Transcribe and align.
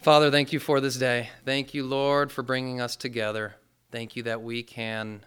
Father, 0.00 0.30
thank 0.30 0.54
you 0.54 0.58
for 0.58 0.80
this 0.80 0.96
day. 0.96 1.28
Thank 1.44 1.74
you, 1.74 1.84
Lord, 1.84 2.32
for 2.32 2.42
bringing 2.42 2.80
us 2.80 2.96
together. 2.96 3.56
Thank 3.92 4.16
you 4.16 4.22
that 4.22 4.40
we 4.40 4.62
can 4.62 5.26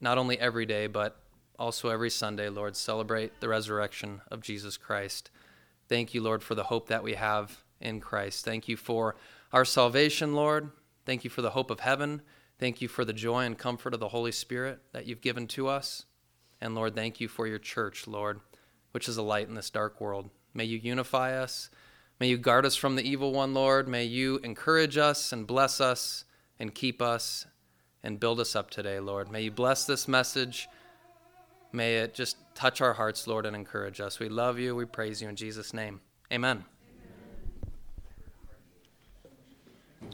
not 0.00 0.18
only 0.18 0.36
every 0.36 0.66
day, 0.66 0.88
but 0.88 1.16
also 1.60 1.90
every 1.90 2.10
Sunday, 2.10 2.48
Lord, 2.48 2.74
celebrate 2.74 3.38
the 3.38 3.48
resurrection 3.48 4.20
of 4.28 4.40
Jesus 4.40 4.76
Christ. 4.76 5.30
Thank 5.88 6.12
you, 6.12 6.22
Lord, 6.22 6.42
for 6.42 6.56
the 6.56 6.64
hope 6.64 6.88
that 6.88 7.04
we 7.04 7.14
have 7.14 7.62
in 7.80 8.00
Christ. 8.00 8.44
Thank 8.44 8.66
you 8.66 8.76
for 8.76 9.14
our 9.52 9.64
salvation, 9.64 10.34
Lord. 10.34 10.70
Thank 11.06 11.22
you 11.22 11.30
for 11.30 11.42
the 11.42 11.50
hope 11.50 11.70
of 11.70 11.78
heaven. 11.78 12.22
Thank 12.58 12.82
you 12.82 12.88
for 12.88 13.04
the 13.04 13.12
joy 13.12 13.44
and 13.44 13.56
comfort 13.56 13.94
of 13.94 14.00
the 14.00 14.08
Holy 14.08 14.32
Spirit 14.32 14.80
that 14.92 15.06
you've 15.06 15.20
given 15.20 15.46
to 15.48 15.68
us. 15.68 16.06
And 16.60 16.74
Lord, 16.74 16.96
thank 16.96 17.20
you 17.20 17.28
for 17.28 17.46
your 17.46 17.60
church, 17.60 18.08
Lord, 18.08 18.40
which 18.90 19.08
is 19.08 19.18
a 19.18 19.22
light 19.22 19.46
in 19.46 19.54
this 19.54 19.70
dark 19.70 20.00
world. 20.00 20.30
May 20.52 20.64
you 20.64 20.78
unify 20.78 21.38
us. 21.38 21.70
May 22.20 22.28
you 22.28 22.36
guard 22.36 22.66
us 22.66 22.76
from 22.76 22.96
the 22.96 23.02
evil 23.02 23.32
one, 23.32 23.54
Lord. 23.54 23.88
May 23.88 24.04
you 24.04 24.40
encourage 24.44 24.98
us 24.98 25.32
and 25.32 25.46
bless 25.46 25.80
us 25.80 26.26
and 26.58 26.74
keep 26.74 27.00
us 27.00 27.46
and 28.02 28.20
build 28.20 28.40
us 28.40 28.54
up 28.54 28.68
today, 28.68 29.00
Lord. 29.00 29.32
May 29.32 29.40
you 29.40 29.50
bless 29.50 29.86
this 29.86 30.06
message. 30.06 30.68
May 31.72 31.96
it 31.96 32.12
just 32.12 32.36
touch 32.54 32.82
our 32.82 32.92
hearts, 32.92 33.26
Lord, 33.26 33.46
and 33.46 33.56
encourage 33.56 34.02
us. 34.02 34.18
We 34.18 34.28
love 34.28 34.58
you. 34.58 34.76
We 34.76 34.84
praise 34.84 35.22
you 35.22 35.30
in 35.30 35.36
Jesus' 35.36 35.72
name. 35.72 36.02
Amen. 36.30 36.62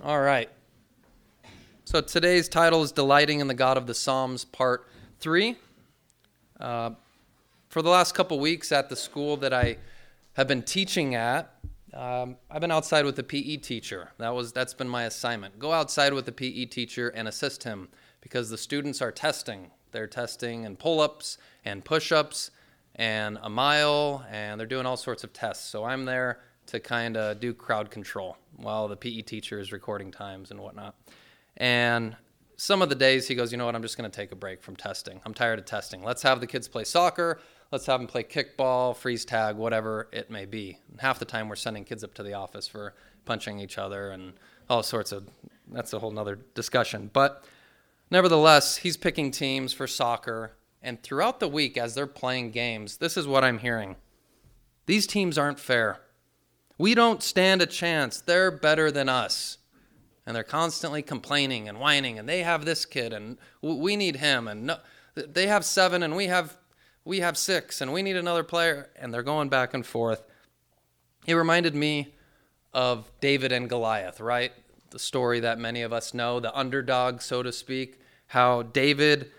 All 0.05 0.21
right. 0.21 0.49
So 1.87 2.01
today's 2.01 2.49
title 2.49 2.85
is 2.85 2.93
Delighting 2.93 3.41
in 3.41 3.49
the 3.49 3.55
God 3.55 3.77
of 3.77 3.89
the 3.89 3.95
Psalms, 3.95 4.45
Part 4.45 4.87
3. 5.19 5.57
Uh, 6.61 6.91
for 7.69 7.83
the 7.83 7.91
last 7.91 8.15
couple 8.15 8.39
weeks 8.39 8.71
at 8.71 8.91
the 8.91 8.97
school 8.97 9.37
that 9.39 9.53
I 9.53 9.79
have 10.35 10.47
been 10.47 10.63
teaching 10.63 11.17
at, 11.17 11.53
um, 11.97 12.37
I've 12.51 12.61
been 12.61 12.71
outside 12.71 13.05
with 13.07 13.17
the 13.17 13.23
PE 13.23 13.57
teacher. 13.57 14.11
That 14.19 14.35
was 14.35 14.53
that's 14.53 14.75
been 14.75 14.89
my 14.89 15.05
assignment. 15.05 15.59
Go 15.59 15.73
outside 15.73 16.13
with 16.13 16.27
the 16.27 16.33
PE 16.33 16.67
teacher 16.67 17.09
and 17.09 17.27
assist 17.27 17.65
him 17.65 17.89
because 18.21 18.51
the 18.51 18.59
students 18.59 19.01
are 19.01 19.11
testing. 19.11 19.71
They're 19.93 20.07
testing 20.07 20.67
and 20.67 20.79
pull-ups 20.79 21.39
and 21.65 21.85
push-ups 21.85 22.51
and 22.97 23.39
a 23.43 23.49
mile 23.49 24.27
and 24.31 24.61
they're 24.61 24.67
doing 24.67 24.85
all 24.85 24.97
sorts 24.97 25.25
of 25.25 25.33
tests. 25.33 25.67
So 25.67 25.85
I'm 25.85 26.05
there 26.05 26.41
to 26.67 26.81
kind 26.81 27.17
of 27.17 27.41
do 27.41 27.55
crowd 27.55 27.91
control 27.91 28.37
while 28.57 28.89
the 28.89 28.97
PE 28.97 29.23
teacher 29.23 29.59
is 29.59 29.73
recording 29.73 30.11
times 30.11 30.51
and 30.51 30.61
whatnot. 30.61 30.97
And 31.57 32.17
some 32.57 32.83
of 32.83 32.89
the 32.89 32.95
days 32.95 33.29
he 33.29 33.35
goes, 33.35 33.53
you 33.53 33.59
know 33.59 33.67
what, 33.67 33.75
I'm 33.75 33.83
just 33.83 33.97
going 33.97 34.11
to 34.11 34.15
take 34.15 34.33
a 34.33 34.37
break 34.37 34.63
from 34.63 34.77
testing. 34.77 35.21
I'm 35.25 35.35
tired 35.35 35.59
of 35.59 35.65
testing. 35.65 36.03
Let's 36.03 36.23
have 36.23 36.41
the 36.41 36.47
kids 36.47 36.69
play 36.69 36.85
soccer 36.85 37.41
let's 37.73 37.87
have 37.87 38.01
them 38.01 38.07
play 38.07 38.23
kickball, 38.23 38.97
freeze 38.97 39.25
tag, 39.25 39.57
whatever 39.57 40.09
it 40.13 40.31
may 40.31 40.45
be. 40.45 40.79
And 40.91 41.01
half 41.01 41.19
the 41.19 41.25
time 41.25 41.49
we're 41.49 41.57
sending 41.57 41.85
kids 41.85 42.05
up 42.05 42.15
to 42.15 42.23
the 42.23 42.35
office 42.35 42.69
for 42.69 42.95
punching 43.25 43.59
each 43.59 43.79
other 43.79 44.11
and 44.11 44.35
all 44.69 44.83
sorts 44.83 45.13
of 45.13 45.29
that's 45.69 45.93
a 45.93 45.99
whole 45.99 46.11
nother 46.11 46.39
discussion. 46.55 47.11
But 47.13 47.45
nevertheless, 48.11 48.79
he's 48.79 48.97
picking 48.97 49.31
teams 49.31 49.73
for 49.73 49.87
soccer. 49.87 50.53
And 50.83 51.03
throughout 51.03 51.41
the 51.41 51.49
week, 51.49 51.77
as 51.77 51.95
they're 51.95 52.07
playing 52.07 52.53
games, 52.53 52.99
this 52.99 53.17
is 53.17 53.27
what 53.27 53.43
I'm 53.43 53.59
hearing. 53.59 53.97
These 54.87 55.07
teams 55.07 55.37
aren't 55.37 55.59
fair. 55.59 56.01
We 56.79 56.95
don't 56.95 57.23
stand 57.23 57.63
a 57.63 57.67
chance. 57.67 58.21
They're 58.21 58.51
better 58.51 58.93
than 58.93 59.09
us. 59.09 59.59
And 60.25 60.37
they're 60.37 60.45
constantly 60.45 61.03
complaining 61.03 61.69
and 61.69 61.81
whining, 61.81 62.19
and 62.19 62.29
they 62.29 62.43
have 62.43 62.65
this 62.65 62.85
kid, 62.85 63.13
and 63.13 63.39
we 63.63 63.95
need 63.95 64.17
him, 64.17 64.49
and 64.49 64.67
no, 64.67 64.79
they 65.15 65.47
have 65.47 65.65
seven, 65.65 66.03
and 66.03 66.17
we 66.17 66.27
have 66.27 66.59
we 67.07 67.21
have 67.21 67.39
six 67.39 67.81
and 67.81 67.93
we 67.93 68.03
need 68.03 68.17
another 68.17 68.43
player. 68.43 68.91
And 68.97 69.15
they're 69.15 69.23
going 69.23 69.49
back 69.49 69.73
and 69.73 69.87
forth. 69.87 70.23
He 71.25 71.33
reminded 71.33 71.75
me 71.75 72.15
of 72.75 73.11
David 73.21 73.53
and 73.53 73.71
Goliath, 73.71 74.21
right? 74.21 74.53
The 74.91 74.99
story 74.99 75.41
that 75.41 75.59
many 75.59 75.83
of 75.83 75.93
us 75.93 76.13
know, 76.13 76.41
the 76.41 76.55
underdog, 76.55 77.23
so 77.23 77.43
to 77.43 77.53
speak, 77.53 78.01
how 78.29 78.63
David 78.63 79.31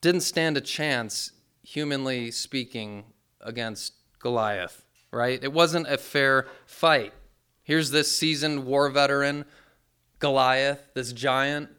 didn't 0.00 0.22
stand 0.22 0.56
a 0.56 0.60
chance, 0.60 1.32
humanly 1.62 2.30
speaking, 2.30 3.04
against 3.40 3.94
Goliath, 4.20 4.84
right? 5.10 5.42
It 5.42 5.52
wasn't 5.52 5.88
a 5.88 5.98
fair 5.98 6.46
fight. 6.64 7.12
Here's 7.62 7.90
this 7.90 8.16
seasoned 8.16 8.64
war 8.64 8.88
veteran, 8.88 9.44
Goliath, 10.20 10.88
this 10.94 11.12
giant, 11.12 11.70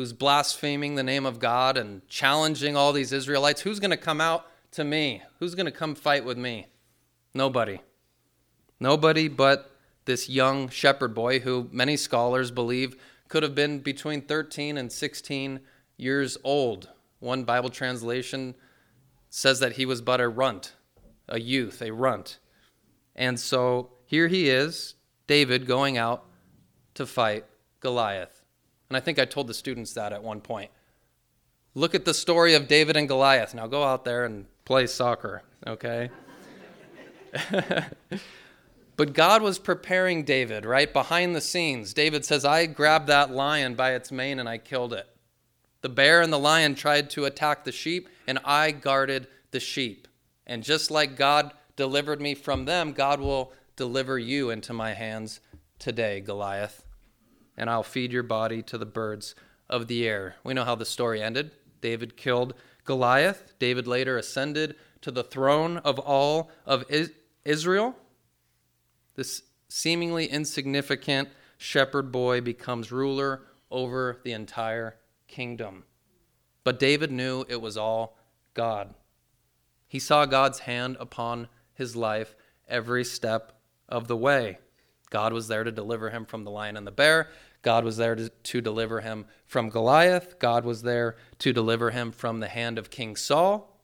who's 0.00 0.14
blaspheming 0.14 0.94
the 0.94 1.02
name 1.02 1.26
of 1.26 1.38
God 1.38 1.76
and 1.76 2.08
challenging 2.08 2.74
all 2.74 2.90
these 2.90 3.12
Israelites, 3.12 3.60
who's 3.60 3.78
going 3.78 3.90
to 3.90 3.98
come 3.98 4.18
out 4.18 4.46
to 4.70 4.82
me? 4.82 5.20
Who's 5.38 5.54
going 5.54 5.66
to 5.66 5.70
come 5.70 5.94
fight 5.94 6.24
with 6.24 6.38
me? 6.38 6.68
Nobody. 7.34 7.82
Nobody 8.80 9.28
but 9.28 9.76
this 10.06 10.26
young 10.26 10.70
shepherd 10.70 11.14
boy 11.14 11.40
who 11.40 11.68
many 11.70 11.98
scholars 11.98 12.50
believe 12.50 12.96
could 13.28 13.42
have 13.42 13.54
been 13.54 13.80
between 13.80 14.22
13 14.22 14.78
and 14.78 14.90
16 14.90 15.60
years 15.98 16.38
old. 16.44 16.88
One 17.18 17.44
Bible 17.44 17.68
translation 17.68 18.54
says 19.28 19.60
that 19.60 19.72
he 19.72 19.84
was 19.84 20.00
but 20.00 20.18
a 20.18 20.30
runt, 20.30 20.72
a 21.28 21.38
youth, 21.38 21.82
a 21.82 21.92
runt. 21.92 22.38
And 23.14 23.38
so 23.38 23.90
here 24.06 24.28
he 24.28 24.48
is, 24.48 24.94
David, 25.26 25.66
going 25.66 25.98
out 25.98 26.24
to 26.94 27.04
fight 27.04 27.44
Goliath. 27.80 28.39
And 28.90 28.96
I 28.96 29.00
think 29.00 29.20
I 29.20 29.24
told 29.24 29.46
the 29.46 29.54
students 29.54 29.92
that 29.94 30.12
at 30.12 30.22
one 30.22 30.40
point. 30.40 30.70
Look 31.76 31.94
at 31.94 32.04
the 32.04 32.12
story 32.12 32.54
of 32.54 32.66
David 32.66 32.96
and 32.96 33.06
Goliath. 33.06 33.54
Now 33.54 33.68
go 33.68 33.84
out 33.84 34.04
there 34.04 34.24
and 34.24 34.46
play 34.64 34.88
soccer, 34.88 35.44
okay? 35.64 36.10
but 38.96 39.12
God 39.12 39.42
was 39.42 39.60
preparing 39.60 40.24
David, 40.24 40.64
right? 40.64 40.92
Behind 40.92 41.36
the 41.36 41.40
scenes. 41.40 41.94
David 41.94 42.24
says, 42.24 42.44
I 42.44 42.66
grabbed 42.66 43.06
that 43.06 43.30
lion 43.30 43.76
by 43.76 43.94
its 43.94 44.10
mane 44.10 44.40
and 44.40 44.48
I 44.48 44.58
killed 44.58 44.92
it. 44.92 45.06
The 45.82 45.88
bear 45.88 46.20
and 46.20 46.32
the 46.32 46.38
lion 46.38 46.74
tried 46.74 47.10
to 47.10 47.24
attack 47.24 47.64
the 47.64 47.72
sheep, 47.72 48.10
and 48.26 48.38
I 48.44 48.70
guarded 48.70 49.28
the 49.50 49.60
sheep. 49.60 50.08
And 50.46 50.62
just 50.62 50.90
like 50.90 51.16
God 51.16 51.52
delivered 51.76 52.20
me 52.20 52.34
from 52.34 52.66
them, 52.66 52.92
God 52.92 53.20
will 53.20 53.52
deliver 53.76 54.18
you 54.18 54.50
into 54.50 54.74
my 54.74 54.92
hands 54.92 55.40
today, 55.78 56.20
Goliath 56.20 56.84
and 57.60 57.68
I'll 57.68 57.82
feed 57.82 58.10
your 58.10 58.22
body 58.22 58.62
to 58.62 58.78
the 58.78 58.86
birds 58.86 59.34
of 59.68 59.86
the 59.86 60.08
air. 60.08 60.36
We 60.42 60.54
know 60.54 60.64
how 60.64 60.76
the 60.76 60.86
story 60.86 61.22
ended. 61.22 61.50
David 61.82 62.16
killed 62.16 62.54
Goliath. 62.86 63.52
David 63.58 63.86
later 63.86 64.16
ascended 64.16 64.76
to 65.02 65.10
the 65.10 65.22
throne 65.22 65.76
of 65.76 65.98
all 65.98 66.50
of 66.64 66.86
Israel. 67.44 67.94
This 69.14 69.42
seemingly 69.68 70.24
insignificant 70.24 71.28
shepherd 71.58 72.10
boy 72.10 72.40
becomes 72.40 72.90
ruler 72.90 73.42
over 73.70 74.22
the 74.24 74.32
entire 74.32 74.96
kingdom. 75.28 75.84
But 76.64 76.78
David 76.78 77.12
knew 77.12 77.44
it 77.46 77.60
was 77.60 77.76
all 77.76 78.16
God. 78.54 78.94
He 79.86 79.98
saw 79.98 80.24
God's 80.24 80.60
hand 80.60 80.96
upon 80.98 81.48
his 81.74 81.94
life 81.94 82.34
every 82.66 83.04
step 83.04 83.60
of 83.86 84.08
the 84.08 84.16
way. 84.16 84.60
God 85.10 85.32
was 85.32 85.48
there 85.48 85.64
to 85.64 85.72
deliver 85.72 86.10
him 86.10 86.24
from 86.24 86.44
the 86.44 86.50
lion 86.50 86.76
and 86.76 86.86
the 86.86 86.92
bear. 86.92 87.28
God 87.62 87.84
was 87.84 87.96
there 87.96 88.14
to, 88.14 88.28
to 88.28 88.60
deliver 88.60 89.00
him 89.00 89.26
from 89.44 89.68
Goliath. 89.68 90.38
God 90.38 90.64
was 90.64 90.82
there 90.82 91.16
to 91.38 91.52
deliver 91.52 91.90
him 91.90 92.12
from 92.12 92.40
the 92.40 92.48
hand 92.48 92.78
of 92.78 92.90
King 92.90 93.16
Saul. 93.16 93.78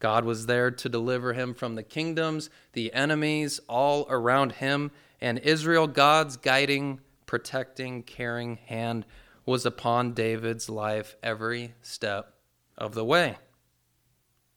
God 0.00 0.24
was 0.24 0.46
there 0.46 0.70
to 0.70 0.88
deliver 0.88 1.32
him 1.32 1.54
from 1.54 1.74
the 1.74 1.82
kingdoms, 1.82 2.50
the 2.72 2.92
enemies 2.92 3.60
all 3.68 4.06
around 4.10 4.52
him. 4.52 4.90
And 5.20 5.38
Israel, 5.38 5.86
God's 5.86 6.36
guiding, 6.36 7.00
protecting, 7.24 8.02
caring 8.02 8.56
hand 8.56 9.06
was 9.46 9.64
upon 9.64 10.12
David's 10.12 10.68
life 10.68 11.16
every 11.22 11.74
step 11.80 12.34
of 12.76 12.94
the 12.94 13.04
way. 13.04 13.38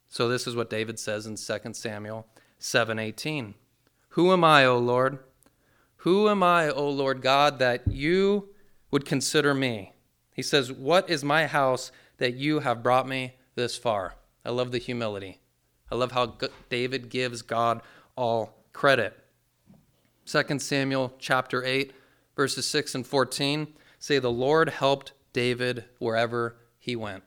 So 0.10 0.28
this 0.28 0.48
is 0.48 0.56
what 0.56 0.70
David 0.70 1.00
says 1.00 1.28
in 1.28 1.38
2 1.38 1.76
Samuel 1.76 2.28
7:18. 2.60 3.54
Who 4.10 4.34
am 4.34 4.44
I, 4.44 4.66
O 4.66 4.78
Lord? 4.78 5.20
Who 6.04 6.30
am 6.30 6.44
I, 6.44 6.70
O 6.70 6.90
Lord 6.90 7.22
God, 7.22 7.60
that 7.60 7.88
you 7.88 8.50
would 8.90 9.06
consider 9.06 9.54
me? 9.54 9.94
He 10.34 10.42
says, 10.42 10.72
What 10.72 11.10
is 11.10 11.25
my 11.25 11.46
house 11.46 11.92
that 12.18 12.36
you 12.36 12.60
have 12.60 12.84
brought 12.84 13.06
me 13.06 13.36
this 13.56 13.78
far? 13.78 14.16
I 14.46 14.51
love 14.51 14.72
the 14.72 14.78
humility. 14.78 15.42
I 15.92 15.96
love 15.96 16.13
how 16.13 16.38
David 16.69 17.10
gives 17.10 17.42
God 17.42 17.81
all 18.16 18.63
credit. 18.72 19.18
2 20.25 20.60
Samuel 20.60 21.13
chapter 21.19 21.66
8, 21.66 21.92
verses 22.34 22.66
6 22.68 22.95
and 22.95 23.06
14 23.06 23.68
say, 23.98 24.19
The 24.19 24.31
Lord 24.31 24.69
helped 24.69 25.12
David 25.34 25.84
wherever 25.98 26.56
he 26.78 26.95
went. 26.95 27.24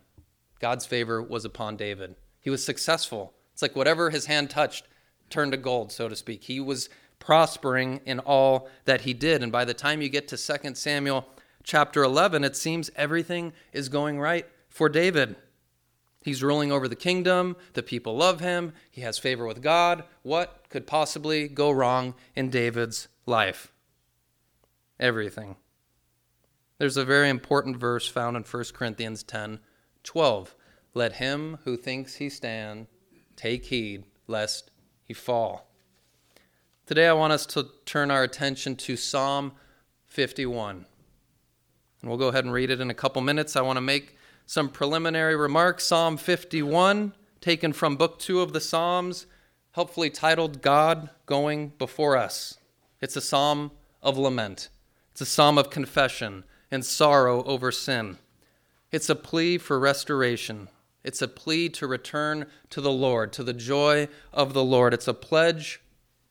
God's 0.61 0.87
favor 0.87 1.21
was 1.23 1.45
upon 1.45 1.77
David. 1.77 2.15
He 2.41 2.49
was 2.49 2.65
successful. 2.65 3.35
It's 3.53 3.61
like 3.61 3.77
whatever 3.77 4.09
his 4.09 4.27
hand 4.27 4.49
touched 4.49 4.89
turned 5.29 5.53
to 5.53 5.59
gold, 5.59 5.93
so 5.93 6.09
to 6.09 6.17
speak. 6.17 6.45
He 6.45 6.59
was 6.59 6.89
prospering 7.23 8.01
in 8.05 8.19
all 8.19 8.69
that 8.85 9.03
he 9.03 9.15
did. 9.15 9.43
And 9.43 9.53
by 9.53 9.65
the 9.65 9.75
time 9.75 10.03
you 10.03 10.09
get 10.09 10.29
to 10.29 10.37
2 10.37 10.75
Samuel 10.75 11.27
chapter 11.63 12.03
11, 12.03 12.45
it 12.45 12.57
seems 12.57 12.91
everything 12.97 13.53
is 13.73 13.89
going 13.89 14.19
right 14.19 14.47
for 14.69 14.89
David. 14.89 15.37
He's 16.23 16.43
ruling 16.43 16.71
over 16.71 16.89
the 16.89 16.97
kingdom. 16.97 17.57
The 17.73 17.83
people 17.83 18.17
love 18.17 18.41
him. 18.41 18.73
He 18.91 19.01
has 19.01 19.19
favor 19.19 19.47
with 19.47 19.63
God. 19.63 20.05
What 20.23 20.65
could 20.69 20.87
possibly 20.87 21.49
go 21.49 21.71
wrong 21.71 22.15
in 22.37 22.51
David's 22.51 23.09
life? 23.27 23.73
everything. 25.03 25.57
There's 26.79 26.97
a 26.97 27.05
very 27.05 27.29
important 27.29 27.77
verse 27.77 28.09
found 28.09 28.37
in 28.37 28.45
1 28.45 28.65
Corinthians 28.73 29.23
10 29.25 29.59
12. 30.05 30.55
Let 30.95 31.15
him 31.15 31.59
who 31.65 31.77
thinks 31.77 32.17
he 32.17 32.29
stand 32.29 32.87
take 33.37 33.67
heed 33.67 34.05
lest 34.27 34.71
he 35.05 35.15
fall. 35.15 35.72
Today 36.85 37.07
I 37.07 37.13
want 37.13 37.33
us 37.33 37.47
to 37.47 37.69
turn 37.87 38.11
our 38.11 38.25
attention 38.25 38.75
to 38.75 38.97
Psalm 38.97 39.53
51. 40.07 40.85
And 42.01 42.09
we'll 42.11 42.19
go 42.19 42.27
ahead 42.27 42.45
and 42.45 42.53
read 42.53 42.71
it 42.71 42.81
in 42.81 42.91
a 42.91 42.95
couple 42.95 43.23
minutes. 43.23 43.55
I 43.55 43.61
want 43.61 43.77
to 43.77 43.81
make 43.81 44.17
some 44.47 44.69
preliminary 44.69 45.37
remarks. 45.37 45.85
Psalm 45.85 46.17
51, 46.17 47.15
taken 47.41 47.73
from 47.73 47.95
Book 47.95 48.19
2 48.19 48.41
of 48.41 48.53
the 48.53 48.61
Psalms, 48.61 49.27
helpfully 49.71 50.11
titled 50.11 50.61
God 50.61 51.09
Going 51.25 51.69
Before 51.79 52.17
Us. 52.17 52.59
It's 53.01 53.15
a 53.15 53.21
psalm 53.21 53.71
of 54.03 54.19
lament, 54.19 54.69
it's 55.13 55.21
a 55.21 55.27
psalm 55.27 55.59
of 55.59 55.71
confession 55.71 56.43
and 56.69 56.85
sorrow 56.85 57.45
over 57.45 57.71
sin. 57.71 58.19
It's 58.91 59.09
a 59.09 59.15
plea 59.15 59.57
for 59.57 59.79
restoration. 59.79 60.69
It's 61.05 61.23
a 61.23 61.29
plea 61.29 61.69
to 61.69 61.87
return 61.87 62.47
to 62.71 62.81
the 62.81 62.91
Lord, 62.91 63.33
to 63.35 63.45
the 63.45 63.53
joy 63.53 64.09
of 64.33 64.53
the 64.53 64.65
Lord. 64.65 64.93
It's 64.93 65.09
a 65.09 65.15
pledge 65.15 65.81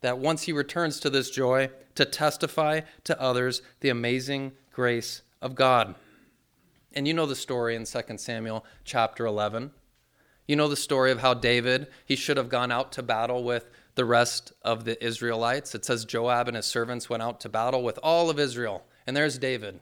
that 0.01 0.19
once 0.19 0.43
he 0.43 0.51
returns 0.51 0.99
to 0.99 1.09
this 1.09 1.29
joy, 1.29 1.69
to 1.95 2.05
testify 2.05 2.81
to 3.03 3.19
others 3.21 3.61
the 3.79 3.89
amazing 3.89 4.53
grace 4.71 5.21
of 5.41 5.55
God. 5.55 5.95
And 6.93 7.07
you 7.07 7.13
know 7.13 7.25
the 7.25 7.35
story 7.35 7.75
in 7.75 7.85
2 7.85 8.17
Samuel 8.17 8.65
chapter 8.83 9.25
11. 9.25 9.71
You 10.47 10.55
know 10.55 10.67
the 10.67 10.75
story 10.75 11.11
of 11.11 11.19
how 11.19 11.33
David, 11.33 11.87
he 12.05 12.15
should 12.15 12.37
have 12.37 12.49
gone 12.49 12.71
out 12.71 12.91
to 12.93 13.03
battle 13.03 13.43
with 13.43 13.69
the 13.95 14.05
rest 14.05 14.51
of 14.63 14.83
the 14.83 15.01
Israelites. 15.03 15.75
It 15.75 15.85
says 15.85 16.05
Joab 16.05 16.47
and 16.47 16.57
his 16.57 16.65
servants 16.65 17.09
went 17.09 17.23
out 17.23 17.39
to 17.41 17.49
battle 17.49 17.83
with 17.83 17.99
all 18.03 18.29
of 18.29 18.39
Israel. 18.39 18.83
And 19.07 19.15
there's 19.15 19.37
David. 19.37 19.79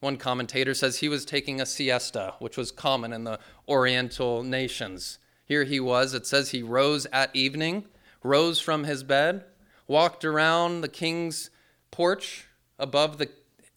One 0.00 0.16
commentator 0.16 0.74
says 0.74 0.98
he 0.98 1.08
was 1.08 1.24
taking 1.24 1.60
a 1.60 1.66
siesta, 1.66 2.34
which 2.38 2.56
was 2.56 2.70
common 2.70 3.12
in 3.12 3.24
the 3.24 3.38
Oriental 3.68 4.42
nations. 4.42 5.18
Here 5.46 5.64
he 5.64 5.80
was. 5.80 6.14
It 6.14 6.26
says 6.26 6.50
he 6.50 6.62
rose 6.62 7.06
at 7.12 7.34
evening, 7.34 7.86
rose 8.24 8.58
from 8.58 8.82
his 8.82 9.04
bed, 9.04 9.44
walked 9.86 10.24
around 10.24 10.80
the 10.80 10.88
king's 10.88 11.50
porch 11.92 12.48
above 12.78 13.18
the 13.18 13.28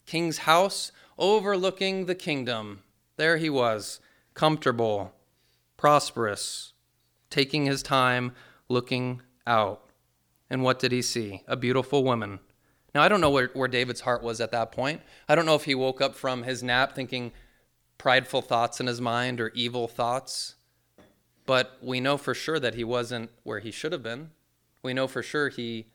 king's 0.06 0.38
house, 0.38 0.90
overlooking 1.16 2.06
the 2.06 2.14
kingdom. 2.16 2.82
There 3.16 3.36
he 3.36 3.50
was, 3.50 4.00
comfortable, 4.34 5.12
prosperous, 5.76 6.72
taking 7.30 7.66
his 7.66 7.82
time, 7.82 8.32
looking 8.68 9.22
out. 9.46 9.84
And 10.50 10.62
what 10.62 10.78
did 10.78 10.92
he 10.92 11.02
see? 11.02 11.42
A 11.46 11.56
beautiful 11.56 12.02
woman. 12.02 12.40
Now, 12.94 13.02
I 13.02 13.08
don't 13.08 13.20
know 13.20 13.30
where, 13.30 13.50
where 13.52 13.68
David's 13.68 14.00
heart 14.00 14.22
was 14.22 14.40
at 14.40 14.50
that 14.52 14.72
point. 14.72 15.02
I 15.28 15.34
don't 15.34 15.46
know 15.46 15.54
if 15.54 15.64
he 15.64 15.74
woke 15.74 16.00
up 16.00 16.14
from 16.14 16.42
his 16.42 16.62
nap 16.62 16.94
thinking 16.94 17.32
prideful 17.98 18.40
thoughts 18.40 18.80
in 18.80 18.86
his 18.86 19.00
mind 19.00 19.40
or 19.40 19.50
evil 19.54 19.88
thoughts. 19.88 20.54
But 21.44 21.78
we 21.82 22.00
know 22.00 22.16
for 22.16 22.34
sure 22.34 22.58
that 22.58 22.74
he 22.74 22.84
wasn't 22.84 23.30
where 23.42 23.58
he 23.60 23.70
should 23.70 23.92
have 23.92 24.02
been. 24.02 24.30
We 24.82 24.94
know 24.94 25.06
for 25.06 25.22
sure 25.22 25.48
he 25.48 25.86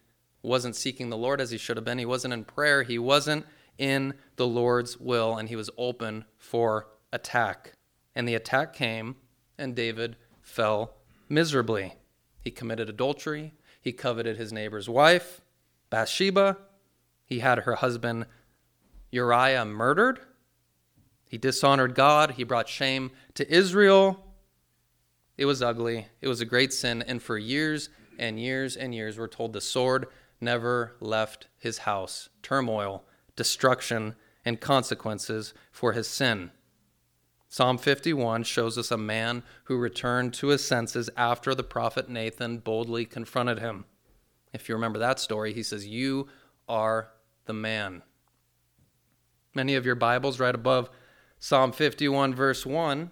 wasn't 0.41 0.75
seeking 0.75 1.09
the 1.09 1.17
Lord 1.17 1.39
as 1.39 1.51
he 1.51 1.57
should 1.57 1.77
have 1.77 1.85
been. 1.85 1.99
He 1.99 2.05
wasn't 2.05 2.33
in 2.33 2.43
prayer. 2.43 2.83
He 2.83 2.99
wasn't 2.99 3.45
in 3.77 4.13
the 4.35 4.47
Lord's 4.47 4.99
will, 4.99 5.37
and 5.37 5.49
he 5.49 5.55
was 5.55 5.69
open 5.77 6.25
for 6.37 6.87
attack. 7.11 7.73
And 8.15 8.27
the 8.27 8.35
attack 8.35 8.73
came, 8.73 9.15
and 9.57 9.75
David 9.75 10.17
fell 10.41 10.95
miserably. 11.29 11.95
He 12.41 12.51
committed 12.51 12.89
adultery. 12.89 13.53
He 13.81 13.91
coveted 13.91 14.37
his 14.37 14.53
neighbor's 14.53 14.89
wife, 14.89 15.41
Bathsheba. 15.89 16.57
He 17.25 17.39
had 17.39 17.59
her 17.59 17.75
husband 17.75 18.25
Uriah 19.11 19.65
murdered. 19.65 20.19
He 21.27 21.37
dishonored 21.37 21.95
God. 21.95 22.31
He 22.31 22.43
brought 22.43 22.69
shame 22.69 23.11
to 23.35 23.51
Israel. 23.51 24.23
It 25.37 25.45
was 25.45 25.61
ugly. 25.61 26.07
It 26.21 26.27
was 26.27 26.41
a 26.41 26.45
great 26.45 26.73
sin. 26.73 27.01
And 27.01 27.21
for 27.21 27.37
years 27.37 27.89
and 28.23 28.39
years 28.39 28.77
and 28.77 28.95
years, 28.95 29.19
we're 29.19 29.27
told 29.27 29.51
the 29.51 29.61
sword 29.61 30.07
never 30.39 30.95
left 31.01 31.47
his 31.59 31.79
house. 31.79 32.29
Turmoil, 32.41 33.03
destruction, 33.35 34.15
and 34.45 34.61
consequences 34.61 35.53
for 35.71 35.91
his 35.91 36.07
sin. 36.07 36.51
Psalm 37.49 37.77
51 37.77 38.43
shows 38.43 38.77
us 38.77 38.91
a 38.91 38.97
man 38.97 39.43
who 39.65 39.77
returned 39.77 40.33
to 40.33 40.47
his 40.47 40.65
senses 40.65 41.09
after 41.17 41.53
the 41.53 41.63
prophet 41.63 42.09
Nathan 42.09 42.57
boldly 42.59 43.05
confronted 43.05 43.59
him. 43.59 43.85
If 44.53 44.69
you 44.69 44.75
remember 44.75 44.99
that 44.99 45.19
story, 45.19 45.53
he 45.53 45.61
says, 45.61 45.85
You 45.85 46.29
are 46.67 47.09
the 47.45 47.53
man. 47.53 48.03
Many 49.53 49.75
of 49.75 49.85
your 49.85 49.95
Bibles, 49.95 50.39
right 50.39 50.55
above 50.55 50.89
Psalm 51.39 51.73
51, 51.73 52.33
verse 52.33 52.65
1, 52.65 53.11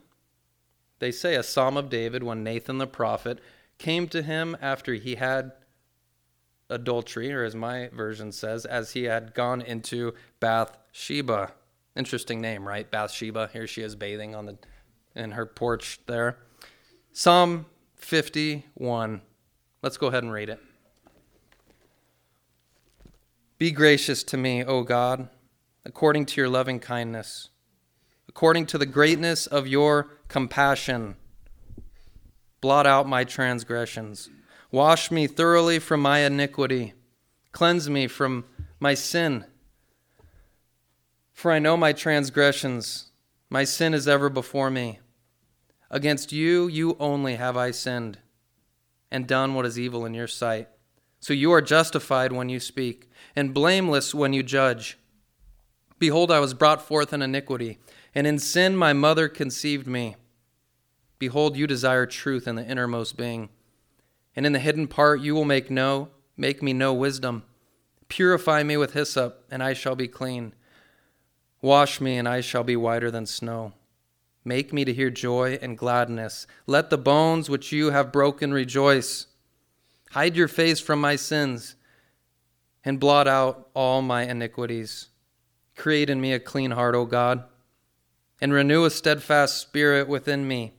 they 0.99 1.11
say 1.11 1.35
a 1.35 1.43
psalm 1.43 1.77
of 1.77 1.89
David 1.89 2.23
when 2.23 2.43
Nathan 2.43 2.77
the 2.77 2.87
prophet 2.87 3.39
came 3.81 4.07
to 4.09 4.21
him 4.21 4.55
after 4.61 4.93
he 4.93 5.15
had 5.15 5.51
adultery, 6.69 7.33
or 7.33 7.43
as 7.43 7.55
my 7.55 7.89
version 7.89 8.31
says, 8.31 8.65
as 8.65 8.91
he 8.91 9.03
had 9.03 9.33
gone 9.33 9.61
into 9.61 10.13
Bathsheba. 10.39 11.51
Interesting 11.95 12.39
name, 12.39 12.65
right? 12.65 12.89
Bathsheba. 12.89 13.49
Here 13.51 13.67
she 13.67 13.81
is 13.81 13.95
bathing 13.95 14.35
on 14.35 14.45
the 14.45 14.57
in 15.15 15.31
her 15.31 15.45
porch 15.45 15.99
there. 16.05 16.37
Psalm 17.11 17.65
51. 17.95 19.21
Let's 19.81 19.97
go 19.97 20.07
ahead 20.07 20.23
and 20.23 20.31
read 20.31 20.49
it. 20.49 20.59
Be 23.57 23.71
gracious 23.71 24.23
to 24.23 24.37
me, 24.37 24.63
O 24.63 24.83
God, 24.83 25.27
according 25.85 26.27
to 26.27 26.39
your 26.39 26.49
loving 26.49 26.79
kindness, 26.79 27.49
according 28.29 28.67
to 28.67 28.77
the 28.77 28.85
greatness 28.85 29.47
of 29.47 29.67
your 29.67 30.11
compassion. 30.29 31.15
Blot 32.61 32.87
out 32.87 33.07
my 33.07 33.23
transgressions 33.23 34.29
Wash 34.71 35.11
me 35.11 35.27
thoroughly 35.27 35.79
from 35.79 35.99
my 35.99 36.19
iniquity. 36.19 36.93
Cleanse 37.51 37.89
me 37.89 38.07
from 38.07 38.45
my 38.79 38.93
sin. 38.93 39.43
For 41.33 41.51
I 41.51 41.59
know 41.59 41.75
my 41.75 41.91
transgressions. 41.91 43.11
My 43.49 43.65
sin 43.65 43.93
is 43.93 44.07
ever 44.07 44.29
before 44.29 44.69
me. 44.69 44.99
Against 45.89 46.31
you, 46.31 46.69
you 46.69 46.95
only 47.01 47.35
have 47.35 47.57
I 47.57 47.71
sinned 47.71 48.19
and 49.11 49.27
done 49.27 49.55
what 49.55 49.65
is 49.65 49.77
evil 49.77 50.05
in 50.05 50.13
your 50.13 50.27
sight. 50.27 50.69
So 51.19 51.33
you 51.33 51.51
are 51.51 51.61
justified 51.61 52.31
when 52.31 52.47
you 52.47 52.61
speak, 52.61 53.09
and 53.35 53.53
blameless 53.53 54.15
when 54.15 54.31
you 54.31 54.41
judge. 54.41 54.97
Behold, 55.99 56.31
I 56.31 56.39
was 56.39 56.53
brought 56.53 56.81
forth 56.81 57.11
in 57.11 57.21
iniquity, 57.21 57.79
and 58.15 58.25
in 58.25 58.39
sin 58.39 58.75
my 58.75 58.93
mother 58.93 59.27
conceived 59.27 59.85
me. 59.85 60.15
Behold, 61.21 61.55
you 61.55 61.67
desire 61.67 62.07
truth 62.07 62.47
in 62.47 62.55
the 62.55 62.65
innermost 62.65 63.15
being 63.15 63.49
and 64.35 64.45
in 64.45 64.53
the 64.53 64.59
hidden 64.59 64.87
part 64.87 65.21
you 65.21 65.35
will 65.35 65.45
make 65.45 65.69
know 65.69 66.09
make 66.37 66.63
me 66.63 66.73
know 66.73 66.93
wisdom. 66.93 67.43
Purify 68.07 68.63
me 68.63 68.75
with 68.75 68.93
hyssop, 68.93 69.45
and 69.51 69.61
I 69.61 69.73
shall 69.73 69.95
be 69.95 70.07
clean. 70.07 70.53
Wash 71.61 72.01
me, 72.01 72.17
and 72.17 72.27
I 72.27 72.41
shall 72.41 72.63
be 72.63 72.75
whiter 72.75 73.11
than 73.11 73.27
snow. 73.27 73.73
Make 74.43 74.73
me 74.73 74.83
to 74.83 74.93
hear 74.93 75.11
joy 75.11 75.59
and 75.61 75.77
gladness. 75.77 76.47
Let 76.65 76.89
the 76.89 76.97
bones 76.97 77.49
which 77.49 77.71
you 77.71 77.91
have 77.91 78.11
broken 78.11 78.51
rejoice. 78.51 79.27
Hide 80.09 80.35
your 80.35 80.47
face 80.47 80.79
from 80.79 80.99
my 80.99 81.15
sins, 81.15 81.75
and 82.83 82.99
blot 82.99 83.27
out 83.27 83.69
all 83.75 84.01
my 84.01 84.23
iniquities. 84.23 85.09
Create 85.77 86.09
in 86.09 86.19
me 86.19 86.33
a 86.33 86.39
clean 86.39 86.71
heart, 86.71 86.95
O 86.95 87.05
God, 87.05 87.43
and 88.41 88.51
renew 88.51 88.85
a 88.85 88.89
steadfast 88.89 89.59
spirit 89.59 90.07
within 90.07 90.47
me. 90.47 90.73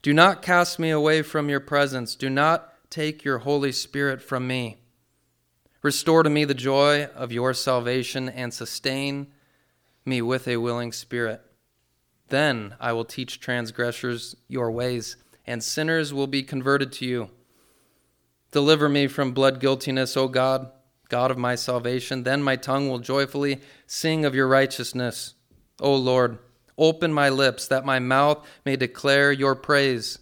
Do 0.00 0.14
not 0.14 0.42
cast 0.42 0.78
me 0.78 0.90
away 0.90 1.22
from 1.22 1.48
your 1.48 1.60
presence. 1.60 2.14
Do 2.14 2.30
not 2.30 2.72
take 2.90 3.24
your 3.24 3.38
Holy 3.38 3.72
Spirit 3.72 4.22
from 4.22 4.46
me. 4.46 4.78
Restore 5.82 6.22
to 6.22 6.30
me 6.30 6.44
the 6.44 6.54
joy 6.54 7.04
of 7.14 7.32
your 7.32 7.54
salvation 7.54 8.28
and 8.28 8.52
sustain 8.52 9.28
me 10.04 10.22
with 10.22 10.48
a 10.48 10.56
willing 10.56 10.92
spirit. 10.92 11.40
Then 12.28 12.74
I 12.80 12.92
will 12.92 13.04
teach 13.04 13.40
transgressors 13.40 14.36
your 14.48 14.70
ways, 14.70 15.16
and 15.46 15.62
sinners 15.62 16.12
will 16.12 16.26
be 16.26 16.42
converted 16.42 16.92
to 16.92 17.06
you. 17.06 17.30
Deliver 18.50 18.88
me 18.88 19.06
from 19.06 19.32
blood 19.32 19.60
guiltiness, 19.60 20.16
O 20.16 20.28
God, 20.28 20.70
God 21.08 21.30
of 21.30 21.38
my 21.38 21.54
salvation. 21.54 22.22
Then 22.22 22.42
my 22.42 22.56
tongue 22.56 22.88
will 22.88 22.98
joyfully 22.98 23.60
sing 23.86 24.24
of 24.24 24.34
your 24.34 24.48
righteousness. 24.48 25.34
O 25.80 25.94
Lord, 25.94 26.38
open 26.78 27.12
my 27.12 27.28
lips 27.28 27.66
that 27.68 27.84
my 27.84 27.98
mouth 27.98 28.46
may 28.64 28.76
declare 28.76 29.32
your 29.32 29.54
praise. 29.54 30.20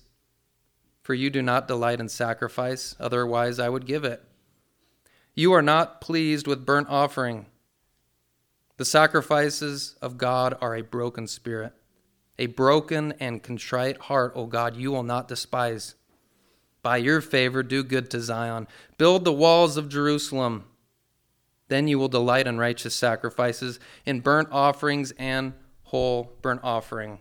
For 1.02 1.14
you 1.14 1.30
do 1.30 1.42
not 1.42 1.68
delight 1.68 2.00
in 2.00 2.08
sacrifice, 2.08 2.96
otherwise 2.98 3.60
I 3.60 3.68
would 3.68 3.86
give 3.86 4.04
it. 4.04 4.25
You 5.34 5.52
are 5.52 5.62
not 5.62 6.00
pleased 6.00 6.46
with 6.46 6.66
burnt 6.66 6.88
offering. 6.88 7.46
The 8.78 8.84
sacrifices 8.84 9.96
of 10.02 10.18
God 10.18 10.56
are 10.60 10.75
a 10.75 10.82
broken 10.82 11.26
spirit. 11.26 11.72
A 12.38 12.46
broken 12.46 13.12
and 13.20 13.42
contrite 13.42 13.98
heart, 13.98 14.32
O 14.34 14.46
God, 14.46 14.76
you 14.76 14.90
will 14.90 15.02
not 15.02 15.28
despise. 15.28 15.94
By 16.82 16.98
your 16.98 17.20
favor, 17.20 17.62
do 17.62 17.82
good 17.82 18.10
to 18.10 18.20
Zion. 18.20 18.68
Build 18.98 19.25
the 19.25 19.32
walls 19.32 19.76
of 19.76 19.88
Jerusalem. 19.88 20.64
Then 21.68 21.88
you 21.88 21.98
will 21.98 22.08
delight 22.08 22.46
in 22.46 22.58
righteous 22.58 22.94
sacrifices, 22.94 23.80
in 24.04 24.20
burnt 24.20 24.48
offerings 24.52 25.12
and 25.18 25.54
whole 25.87 26.33
burnt 26.43 26.61
offering. 26.62 27.19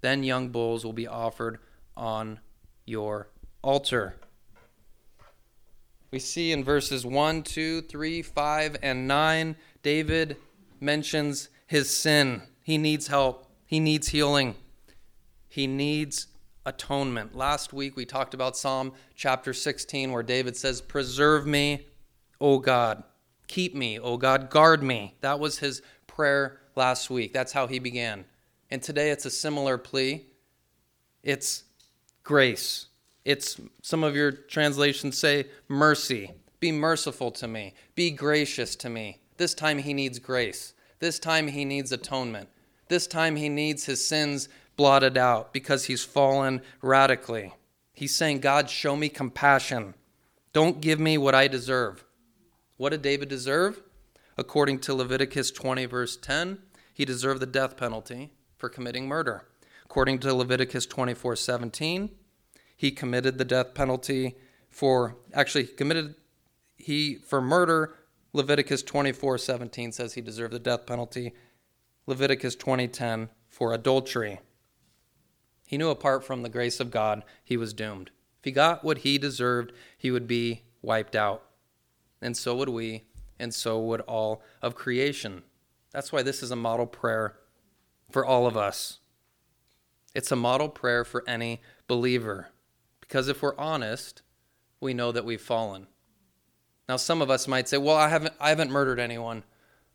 Then 0.00 0.22
young 0.22 0.48
bulls 0.48 0.84
will 0.84 0.92
be 0.92 1.06
offered 1.06 1.58
on 1.96 2.40
your 2.84 3.28
altar. 3.62 4.16
We 6.10 6.20
see 6.20 6.52
in 6.52 6.62
verses 6.62 7.04
1, 7.04 7.42
2, 7.42 7.82
3, 7.82 8.22
5, 8.22 8.76
and 8.82 9.08
9, 9.08 9.56
David 9.82 10.36
mentions 10.80 11.48
his 11.66 11.94
sin. 11.94 12.42
He 12.62 12.78
needs 12.78 13.08
help, 13.08 13.50
he 13.66 13.80
needs 13.80 14.08
healing, 14.08 14.54
he 15.48 15.66
needs 15.66 16.28
atonement. 16.64 17.34
Last 17.34 17.72
week 17.72 17.96
we 17.96 18.06
talked 18.06 18.34
about 18.34 18.56
Psalm 18.56 18.92
chapter 19.16 19.52
16, 19.52 20.12
where 20.12 20.22
David 20.22 20.56
says, 20.56 20.80
Preserve 20.80 21.46
me, 21.46 21.88
O 22.40 22.58
God. 22.60 23.02
Keep 23.48 23.74
me, 23.74 23.98
O 23.98 24.16
God. 24.16 24.50
Guard 24.50 24.82
me. 24.82 25.16
That 25.20 25.40
was 25.40 25.58
his 25.58 25.82
prayer 26.06 26.60
last 26.76 27.10
week. 27.10 27.32
That's 27.32 27.52
how 27.52 27.66
he 27.66 27.78
began. 27.78 28.24
And 28.70 28.82
today 28.82 29.10
it's 29.10 29.26
a 29.26 29.30
similar 29.30 29.78
plea. 29.78 30.26
It's 31.22 31.64
grace. 32.22 32.86
It's 33.24 33.60
some 33.82 34.04
of 34.04 34.14
your 34.14 34.32
translations 34.32 35.18
say 35.18 35.46
mercy. 35.68 36.32
Be 36.60 36.72
merciful 36.72 37.30
to 37.32 37.48
me. 37.48 37.74
Be 37.94 38.10
gracious 38.10 38.76
to 38.76 38.90
me. 38.90 39.20
This 39.36 39.54
time 39.54 39.78
he 39.78 39.94
needs 39.94 40.18
grace. 40.18 40.74
This 40.98 41.18
time 41.18 41.48
he 41.48 41.64
needs 41.64 41.92
atonement. 41.92 42.48
This 42.88 43.06
time 43.06 43.36
he 43.36 43.48
needs 43.48 43.84
his 43.84 44.06
sins 44.06 44.48
blotted 44.76 45.16
out 45.16 45.52
because 45.52 45.84
he's 45.84 46.04
fallen 46.04 46.60
radically. 46.82 47.52
He's 47.92 48.14
saying, 48.14 48.40
God, 48.40 48.68
show 48.68 48.96
me 48.96 49.08
compassion. 49.08 49.94
Don't 50.52 50.80
give 50.80 51.00
me 51.00 51.16
what 51.18 51.34
I 51.34 51.48
deserve. 51.48 52.04
What 52.76 52.90
did 52.90 53.02
David 53.02 53.28
deserve? 53.28 53.82
According 54.36 54.80
to 54.80 54.94
Leviticus 54.94 55.50
20, 55.50 55.86
verse 55.86 56.16
10, 56.16 56.58
he 56.92 57.04
deserved 57.04 57.40
the 57.40 57.46
death 57.46 57.76
penalty 57.76 58.32
for 58.56 58.68
committing 58.68 59.06
murder. 59.06 59.46
According 59.84 60.18
to 60.20 60.34
Leviticus 60.34 60.86
24, 60.86 61.36
17, 61.36 62.10
he 62.76 62.90
committed 62.90 63.38
the 63.38 63.44
death 63.44 63.74
penalty 63.74 64.36
for, 64.68 65.16
actually, 65.32 65.64
he 65.64 65.72
committed, 65.72 66.16
he, 66.76 67.14
for 67.14 67.40
murder, 67.40 67.94
Leviticus 68.32 68.82
24, 68.82 69.38
17 69.38 69.92
says 69.92 70.14
he 70.14 70.20
deserved 70.20 70.52
the 70.52 70.58
death 70.58 70.86
penalty. 70.86 71.32
Leviticus 72.06 72.56
20, 72.56 72.88
10 72.88 73.28
for 73.48 73.72
adultery. 73.72 74.40
He 75.66 75.78
knew 75.78 75.88
apart 75.88 76.24
from 76.24 76.42
the 76.42 76.48
grace 76.48 76.80
of 76.80 76.90
God, 76.90 77.22
he 77.44 77.56
was 77.56 77.72
doomed. 77.72 78.10
If 78.40 78.44
he 78.46 78.50
got 78.50 78.84
what 78.84 78.98
he 78.98 79.16
deserved, 79.16 79.72
he 79.96 80.10
would 80.10 80.26
be 80.26 80.64
wiped 80.82 81.14
out. 81.14 81.44
And 82.20 82.36
so 82.36 82.56
would 82.56 82.68
we, 82.68 83.04
and 83.38 83.52
so 83.52 83.80
would 83.80 84.00
all 84.02 84.42
of 84.62 84.74
creation. 84.74 85.42
That's 85.92 86.12
why 86.12 86.22
this 86.22 86.42
is 86.42 86.50
a 86.50 86.56
model 86.56 86.86
prayer 86.86 87.36
for 88.10 88.24
all 88.24 88.46
of 88.46 88.56
us. 88.56 88.98
It's 90.14 90.32
a 90.32 90.36
model 90.36 90.68
prayer 90.68 91.04
for 91.04 91.24
any 91.28 91.60
believer. 91.88 92.48
Because 93.00 93.28
if 93.28 93.42
we're 93.42 93.56
honest, 93.58 94.22
we 94.80 94.94
know 94.94 95.12
that 95.12 95.24
we've 95.24 95.40
fallen. 95.40 95.86
Now, 96.88 96.96
some 96.96 97.22
of 97.22 97.30
us 97.30 97.48
might 97.48 97.68
say, 97.68 97.78
well, 97.78 97.96
I 97.96 98.08
haven't, 98.08 98.34
I 98.40 98.50
haven't 98.50 98.70
murdered 98.70 99.00
anyone. 99.00 99.42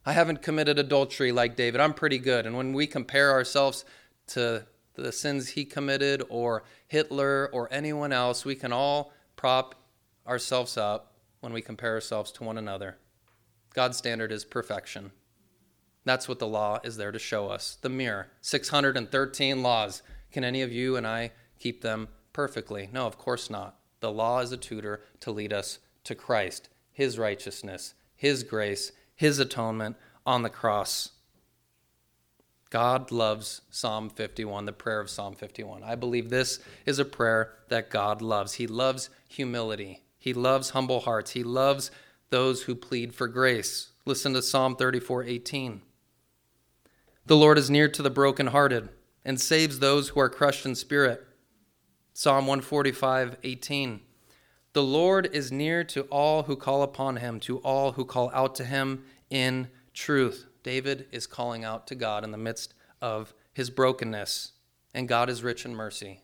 I 0.05 0.13
haven't 0.13 0.41
committed 0.41 0.79
adultery 0.79 1.31
like 1.31 1.55
David. 1.55 1.81
I'm 1.81 1.93
pretty 1.93 2.17
good. 2.17 2.45
And 2.45 2.55
when 2.55 2.73
we 2.73 2.87
compare 2.87 3.31
ourselves 3.31 3.85
to 4.27 4.65
the 4.95 5.11
sins 5.11 5.49
he 5.49 5.65
committed 5.65 6.23
or 6.29 6.63
Hitler 6.87 7.49
or 7.53 7.67
anyone 7.71 8.11
else, 8.11 8.43
we 8.43 8.55
can 8.55 8.73
all 8.73 9.13
prop 9.35 9.75
ourselves 10.27 10.77
up 10.77 11.13
when 11.41 11.53
we 11.53 11.61
compare 11.61 11.93
ourselves 11.93 12.31
to 12.33 12.43
one 12.43 12.57
another. 12.57 12.97
God's 13.73 13.97
standard 13.97 14.31
is 14.31 14.45
perfection. 14.45 15.11
That's 16.05 16.27
what 16.27 16.39
the 16.39 16.47
law 16.47 16.79
is 16.83 16.97
there 16.97 17.11
to 17.11 17.19
show 17.19 17.49
us. 17.49 17.77
The 17.81 17.89
mirror, 17.89 18.31
613 18.41 19.61
laws. 19.61 20.01
Can 20.31 20.43
any 20.43 20.61
of 20.61 20.71
you 20.71 20.95
and 20.95 21.05
I 21.05 21.31
keep 21.59 21.81
them 21.81 22.07
perfectly? 22.33 22.89
No, 22.91 23.05
of 23.05 23.17
course 23.17 23.49
not. 23.49 23.75
The 23.99 24.11
law 24.11 24.39
is 24.39 24.51
a 24.51 24.57
tutor 24.57 25.01
to 25.19 25.31
lead 25.31 25.53
us 25.53 25.79
to 26.05 26.15
Christ, 26.15 26.69
His 26.91 27.19
righteousness, 27.19 27.93
His 28.15 28.43
grace, 28.43 28.91
His 29.15 29.39
atonement 29.39 29.97
on 30.25 30.43
the 30.43 30.49
cross. 30.49 31.11
God 32.69 33.11
loves 33.11 33.61
Psalm 33.69 34.09
51, 34.09 34.65
the 34.65 34.73
prayer 34.73 34.99
of 34.99 35.09
Psalm 35.09 35.33
51. 35.33 35.83
I 35.83 35.95
believe 35.95 36.29
this 36.29 36.59
is 36.85 36.99
a 36.99 37.05
prayer 37.05 37.53
that 37.69 37.89
God 37.89 38.21
loves. 38.21 38.53
He 38.53 38.67
loves 38.67 39.09
humility, 39.27 40.03
He 40.17 40.33
loves 40.33 40.71
humble 40.71 41.01
hearts, 41.01 41.31
He 41.31 41.43
loves 41.43 41.91
those 42.29 42.63
who 42.63 42.75
plead 42.75 43.13
for 43.13 43.27
grace. 43.27 43.89
Listen 44.05 44.33
to 44.33 44.41
Psalm 44.41 44.75
34 44.75 45.23
18. 45.23 45.81
The 47.25 47.35
Lord 47.35 47.57
is 47.57 47.69
near 47.69 47.87
to 47.89 48.01
the 48.01 48.09
brokenhearted 48.09 48.89
and 49.23 49.39
saves 49.39 49.79
those 49.79 50.09
who 50.09 50.19
are 50.19 50.29
crushed 50.29 50.65
in 50.65 50.75
spirit. 50.75 51.25
Psalm 52.13 52.47
145 52.47 53.37
18. 53.43 54.01
The 54.73 54.83
Lord 54.83 55.29
is 55.33 55.51
near 55.51 55.83
to 55.85 56.01
all 56.03 56.43
who 56.43 56.55
call 56.55 56.83
upon 56.83 57.17
him, 57.17 57.39
to 57.41 57.57
all 57.59 57.93
who 57.93 58.05
call 58.05 58.29
out 58.33 58.55
to 58.55 58.65
him 58.65 59.03
in 59.29 59.69
truth. 59.93 60.45
David 60.63 61.07
is 61.11 61.27
calling 61.27 61.63
out 61.63 61.87
to 61.87 61.95
God 61.95 62.23
in 62.23 62.31
the 62.31 62.37
midst 62.37 62.73
of 63.01 63.33
his 63.53 63.69
brokenness, 63.69 64.51
and 64.93 65.07
God 65.07 65.29
is 65.29 65.43
rich 65.43 65.65
in 65.65 65.75
mercy. 65.75 66.21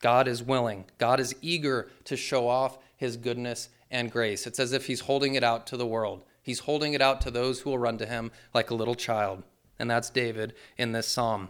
God 0.00 0.28
is 0.28 0.42
willing. 0.42 0.86
God 0.98 1.20
is 1.20 1.34
eager 1.42 1.90
to 2.04 2.16
show 2.16 2.48
off 2.48 2.78
his 2.96 3.16
goodness 3.16 3.68
and 3.90 4.10
grace. 4.10 4.46
It's 4.46 4.60
as 4.60 4.72
if 4.72 4.86
he's 4.86 5.00
holding 5.00 5.34
it 5.34 5.44
out 5.44 5.66
to 5.68 5.76
the 5.76 5.86
world. 5.86 6.24
He's 6.42 6.60
holding 6.60 6.94
it 6.94 7.02
out 7.02 7.20
to 7.22 7.30
those 7.30 7.60
who 7.60 7.70
will 7.70 7.78
run 7.78 7.98
to 7.98 8.06
him 8.06 8.30
like 8.54 8.70
a 8.70 8.74
little 8.74 8.94
child. 8.94 9.42
And 9.78 9.90
that's 9.90 10.10
David 10.10 10.54
in 10.76 10.92
this 10.92 11.08
psalm. 11.08 11.48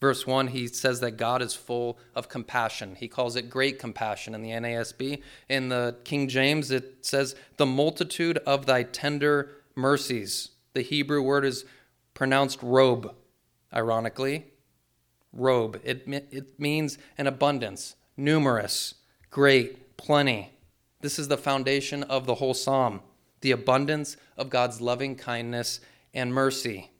Verse 0.00 0.26
1, 0.26 0.48
he 0.48 0.66
says 0.66 1.00
that 1.00 1.12
God 1.12 1.40
is 1.40 1.54
full 1.54 1.98
of 2.14 2.28
compassion. 2.28 2.96
He 2.96 3.08
calls 3.08 3.34
it 3.34 3.48
great 3.48 3.78
compassion 3.78 4.34
in 4.34 4.42
the 4.42 4.50
NASB. 4.50 5.22
In 5.48 5.70
the 5.70 5.96
King 6.04 6.28
James, 6.28 6.70
it 6.70 7.06
says, 7.06 7.34
the 7.56 7.64
multitude 7.64 8.38
of 8.46 8.66
thy 8.66 8.82
tender 8.82 9.52
mercies. 9.74 10.50
The 10.74 10.82
Hebrew 10.82 11.22
word 11.22 11.46
is 11.46 11.64
pronounced 12.12 12.62
robe, 12.62 13.14
ironically. 13.72 14.46
Robe. 15.32 15.80
It, 15.82 16.04
it 16.06 16.60
means 16.60 16.98
an 17.16 17.26
abundance, 17.26 17.96
numerous, 18.18 18.96
great, 19.30 19.96
plenty. 19.96 20.50
This 21.06 21.20
is 21.20 21.28
the 21.28 21.38
foundation 21.38 22.02
of 22.02 22.26
the 22.26 22.34
whole 22.34 22.52
psalm 22.52 23.00
the 23.40 23.52
abundance 23.52 24.16
of 24.36 24.50
God's 24.50 24.80
loving 24.80 25.14
kindness 25.14 25.78
and 26.12 26.34
mercy. 26.34 26.90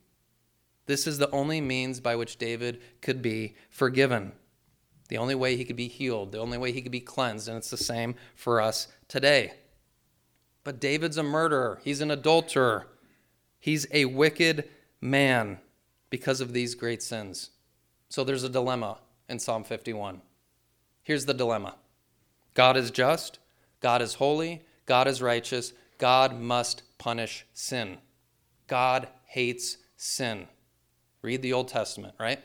This 0.86 1.08
is 1.08 1.18
the 1.18 1.28
only 1.32 1.60
means 1.60 1.98
by 1.98 2.14
which 2.14 2.36
David 2.36 2.80
could 3.02 3.20
be 3.20 3.56
forgiven. 3.68 4.30
The 5.08 5.18
only 5.18 5.34
way 5.34 5.56
he 5.56 5.64
could 5.64 5.74
be 5.74 5.88
healed, 5.88 6.30
the 6.30 6.38
only 6.38 6.56
way 6.56 6.70
he 6.70 6.82
could 6.82 6.92
be 6.92 7.00
cleansed, 7.00 7.48
and 7.48 7.56
it's 7.56 7.70
the 7.70 7.76
same 7.76 8.14
for 8.36 8.60
us 8.60 8.86
today. 9.08 9.54
But 10.62 10.78
David's 10.78 11.16
a 11.16 11.24
murderer, 11.24 11.80
he's 11.82 12.00
an 12.00 12.12
adulterer, 12.12 12.86
He's 13.58 13.88
a 13.90 14.04
wicked 14.04 14.68
man 15.00 15.58
because 16.10 16.40
of 16.40 16.52
these 16.52 16.76
great 16.76 17.02
sins. 17.02 17.50
So 18.08 18.22
there's 18.22 18.44
a 18.44 18.48
dilemma 18.48 18.98
in 19.28 19.40
Psalm 19.40 19.64
51. 19.64 20.22
Here's 21.02 21.26
the 21.26 21.34
dilemma 21.34 21.74
God 22.54 22.76
is 22.76 22.92
just, 22.92 23.40
God 23.80 24.02
is 24.02 24.14
holy, 24.14 24.62
God 24.86 25.08
is 25.08 25.22
righteous, 25.22 25.72
God 25.98 26.38
must 26.38 26.82
punish 26.98 27.46
sin. 27.52 27.98
God 28.66 29.08
hates 29.26 29.78
sin. 29.96 30.46
Read 31.22 31.42
the 31.42 31.52
Old 31.52 31.68
Testament, 31.68 32.14
right? 32.18 32.40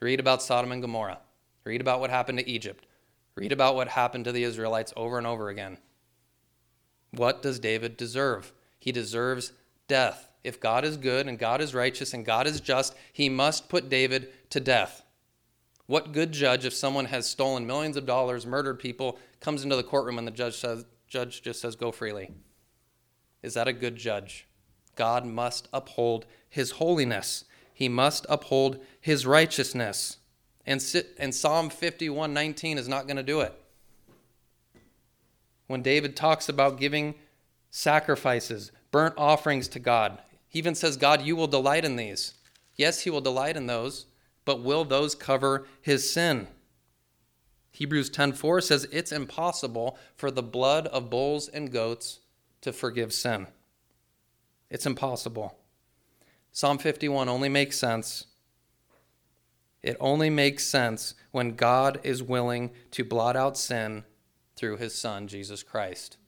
Read 0.00 0.20
about 0.20 0.42
Sodom 0.42 0.72
and 0.72 0.82
Gomorrah. 0.82 1.20
Read 1.64 1.80
about 1.80 2.00
what 2.00 2.10
happened 2.10 2.38
to 2.38 2.48
Egypt. 2.48 2.86
Read 3.34 3.52
about 3.52 3.74
what 3.74 3.88
happened 3.88 4.24
to 4.24 4.32
the 4.32 4.44
Israelites 4.44 4.92
over 4.96 5.18
and 5.18 5.26
over 5.26 5.48
again. 5.48 5.78
What 7.12 7.42
does 7.42 7.58
David 7.58 7.96
deserve? 7.96 8.52
He 8.78 8.92
deserves 8.92 9.52
death 9.88 10.30
if 10.42 10.60
God 10.60 10.84
is 10.84 10.96
good 10.96 11.28
and 11.28 11.38
God 11.38 11.60
is 11.60 11.74
righteous 11.74 12.14
and 12.14 12.24
God 12.24 12.46
is 12.46 12.60
just, 12.60 12.94
he 13.12 13.28
must 13.28 13.68
put 13.68 13.88
David 13.88 14.28
to 14.50 14.60
death. 14.60 15.02
What 15.90 16.12
good 16.12 16.30
judge, 16.30 16.64
if 16.64 16.72
someone 16.72 17.06
has 17.06 17.28
stolen 17.28 17.66
millions 17.66 17.96
of 17.96 18.06
dollars, 18.06 18.46
murdered 18.46 18.78
people, 18.78 19.18
comes 19.40 19.64
into 19.64 19.74
the 19.74 19.82
courtroom 19.82 20.18
and 20.18 20.26
the 20.26 20.30
judge 20.30 20.54
says, 20.54 20.84
judge 21.08 21.42
just 21.42 21.60
says, 21.60 21.74
go 21.74 21.90
freely? 21.90 22.30
Is 23.42 23.54
that 23.54 23.66
a 23.66 23.72
good 23.72 23.96
judge? 23.96 24.46
God 24.94 25.26
must 25.26 25.66
uphold 25.72 26.26
his 26.48 26.70
holiness. 26.70 27.44
He 27.74 27.88
must 27.88 28.24
uphold 28.28 28.78
his 29.00 29.26
righteousness. 29.26 30.18
And, 30.64 30.80
and 31.18 31.34
Psalm 31.34 31.68
51:19 31.68 32.76
is 32.76 32.86
not 32.86 33.08
going 33.08 33.16
to 33.16 33.24
do 33.24 33.40
it. 33.40 33.52
When 35.66 35.82
David 35.82 36.14
talks 36.14 36.48
about 36.48 36.78
giving 36.78 37.16
sacrifices, 37.72 38.70
burnt 38.92 39.14
offerings 39.18 39.66
to 39.66 39.80
God, 39.80 40.20
he 40.48 40.60
even 40.60 40.76
says, 40.76 40.96
God, 40.96 41.22
you 41.22 41.34
will 41.34 41.48
delight 41.48 41.84
in 41.84 41.96
these. 41.96 42.34
Yes, 42.76 43.00
he 43.00 43.10
will 43.10 43.20
delight 43.20 43.56
in 43.56 43.66
those, 43.66 44.06
but 44.44 44.62
will 44.62 44.84
those 44.84 45.14
cover 45.14 45.66
his 45.80 46.12
sin? 46.12 46.48
Hebrews 47.72 48.10
10:4 48.10 48.60
says 48.60 48.88
it's 48.90 49.12
impossible 49.12 49.98
for 50.16 50.30
the 50.30 50.42
blood 50.42 50.86
of 50.88 51.10
bulls 51.10 51.48
and 51.48 51.70
goats 51.70 52.20
to 52.60 52.72
forgive 52.72 53.12
sin. 53.12 53.46
It's 54.68 54.86
impossible. 54.86 55.56
Psalm 56.52 56.78
51 56.78 57.28
only 57.28 57.48
makes 57.48 57.78
sense. 57.78 58.26
It 59.82 59.96
only 59.98 60.30
makes 60.30 60.66
sense 60.66 61.14
when 61.30 61.56
God 61.56 62.00
is 62.02 62.22
willing 62.22 62.72
to 62.90 63.04
blot 63.04 63.36
out 63.36 63.56
sin 63.56 64.04
through 64.56 64.76
his 64.76 64.94
Son, 64.94 65.26
Jesus 65.26 65.62
Christ. 65.62 66.18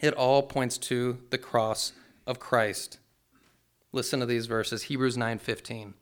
It 0.00 0.14
all 0.14 0.42
points 0.42 0.78
to 0.78 1.18
the 1.30 1.38
cross 1.38 1.92
of 2.26 2.40
Christ. 2.40 2.98
Listen 3.92 4.20
to 4.20 4.26
these 4.26 4.46
verses 4.46 4.84
Hebrews 4.84 5.16
9:15. 5.16 5.94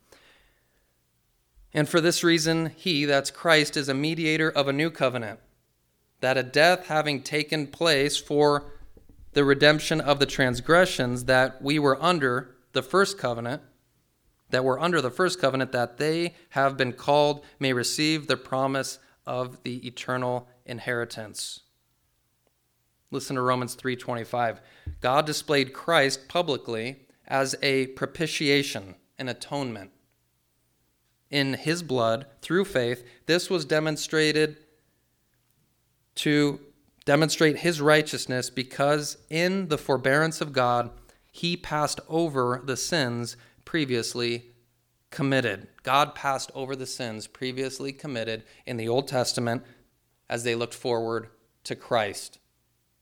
And 1.74 1.88
for 1.88 2.00
this 2.00 2.24
reason, 2.24 2.72
he, 2.76 3.04
that's 3.04 3.30
Christ, 3.30 3.76
is 3.76 3.88
a 3.88 3.94
mediator 3.94 4.50
of 4.50 4.68
a 4.68 4.72
new 4.72 4.90
covenant, 4.90 5.40
that 6.20 6.38
a 6.38 6.42
death 6.42 6.86
having 6.86 7.22
taken 7.22 7.66
place 7.66 8.16
for 8.16 8.72
the 9.34 9.44
redemption 9.44 10.00
of 10.00 10.18
the 10.18 10.26
transgressions 10.26 11.24
that 11.24 11.62
we 11.62 11.78
were 11.78 12.02
under 12.02 12.56
the 12.72 12.82
first 12.82 13.18
covenant, 13.18 13.62
that 14.50 14.64
were 14.64 14.80
under 14.80 15.00
the 15.02 15.10
first 15.10 15.40
covenant, 15.40 15.72
that 15.72 15.98
they 15.98 16.34
have 16.50 16.76
been 16.76 16.92
called 16.92 17.44
may 17.58 17.72
receive 17.72 18.26
the 18.26 18.36
promise 18.36 18.98
of 19.26 19.62
the 19.62 19.86
eternal 19.86 20.48
inheritance. 20.64 21.60
Listen 23.10 23.36
to 23.36 23.42
Romans 23.42 23.74
3:25. 23.74 24.60
God 25.00 25.26
displayed 25.26 25.72
Christ 25.72 26.28
publicly 26.28 27.06
as 27.26 27.54
a 27.62 27.88
propitiation, 27.88 28.96
an 29.18 29.28
atonement. 29.28 29.92
In 31.30 31.54
his 31.54 31.82
blood, 31.82 32.26
through 32.40 32.64
faith, 32.64 33.04
this 33.26 33.50
was 33.50 33.64
demonstrated 33.64 34.56
to 36.16 36.60
demonstrate 37.04 37.58
his 37.58 37.80
righteousness 37.80 38.50
because 38.50 39.18
in 39.30 39.68
the 39.68 39.78
forbearance 39.78 40.40
of 40.40 40.52
God, 40.52 40.90
he 41.30 41.56
passed 41.56 42.00
over 42.08 42.60
the 42.64 42.76
sins 42.76 43.36
previously 43.64 44.46
committed. 45.10 45.68
God 45.82 46.14
passed 46.14 46.50
over 46.54 46.74
the 46.74 46.86
sins 46.86 47.26
previously 47.26 47.92
committed 47.92 48.44
in 48.66 48.76
the 48.76 48.88
Old 48.88 49.08
Testament 49.08 49.62
as 50.28 50.44
they 50.44 50.54
looked 50.54 50.74
forward 50.74 51.28
to 51.64 51.76
Christ. 51.76 52.38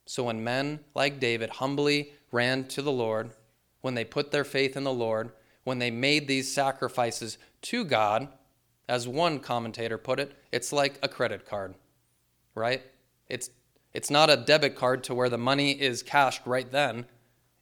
So 0.04 0.24
when 0.24 0.44
men 0.44 0.80
like 0.94 1.18
David 1.18 1.50
humbly 1.50 2.12
ran 2.30 2.68
to 2.68 2.82
the 2.82 2.92
Lord, 2.92 3.30
when 3.80 3.94
they 3.94 4.04
put 4.04 4.30
their 4.30 4.44
faith 4.44 4.76
in 4.76 4.84
the 4.84 4.92
Lord, 4.92 5.32
when 5.64 5.78
they 5.80 5.90
made 5.90 6.28
these 6.28 6.52
sacrifices 6.52 7.38
to 7.66 7.84
God, 7.84 8.28
as 8.88 9.08
one 9.08 9.40
commentator 9.40 9.98
put 9.98 10.20
it, 10.20 10.32
it's 10.52 10.72
like 10.72 10.98
a 11.02 11.08
credit 11.08 11.46
card, 11.46 11.74
right? 12.54 12.82
It's 13.28 13.50
it's 13.92 14.10
not 14.10 14.28
a 14.28 14.36
debit 14.36 14.76
card 14.76 15.02
to 15.04 15.14
where 15.14 15.30
the 15.30 15.38
money 15.38 15.72
is 15.72 16.02
cashed 16.02 16.42
right 16.44 16.70
then. 16.70 17.06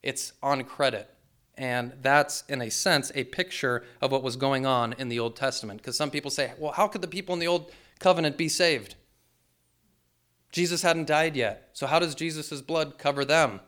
It's 0.03 0.33
on 0.43 0.65
credit. 0.65 1.09
And 1.57 1.93
that's, 2.01 2.43
in 2.49 2.61
a 2.61 2.69
sense, 2.69 3.09
a 3.15 3.23
picture 3.23 3.85
of 4.01 4.11
what 4.11 4.21
was 4.21 4.35
going 4.35 4.65
on 4.65 4.93
in 4.97 5.07
the 5.07 5.17
Old 5.17 5.37
Testament. 5.37 5.81
Because 5.81 5.95
some 5.95 6.11
people 6.11 6.29
say, 6.29 6.51
well, 6.59 6.73
how 6.73 6.89
could 6.89 7.01
the 7.01 7.07
people 7.07 7.31
in 7.33 7.39
the 7.39 7.47
Old 7.47 7.71
Covenant 7.99 8.37
be 8.37 8.49
saved? 8.49 8.95
Jesus 10.51 10.81
hadn't 10.81 11.07
died 11.07 11.37
yet. 11.37 11.69
So, 11.71 11.87
how 11.87 11.99
does 11.99 12.15
Jesus' 12.15 12.61
blood 12.61 12.97
cover 12.97 13.23
them? 13.23 13.61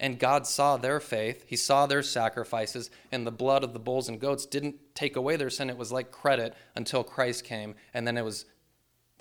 And 0.00 0.18
God 0.18 0.46
saw 0.46 0.78
their 0.78 0.98
faith, 0.98 1.44
He 1.46 1.56
saw 1.56 1.86
their 1.86 2.02
sacrifices, 2.02 2.90
and 3.12 3.26
the 3.26 3.30
blood 3.30 3.62
of 3.62 3.74
the 3.74 3.78
bulls 3.78 4.08
and 4.08 4.18
goats 4.18 4.46
didn't 4.46 4.76
take 4.94 5.14
away 5.14 5.36
their 5.36 5.50
sin. 5.50 5.68
It 5.68 5.76
was 5.76 5.92
like 5.92 6.10
credit 6.10 6.54
until 6.74 7.04
Christ 7.04 7.44
came, 7.44 7.74
and 7.92 8.06
then 8.06 8.16
it 8.16 8.24
was 8.24 8.46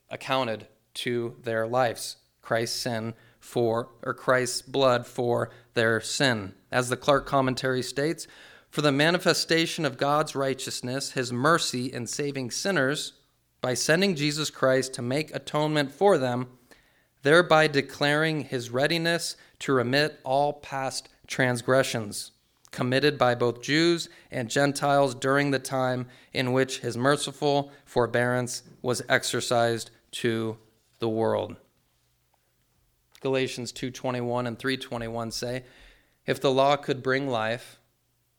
accounted 0.10 0.68
to 0.96 1.36
their 1.44 1.68
lives. 1.68 2.16
Christ's 2.42 2.80
sin 2.80 3.14
for, 3.42 3.90
or 4.04 4.14
Christ's 4.14 4.62
blood 4.62 5.06
for 5.06 5.52
their 5.74 6.00
sin. 6.00 6.54
As 6.72 6.88
the 6.88 6.98
Clarke 6.98 7.26
commentary 7.26 7.84
states, 7.84 8.26
for 8.70 8.82
the 8.82 8.92
manifestation 8.92 9.84
of 9.84 9.98
God's 9.98 10.34
righteousness, 10.34 11.12
his 11.12 11.34
mercy 11.34 11.92
in 11.92 12.08
saving 12.08 12.52
sinners 12.52 13.14
by 13.62 13.74
sending 13.74 14.16
Jesus 14.16 14.50
Christ 14.50 14.94
to 14.94 15.02
make 15.02 15.36
atonement 15.36 15.92
for 15.92 16.18
them 16.18 16.48
thereby 17.24 17.68
declaring 17.68 18.46
his 18.46 18.70
readiness 18.70 19.36
to 19.60 19.74
remit 19.74 20.20
all 20.24 20.54
past 20.54 21.10
transgressions 21.28 22.32
committed 22.72 23.18
by 23.18 23.36
both 23.36 23.62
Jews 23.62 24.10
and 24.32 24.50
Gentiles 24.50 25.16
during 25.16 25.52
the 25.52 25.60
time 25.60 26.08
in 26.34 26.54
which 26.54 26.80
his 26.80 26.96
merciful 26.96 27.72
forbearance 27.86 28.64
was 28.82 29.02
exercised 29.10 29.92
to 30.12 30.58
the 31.00 31.10
world. 31.10 31.56
Galatians 33.22 33.74
2:21 33.74 34.48
and 34.48 34.58
3:21 34.58 35.34
say, 35.34 35.66
if 36.26 36.40
the 36.40 36.52
law 36.52 36.76
could 36.76 37.02
bring 37.02 37.28
life, 37.28 37.80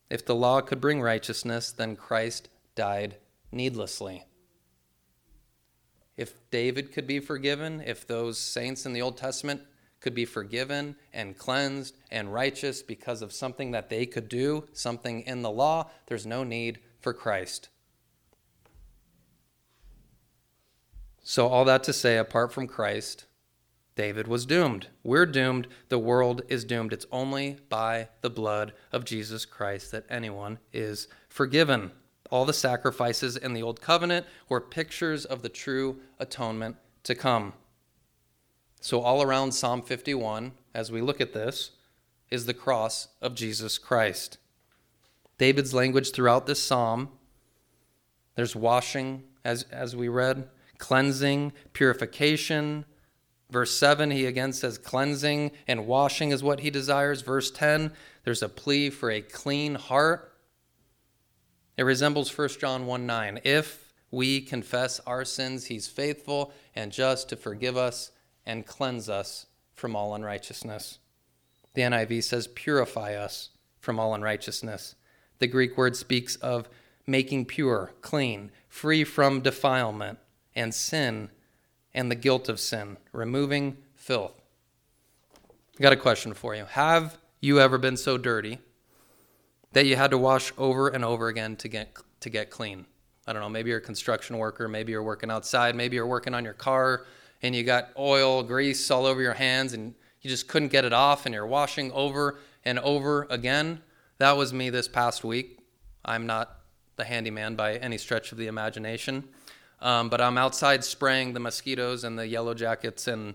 if 0.08 0.24
the 0.24 0.34
law 0.34 0.60
could 0.60 0.80
bring 0.80 1.02
righteousness, 1.02 1.72
then 1.72 1.96
Christ 1.96 2.48
died 2.74 3.16
needlessly 3.50 4.24
if 6.20 6.34
David 6.50 6.92
could 6.92 7.06
be 7.06 7.18
forgiven, 7.18 7.82
if 7.86 8.06
those 8.06 8.36
saints 8.36 8.84
in 8.84 8.92
the 8.92 9.00
Old 9.00 9.16
Testament 9.16 9.62
could 10.00 10.14
be 10.14 10.26
forgiven 10.26 10.94
and 11.14 11.38
cleansed 11.38 11.96
and 12.10 12.32
righteous 12.32 12.82
because 12.82 13.22
of 13.22 13.32
something 13.32 13.70
that 13.70 13.88
they 13.88 14.04
could 14.04 14.28
do, 14.28 14.68
something 14.74 15.22
in 15.22 15.40
the 15.40 15.50
law, 15.50 15.88
there's 16.08 16.26
no 16.26 16.44
need 16.44 16.78
for 17.00 17.14
Christ. 17.14 17.70
So, 21.22 21.48
all 21.48 21.64
that 21.64 21.82
to 21.84 21.92
say, 21.94 22.18
apart 22.18 22.52
from 22.52 22.66
Christ, 22.66 23.24
David 23.94 24.28
was 24.28 24.44
doomed. 24.44 24.88
We're 25.02 25.24
doomed. 25.24 25.68
The 25.88 25.98
world 25.98 26.42
is 26.48 26.66
doomed. 26.66 26.92
It's 26.92 27.06
only 27.10 27.60
by 27.70 28.08
the 28.20 28.30
blood 28.30 28.74
of 28.92 29.06
Jesus 29.06 29.46
Christ 29.46 29.90
that 29.92 30.04
anyone 30.10 30.58
is 30.70 31.08
forgiven. 31.30 31.92
All 32.30 32.44
the 32.44 32.52
sacrifices 32.52 33.36
in 33.36 33.52
the 33.52 33.62
Old 33.62 33.80
Covenant 33.80 34.26
were 34.48 34.60
pictures 34.60 35.24
of 35.24 35.42
the 35.42 35.48
true 35.48 36.00
atonement 36.18 36.76
to 37.02 37.14
come. 37.14 37.52
So, 38.80 39.00
all 39.00 39.22
around 39.22 39.52
Psalm 39.52 39.82
51, 39.82 40.52
as 40.74 40.90
we 40.90 41.02
look 41.02 41.20
at 41.20 41.34
this, 41.34 41.72
is 42.30 42.46
the 42.46 42.54
cross 42.54 43.08
of 43.20 43.34
Jesus 43.34 43.76
Christ. 43.76 44.38
David's 45.38 45.74
language 45.74 46.12
throughout 46.12 46.46
this 46.46 46.62
psalm 46.62 47.10
there's 48.36 48.56
washing, 48.56 49.24
as, 49.44 49.64
as 49.64 49.94
we 49.94 50.08
read, 50.08 50.48
cleansing, 50.78 51.52
purification. 51.72 52.86
Verse 53.50 53.76
7, 53.76 54.10
he 54.12 54.24
again 54.24 54.52
says 54.52 54.78
cleansing 54.78 55.50
and 55.66 55.86
washing 55.86 56.30
is 56.30 56.42
what 56.42 56.60
he 56.60 56.70
desires. 56.70 57.20
Verse 57.20 57.50
10, 57.50 57.92
there's 58.24 58.42
a 58.42 58.48
plea 58.48 58.88
for 58.88 59.10
a 59.10 59.20
clean 59.20 59.74
heart. 59.74 60.29
It 61.80 61.84
resembles 61.84 62.36
1 62.36 62.48
John 62.60 62.84
1 62.84 63.06
9. 63.06 63.40
If 63.42 63.94
we 64.10 64.42
confess 64.42 65.00
our 65.06 65.24
sins, 65.24 65.64
he's 65.64 65.88
faithful 65.88 66.52
and 66.76 66.92
just 66.92 67.30
to 67.30 67.36
forgive 67.36 67.78
us 67.78 68.10
and 68.44 68.66
cleanse 68.66 69.08
us 69.08 69.46
from 69.72 69.96
all 69.96 70.14
unrighteousness. 70.14 70.98
The 71.72 71.80
NIV 71.80 72.24
says, 72.24 72.48
purify 72.48 73.14
us 73.14 73.48
from 73.78 73.98
all 73.98 74.12
unrighteousness. 74.12 74.94
The 75.38 75.46
Greek 75.46 75.78
word 75.78 75.96
speaks 75.96 76.36
of 76.36 76.68
making 77.06 77.46
pure, 77.46 77.92
clean, 78.02 78.50
free 78.68 79.02
from 79.02 79.40
defilement 79.40 80.18
and 80.54 80.74
sin 80.74 81.30
and 81.94 82.10
the 82.10 82.14
guilt 82.14 82.50
of 82.50 82.60
sin, 82.60 82.98
removing 83.10 83.78
filth. 83.94 84.38
I 85.78 85.82
got 85.82 85.94
a 85.94 85.96
question 85.96 86.34
for 86.34 86.54
you. 86.54 86.66
Have 86.66 87.16
you 87.40 87.58
ever 87.58 87.78
been 87.78 87.96
so 87.96 88.18
dirty 88.18 88.58
that 89.72 89.86
you 89.86 89.96
had 89.96 90.10
to 90.10 90.18
wash 90.18 90.52
over 90.58 90.88
and 90.88 91.04
over 91.04 91.28
again 91.28 91.56
to 91.56 91.68
get 91.68 91.96
to 92.20 92.30
get 92.30 92.50
clean. 92.50 92.86
I 93.26 93.32
don't 93.32 93.42
know, 93.42 93.48
maybe 93.48 93.70
you're 93.70 93.78
a 93.78 93.82
construction 93.82 94.38
worker, 94.38 94.68
maybe 94.68 94.92
you're 94.92 95.02
working 95.02 95.30
outside, 95.30 95.74
maybe 95.74 95.96
you're 95.96 96.06
working 96.06 96.34
on 96.34 96.44
your 96.44 96.54
car 96.54 97.06
and 97.42 97.54
you 97.54 97.62
got 97.62 97.90
oil, 97.98 98.42
grease 98.42 98.90
all 98.90 99.06
over 99.06 99.22
your 99.22 99.34
hands 99.34 99.72
and 99.72 99.94
you 100.20 100.28
just 100.28 100.48
couldn't 100.48 100.68
get 100.68 100.84
it 100.84 100.92
off 100.92 101.26
and 101.26 101.34
you're 101.34 101.46
washing 101.46 101.92
over 101.92 102.38
and 102.64 102.78
over 102.80 103.26
again. 103.30 103.80
That 104.18 104.36
was 104.36 104.52
me 104.52 104.68
this 104.68 104.88
past 104.88 105.24
week. 105.24 105.60
I'm 106.04 106.26
not 106.26 106.60
the 106.96 107.04
handyman 107.04 107.54
by 107.56 107.76
any 107.76 107.98
stretch 107.98 108.32
of 108.32 108.38
the 108.38 108.48
imagination. 108.48 109.28
Um, 109.80 110.10
but 110.10 110.20
I'm 110.20 110.36
outside 110.36 110.84
spraying 110.84 111.32
the 111.32 111.40
mosquitoes 111.40 112.04
and 112.04 112.18
the 112.18 112.26
yellow 112.26 112.52
jackets, 112.52 113.08
and 113.08 113.34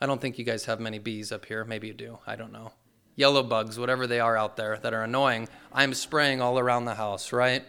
I 0.00 0.06
don't 0.06 0.20
think 0.20 0.38
you 0.38 0.44
guys 0.44 0.66
have 0.66 0.78
many 0.78 1.00
bees 1.00 1.32
up 1.32 1.46
here. 1.46 1.64
Maybe 1.64 1.88
you 1.88 1.94
do. 1.94 2.18
I 2.28 2.36
don't 2.36 2.52
know 2.52 2.70
yellow 3.20 3.42
bugs, 3.42 3.78
whatever 3.78 4.06
they 4.06 4.18
are 4.18 4.36
out 4.36 4.56
there 4.56 4.78
that 4.78 4.92
are 4.92 5.02
annoying, 5.02 5.48
I'm 5.72 5.94
spraying 5.94 6.40
all 6.40 6.58
around 6.58 6.86
the 6.86 6.96
house, 6.96 7.32
right? 7.32 7.64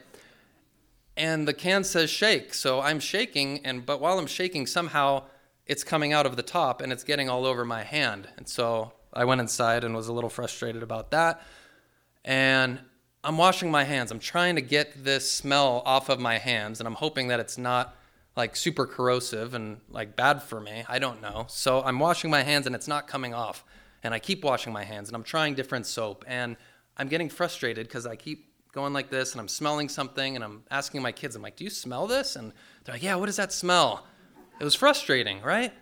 And 1.15 1.47
the 1.47 1.53
can 1.53 1.83
says 1.83 2.09
shake, 2.09 2.53
so 2.53 2.81
I'm 2.81 2.99
shaking, 2.99 3.63
and 3.65 3.85
but 3.85 4.01
while 4.01 4.17
I'm 4.17 4.27
shaking, 4.27 4.65
somehow 4.65 5.23
it's 5.67 5.83
coming 5.83 6.13
out 6.13 6.25
of 6.25 6.35
the 6.35 6.43
top 6.43 6.81
and 6.81 6.91
it's 6.91 7.03
getting 7.03 7.29
all 7.29 7.45
over 7.45 7.63
my 7.63 7.83
hand. 7.83 8.27
And 8.37 8.47
so 8.47 8.93
I 9.13 9.25
went 9.25 9.41
inside 9.41 9.83
and 9.83 9.93
was 9.93 10.07
a 10.07 10.13
little 10.13 10.29
frustrated 10.29 10.81
about 10.81 11.11
that. 11.11 11.41
And 12.25 12.79
I'm 13.23 13.37
washing 13.37 13.69
my 13.69 13.83
hands. 13.83 14.09
I'm 14.09 14.19
trying 14.19 14.55
to 14.55 14.61
get 14.61 15.03
this 15.03 15.29
smell 15.29 15.83
off 15.85 16.09
of 16.09 16.19
my 16.19 16.37
hands, 16.37 16.79
and 16.79 16.87
I'm 16.87 16.95
hoping 16.95 17.27
that 17.27 17.39
it's 17.39 17.57
not 17.57 17.95
like 18.35 18.55
super 18.55 18.87
corrosive 18.87 19.53
and 19.53 19.81
like 19.89 20.15
bad 20.15 20.41
for 20.41 20.59
me. 20.61 20.83
I 20.87 20.97
don't 20.99 21.21
know. 21.21 21.45
So 21.49 21.83
I'm 21.83 21.99
washing 21.99 22.31
my 22.31 22.43
hands 22.43 22.65
and 22.65 22.73
it's 22.75 22.87
not 22.87 23.07
coming 23.07 23.33
off. 23.33 23.65
And 24.03 24.13
I 24.13 24.19
keep 24.19 24.43
washing 24.43 24.73
my 24.73 24.83
hands 24.83 25.09
and 25.09 25.15
I'm 25.15 25.23
trying 25.23 25.53
different 25.53 25.85
soap. 25.85 26.25
And 26.27 26.57
I'm 26.97 27.07
getting 27.07 27.29
frustrated 27.29 27.87
because 27.87 28.05
I 28.05 28.15
keep 28.15 28.51
going 28.71 28.93
like 28.93 29.09
this 29.09 29.33
and 29.33 29.41
I'm 29.41 29.47
smelling 29.47 29.89
something 29.89 30.35
and 30.35 30.43
I'm 30.43 30.63
asking 30.71 31.01
my 31.01 31.11
kids, 31.11 31.35
I'm 31.35 31.41
like, 31.41 31.55
do 31.55 31.63
you 31.63 31.69
smell 31.69 32.07
this? 32.07 32.35
And 32.35 32.53
they're 32.83 32.95
like, 32.95 33.03
yeah, 33.03 33.15
what 33.15 33.25
does 33.25 33.35
that 33.35 33.51
smell? 33.51 34.05
It 34.59 34.63
was 34.63 34.75
frustrating, 34.75 35.41
right? 35.41 35.73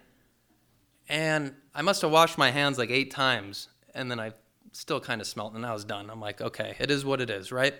And 1.08 1.54
I 1.74 1.82
must 1.82 2.02
have 2.02 2.12
washed 2.12 2.38
my 2.38 2.52
hands 2.52 2.78
like 2.78 2.90
eight 2.90 3.12
times 3.12 3.70
and 3.94 4.10
then 4.10 4.20
I 4.20 4.34
still 4.72 5.00
kind 5.00 5.22
of 5.22 5.28
smelled 5.28 5.56
and 5.56 5.66
I 5.66 5.74
was 5.74 5.86
done. 5.86 6.10
I'm 6.10 6.22
like, 6.22 6.42
okay, 6.42 6.76
it 6.80 6.92
is 6.92 7.04
what 7.06 7.22
it 7.22 7.30
is, 7.30 7.52
right? 7.52 7.74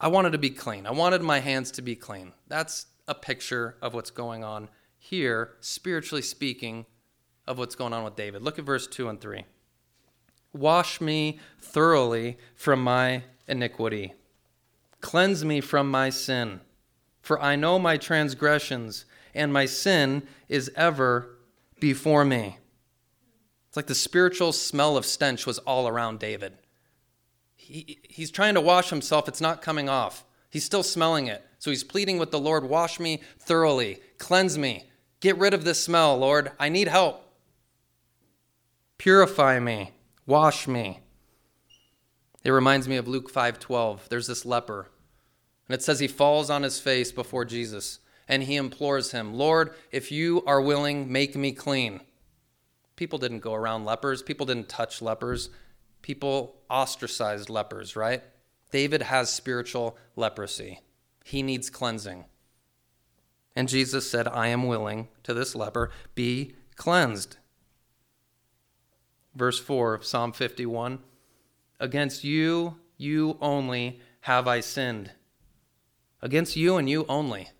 I 0.00 0.08
wanted 0.08 0.32
to 0.32 0.38
be 0.38 0.50
clean. 0.50 0.86
I 0.86 0.92
wanted 0.92 1.22
my 1.22 1.40
hands 1.40 1.70
to 1.72 1.82
be 1.82 1.96
clean. 1.96 2.32
That's 2.46 2.86
a 3.06 3.14
picture 3.14 3.76
of 3.82 3.94
what's 3.94 4.10
going 4.10 4.44
on 4.44 4.68
here, 4.98 5.54
spiritually 5.60 6.22
speaking, 6.22 6.86
of 7.48 7.58
what's 7.58 7.74
going 7.74 7.92
on 7.92 8.04
with 8.04 8.14
David. 8.14 8.42
Look 8.42 8.58
at 8.58 8.64
verse 8.64 8.86
2 8.86 9.08
and 9.08 9.20
3. 9.20 9.44
Wash 10.52 11.00
me 11.00 11.38
thoroughly 11.60 12.38
from 12.54 12.82
my 12.82 13.24
iniquity, 13.48 14.12
cleanse 15.00 15.44
me 15.44 15.60
from 15.60 15.90
my 15.90 16.10
sin. 16.10 16.60
For 17.20 17.40
I 17.42 17.56
know 17.56 17.78
my 17.78 17.96
transgressions, 17.96 19.04
and 19.34 19.52
my 19.52 19.66
sin 19.66 20.22
is 20.48 20.70
ever 20.76 21.36
before 21.80 22.24
me. 22.24 22.58
It's 23.68 23.76
like 23.76 23.86
the 23.86 23.94
spiritual 23.94 24.52
smell 24.52 24.96
of 24.96 25.04
stench 25.04 25.46
was 25.46 25.58
all 25.60 25.88
around 25.88 26.20
David. 26.20 26.54
He, 27.54 27.98
he's 28.02 28.30
trying 28.30 28.54
to 28.54 28.60
wash 28.60 28.90
himself, 28.90 29.28
it's 29.28 29.40
not 29.40 29.60
coming 29.60 29.88
off. 29.88 30.24
He's 30.48 30.64
still 30.64 30.82
smelling 30.82 31.26
it. 31.26 31.44
So 31.58 31.70
he's 31.70 31.84
pleading 31.84 32.18
with 32.18 32.30
the 32.30 32.38
Lord, 32.38 32.64
Wash 32.64 32.98
me 32.98 33.20
thoroughly, 33.38 34.00
cleanse 34.16 34.56
me, 34.56 34.88
get 35.20 35.36
rid 35.36 35.52
of 35.52 35.64
this 35.64 35.82
smell, 35.82 36.16
Lord. 36.16 36.52
I 36.58 36.68
need 36.68 36.88
help. 36.88 37.27
Purify 38.98 39.58
me, 39.58 39.92
wash 40.26 40.68
me. 40.68 41.00
It 42.44 42.50
reminds 42.50 42.88
me 42.88 42.96
of 42.96 43.08
Luke 43.08 43.30
5:12. 43.32 44.08
There's 44.08 44.26
this 44.26 44.44
leper, 44.44 44.90
and 45.68 45.74
it 45.74 45.82
says 45.82 46.00
he 46.00 46.08
falls 46.08 46.50
on 46.50 46.62
his 46.62 46.80
face 46.80 47.12
before 47.12 47.44
Jesus 47.44 48.00
and 48.28 48.42
he 48.42 48.56
implores 48.56 49.12
him, 49.12 49.32
"Lord, 49.32 49.74
if 49.90 50.12
you 50.12 50.44
are 50.44 50.60
willing, 50.60 51.10
make 51.10 51.34
me 51.34 51.50
clean." 51.50 52.02
People 52.94 53.18
didn't 53.18 53.40
go 53.40 53.54
around 53.54 53.86
lepers, 53.86 54.22
people 54.22 54.44
didn't 54.44 54.68
touch 54.68 55.00
lepers. 55.00 55.48
People 56.02 56.62
ostracized 56.70 57.48
lepers, 57.48 57.96
right? 57.96 58.22
David 58.70 59.02
has 59.02 59.32
spiritual 59.32 59.96
leprosy. 60.14 60.80
He 61.24 61.42
needs 61.42 61.70
cleansing. 61.70 62.26
And 63.56 63.68
Jesus 63.68 64.08
said, 64.08 64.28
I 64.28 64.48
am 64.48 64.66
willing 64.66 65.08
to 65.24 65.34
this 65.34 65.54
leper, 65.54 65.90
be 66.14 66.54
cleansed. 66.76 67.36
Verse 69.38 69.60
4 69.60 69.94
of 69.94 70.04
Psalm 70.04 70.32
51 70.32 70.98
Against 71.78 72.24
you, 72.24 72.78
you 72.96 73.38
only 73.40 74.00
have 74.22 74.48
I 74.48 74.58
sinned. 74.58 75.12
Against 76.20 76.56
you 76.56 76.76
and 76.76 76.90
you 76.90 77.06
only. 77.08 77.50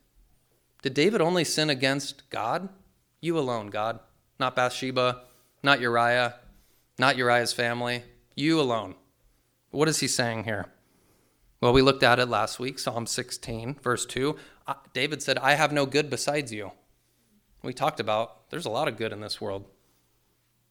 Did 0.82 0.94
David 0.94 1.20
only 1.20 1.44
sin 1.44 1.70
against 1.70 2.28
God? 2.30 2.68
You 3.20 3.38
alone, 3.38 3.68
God. 3.68 4.00
Not 4.40 4.56
Bathsheba, 4.56 5.22
not 5.62 5.80
Uriah, 5.80 6.34
not 6.98 7.16
Uriah's 7.16 7.52
family. 7.52 8.02
You 8.34 8.60
alone. 8.60 8.96
What 9.70 9.88
is 9.88 10.00
he 10.00 10.08
saying 10.08 10.44
here? 10.44 10.66
Well, 11.60 11.72
we 11.72 11.82
looked 11.82 12.02
at 12.02 12.18
it 12.18 12.26
last 12.26 12.58
week, 12.58 12.80
Psalm 12.80 13.06
16, 13.06 13.76
verse 13.80 14.04
2. 14.04 14.34
David 14.92 15.22
said, 15.22 15.38
I 15.38 15.54
have 15.54 15.72
no 15.72 15.86
good 15.86 16.10
besides 16.10 16.52
you. 16.52 16.72
We 17.62 17.72
talked 17.72 18.00
about 18.00 18.50
there's 18.50 18.66
a 18.66 18.70
lot 18.70 18.88
of 18.88 18.96
good 18.96 19.12
in 19.12 19.20
this 19.20 19.40
world 19.40 19.66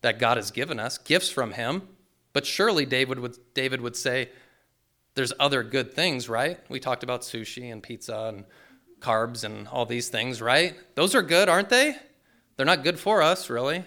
that 0.01 0.19
God 0.19 0.37
has 0.37 0.51
given 0.51 0.79
us, 0.79 0.97
gifts 0.97 1.29
from 1.29 1.53
him. 1.53 1.83
But 2.33 2.45
surely 2.45 2.85
David 2.85 3.19
would, 3.19 3.37
David 3.53 3.81
would 3.81 3.95
say, 3.95 4.29
there's 5.15 5.33
other 5.39 5.63
good 5.63 5.93
things, 5.93 6.29
right? 6.29 6.59
We 6.69 6.79
talked 6.79 7.03
about 7.03 7.21
sushi 7.21 7.71
and 7.71 7.81
pizza 7.81 8.31
and 8.33 8.45
carbs 8.99 9.43
and 9.43 9.67
all 9.67 9.85
these 9.85 10.09
things, 10.09 10.41
right? 10.41 10.75
Those 10.95 11.15
are 11.15 11.23
good, 11.23 11.49
aren't 11.49 11.69
they? 11.69 11.95
They're 12.55 12.65
not 12.65 12.83
good 12.83 12.99
for 12.99 13.21
us, 13.21 13.49
really. 13.49 13.83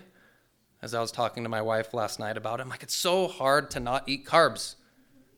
As 0.83 0.95
I 0.95 1.01
was 1.01 1.13
talking 1.13 1.43
to 1.43 1.49
my 1.49 1.63
wife 1.63 1.95
last 1.95 2.19
night 2.19 2.37
about 2.37 2.59
it, 2.59 2.63
I'm 2.63 2.69
like, 2.69 2.83
it's 2.83 2.97
so 2.97 3.29
hard 3.29 3.71
to 3.73 3.81
not 3.81 4.09
eat 4.09 4.27
carbs. 4.27 4.77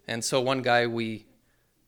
And 0.06 0.24
so 0.24 0.40
one 0.40 0.62
guy 0.62 0.86
we, 0.86 1.26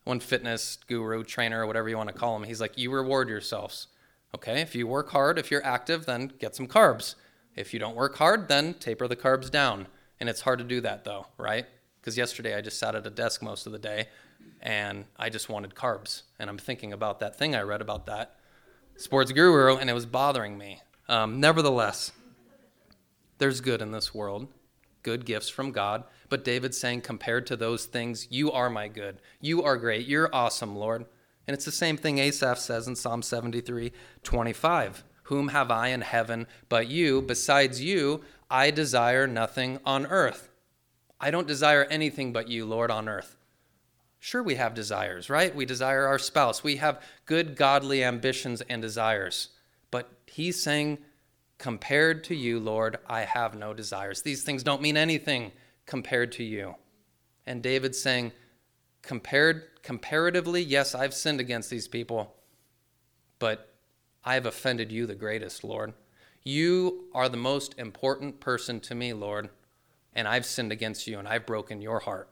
one 0.05 0.21
fitness 0.21 0.79
guru, 0.87 1.25
trainer, 1.25 1.63
or 1.63 1.67
whatever 1.67 1.89
you 1.89 1.97
want 1.97 2.09
to 2.09 2.15
call 2.15 2.37
him, 2.37 2.43
he's 2.43 2.61
like, 2.61 2.77
you 2.77 2.91
reward 2.91 3.29
yourselves. 3.29 3.89
Okay, 4.35 4.61
if 4.61 4.75
you 4.75 4.87
work 4.87 5.11
hard, 5.11 5.39
if 5.39 5.51
you're 5.51 5.65
active, 5.65 6.07
then 6.07 6.33
get 6.39 6.57
some 6.57 6.67
carbs. 6.67 7.15
If 7.57 7.73
you 7.73 7.81
don't 7.81 7.97
work 7.97 8.17
hard, 8.17 8.49
then 8.49 8.75
taper 8.75 9.09
the 9.09 9.17
carbs 9.17 9.51
down. 9.51 9.87
And 10.21 10.29
it's 10.29 10.43
hard 10.43 10.59
to 10.59 10.65
do 10.65 10.81
that 10.83 11.05
though, 11.05 11.27
right? 11.39 11.67
Because 12.01 12.17
yesterday 12.17 12.57
I 12.57 12.61
just 12.61 12.79
sat 12.79 12.95
at 12.95 13.07
a 13.07 13.11
desk 13.11 13.43
most 13.43 13.67
of 13.67 13.73
the 13.73 13.79
day 13.79 14.09
and 14.61 15.05
I 15.17 15.31
just 15.31 15.49
wanted 15.49 15.75
carbs. 15.75 16.23
And 16.39 16.51
I'm 16.51 16.59
thinking 16.59 16.93
about 16.93 17.21
that 17.21 17.37
thing 17.37 17.55
I 17.55 17.63
read 17.63 17.81
about 17.81 18.07
that 18.07 18.37
sports 18.97 19.33
guru 19.33 19.77
and 19.77 19.91
it 19.91 19.93
was 19.95 20.07
bothering 20.07 20.57
me. 20.57 20.81
Um, 21.09 21.41
nevertheless, 21.41 22.13
there's 23.39 23.61
good 23.61 23.83
in 23.83 23.93
this 23.93 24.15
world, 24.15 24.49
good 25.03 25.27
gifts 25.27 25.49
from 25.49 25.73
God. 25.73 26.05
But 26.29 26.45
David's 26.45 26.79
saying, 26.79 27.03
compared 27.03 27.47
to 27.49 27.57
those 27.57 27.85
things, 27.85 28.29
you 28.31 28.51
are 28.51 28.71
my 28.71 28.89
good. 28.89 29.21
You 29.41 29.63
are 29.63 29.77
great. 29.77 30.07
You're 30.07 30.35
awesome, 30.35 30.75
Lord. 30.75 31.05
And 31.47 31.55
it's 31.55 31.67
the 31.67 31.73
same 31.73 31.97
thing 31.97 32.19
Asaph 32.19 32.59
says 32.59 32.89
in 32.89 32.97
Psalm 32.97 33.23
73 33.23 33.93
25. 34.23 35.05
Whom 35.25 35.49
have 35.49 35.71
I 35.71 35.89
in 35.89 36.03
heaven 36.03 36.47
but 36.69 36.89
you? 36.89 37.23
Besides 37.23 37.83
you, 37.83 38.23
I 38.51 38.71
desire 38.71 39.27
nothing 39.27 39.81
on 39.85 40.07
earth. 40.07 40.51
I 41.21 41.31
don't 41.31 41.47
desire 41.47 41.85
anything 41.85 42.33
but 42.33 42.49
you, 42.49 42.67
Lord, 42.67 42.91
on 42.91 43.09
earth. 43.09 43.37
Sure, 44.19 44.43
we 44.43 44.55
have 44.55 44.75
desires, 44.75 45.29
right? 45.29 45.55
We 45.55 45.67
desire 45.67 46.07
our 46.07 46.19
spouse. 46.19 46.65
We 46.65 46.77
have 46.77 47.03
good, 47.27 47.57
godly 47.57 48.03
ambitions 48.03 48.63
and 48.63 48.81
desires. 48.81 49.51
But 49.91 50.11
he's 50.27 50.63
saying, 50.63 50.99
compared 51.59 52.25
to 52.25 52.35
you, 52.35 52.59
Lord, 52.59 52.99
I 53.07 53.23
have 53.23 53.55
no 53.55 53.75
desires. 53.75 54.23
These 54.23 54.43
things 54.43 54.63
don't 54.63 54.83
mean 54.83 54.97
anything 54.97 55.53
compared 55.87 56.33
to 56.33 56.43
you. 56.43 56.77
And 57.47 57.63
David's 57.63 58.01
saying, 58.01 58.33
compared 59.03 59.83
comparatively, 59.83 60.63
yes, 60.63 60.95
I've 60.95 61.13
sinned 61.13 61.41
against 61.41 61.69
these 61.69 61.89
people, 61.89 62.35
but 63.39 63.74
I 64.25 64.35
have 64.35 64.47
offended 64.47 64.91
you 64.91 65.07
the 65.07 65.15
greatest, 65.15 65.65
Lord. 65.65 65.93
You 66.43 67.05
are 67.15 67.29
the 67.29 67.37
most 67.37 67.75
important 67.79 68.41
person 68.41 68.81
to 68.81 68.95
me, 68.95 69.13
Lord, 69.13 69.51
and 70.15 70.27
I've 70.27 70.47
sinned 70.47 70.73
against 70.73 71.07
you 71.07 71.19
and 71.19 71.29
I've 71.29 71.47
broken 71.47 71.81
your 71.81 72.01
heart. 72.01 72.29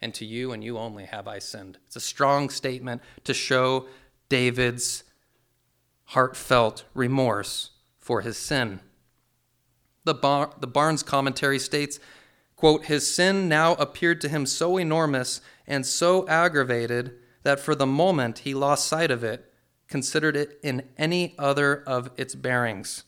And 0.00 0.12
to 0.14 0.24
you 0.24 0.52
and 0.52 0.64
you 0.64 0.78
only 0.78 1.04
have 1.04 1.28
I 1.28 1.38
sinned. 1.38 1.78
It's 1.86 1.96
a 1.96 2.00
strong 2.00 2.48
statement 2.48 3.02
to 3.22 3.32
show 3.32 3.86
David's 4.28 5.04
heartfelt 6.06 6.84
remorse 6.92 7.70
for 7.98 8.22
his 8.22 8.36
sin. 8.36 8.80
The, 10.04 10.14
Bar- 10.14 10.54
the 10.58 10.66
Barnes 10.66 11.04
commentary 11.04 11.60
states, 11.60 12.00
quote, 12.56 12.86
His 12.86 13.12
sin 13.14 13.48
now 13.48 13.74
appeared 13.74 14.20
to 14.22 14.28
him 14.28 14.44
so 14.44 14.76
enormous 14.76 15.40
and 15.68 15.86
so 15.86 16.26
aggravated 16.26 17.14
that 17.44 17.60
for 17.60 17.76
the 17.76 17.86
moment 17.86 18.40
he 18.40 18.54
lost 18.54 18.86
sight 18.86 19.12
of 19.12 19.22
it 19.22 19.51
considered 19.92 20.34
it 20.34 20.58
in 20.62 20.88
any 20.96 21.34
other 21.38 21.82
of 21.86 22.10
its 22.16 22.34
bearings. 22.34 23.04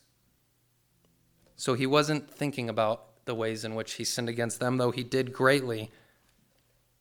So 1.55 1.73
he 1.73 1.87
wasn't 1.87 2.29
thinking 2.29 2.69
about 2.69 3.25
the 3.25 3.33
ways 3.33 3.65
in 3.65 3.73
which 3.73 3.93
he 3.93 4.03
sinned 4.03 4.29
against 4.29 4.59
them, 4.59 4.77
though 4.77 4.91
he 4.91 5.03
did 5.03 5.33
greatly. 5.33 5.89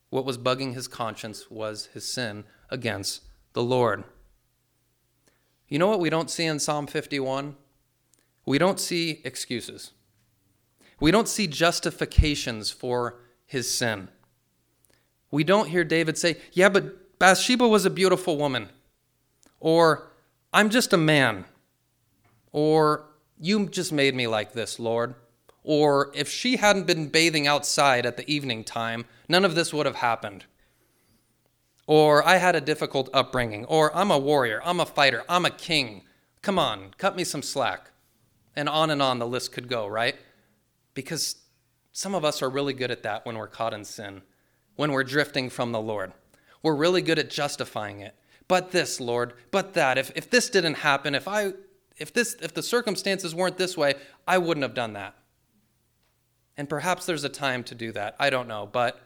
What 0.09 0.25
was 0.25 0.39
bugging 0.39 0.73
his 0.73 0.89
conscience 0.89 1.51
was 1.51 1.91
his 1.93 2.11
sin 2.11 2.45
against 2.71 3.25
the 3.53 3.63
Lord. 3.63 4.05
You 5.69 5.79
know 5.79 5.89
what 5.89 6.01
we 6.01 6.09
don't 6.09 6.31
see 6.31 6.47
in 6.47 6.61
Psalm 6.61 6.87
51? 6.87 7.55
We 8.47 8.57
don't 8.57 8.81
see 8.81 9.21
excuses. 9.23 9.91
We 10.99 11.11
don't 11.11 11.29
see 11.29 11.47
justifications 11.47 12.71
for 12.71 13.21
his 13.45 13.71
sin. 13.71 14.09
We 15.31 15.45
don't 15.45 15.69
hear 15.69 15.85
David 15.85 16.17
say, 16.17 16.39
Yeah, 16.53 16.71
but 16.71 17.19
Bathsheba 17.19 17.69
was 17.69 17.85
a 17.85 17.91
beautiful 17.91 18.39
woman 18.39 18.71
or 19.65 20.11
I'm 20.53 20.69
just 20.69 20.93
a 20.93 20.99
man, 20.99 21.47
or 22.53 23.07
you 23.41 23.67
just 23.67 23.93
made 23.93 24.15
me 24.15 24.27
like 24.27 24.53
this, 24.53 24.79
Lord. 24.79 25.15
Or 25.63 26.13
if 26.15 26.29
she 26.29 26.59
hadn't 26.59 26.87
been 26.87 27.09
bathing 27.09 27.47
outside 27.47 28.05
at 28.05 28.19
the 28.19 28.31
evening 28.31 28.63
time, 28.63 29.07
none 29.27 29.43
of 29.43 29.55
this 29.55 29.73
would 29.73 29.87
have 29.87 29.97
happened. 29.97 30.45
Or 31.87 32.23
I 32.29 32.37
had 32.37 32.55
a 32.55 32.61
difficult 32.61 33.09
upbringing. 33.15 33.65
Or 33.65 33.97
I'm 33.97 34.11
a 34.11 34.19
warrior. 34.19 34.61
I'm 34.67 34.81
a 34.81 34.87
fighter. 34.87 35.25
I'm 35.31 35.47
a 35.47 35.51
king. 35.51 36.03
Come 36.43 36.59
on, 36.59 36.91
cut 36.99 37.17
me 37.17 37.25
some 37.25 37.43
slack. 37.43 37.91
And 38.55 38.69
on 38.69 38.91
and 38.91 39.01
on 39.01 39.19
the 39.19 39.27
list 39.27 39.53
could 39.53 39.69
go, 39.69 39.87
right? 39.87 40.17
Because 40.93 41.37
some 41.91 42.15
of 42.15 42.23
us 42.23 42.43
are 42.43 42.51
really 42.51 42.75
good 42.75 42.91
at 42.91 43.03
that 43.05 43.25
when 43.25 43.39
we're 43.39 43.49
caught 43.49 43.73
in 43.73 43.87
sin, 43.87 44.21
when 44.77 44.93
we're 44.93 45.05
drifting 45.05 45.49
from 45.49 45.73
the 45.73 45.81
Lord. 45.81 46.13
We're 46.63 46.77
really 46.77 47.01
good 47.01 47.19
at 47.19 47.31
justifying 47.31 48.01
it 48.01 48.15
but 48.49 48.71
this, 48.71 49.01
Lord, 49.01 49.35
but 49.51 49.75
that. 49.75 49.99
If, 49.99 50.13
if 50.15 50.31
this 50.31 50.51
didn't 50.51 50.75
happen, 50.75 51.15
if 51.15 51.27
I 51.27 51.53
if 51.97 52.13
this 52.13 52.35
if 52.43 52.55
the 52.55 52.63
circumstances 52.63 53.35
weren't 53.35 53.57
this 53.57 53.77
way, 53.77 53.95
I 54.27 54.39
wouldn't 54.39 54.63
have 54.63 54.75
done 54.75 54.95
that. 54.95 55.15
And 56.57 56.69
perhaps 56.69 57.07
there's 57.07 57.25
a 57.25 57.29
time 57.29 57.65
to 57.65 57.75
do 57.75 57.93
that. 57.93 58.17
I 58.19 58.31
don't 58.31 58.49
know. 58.49 58.69
But 58.71 59.01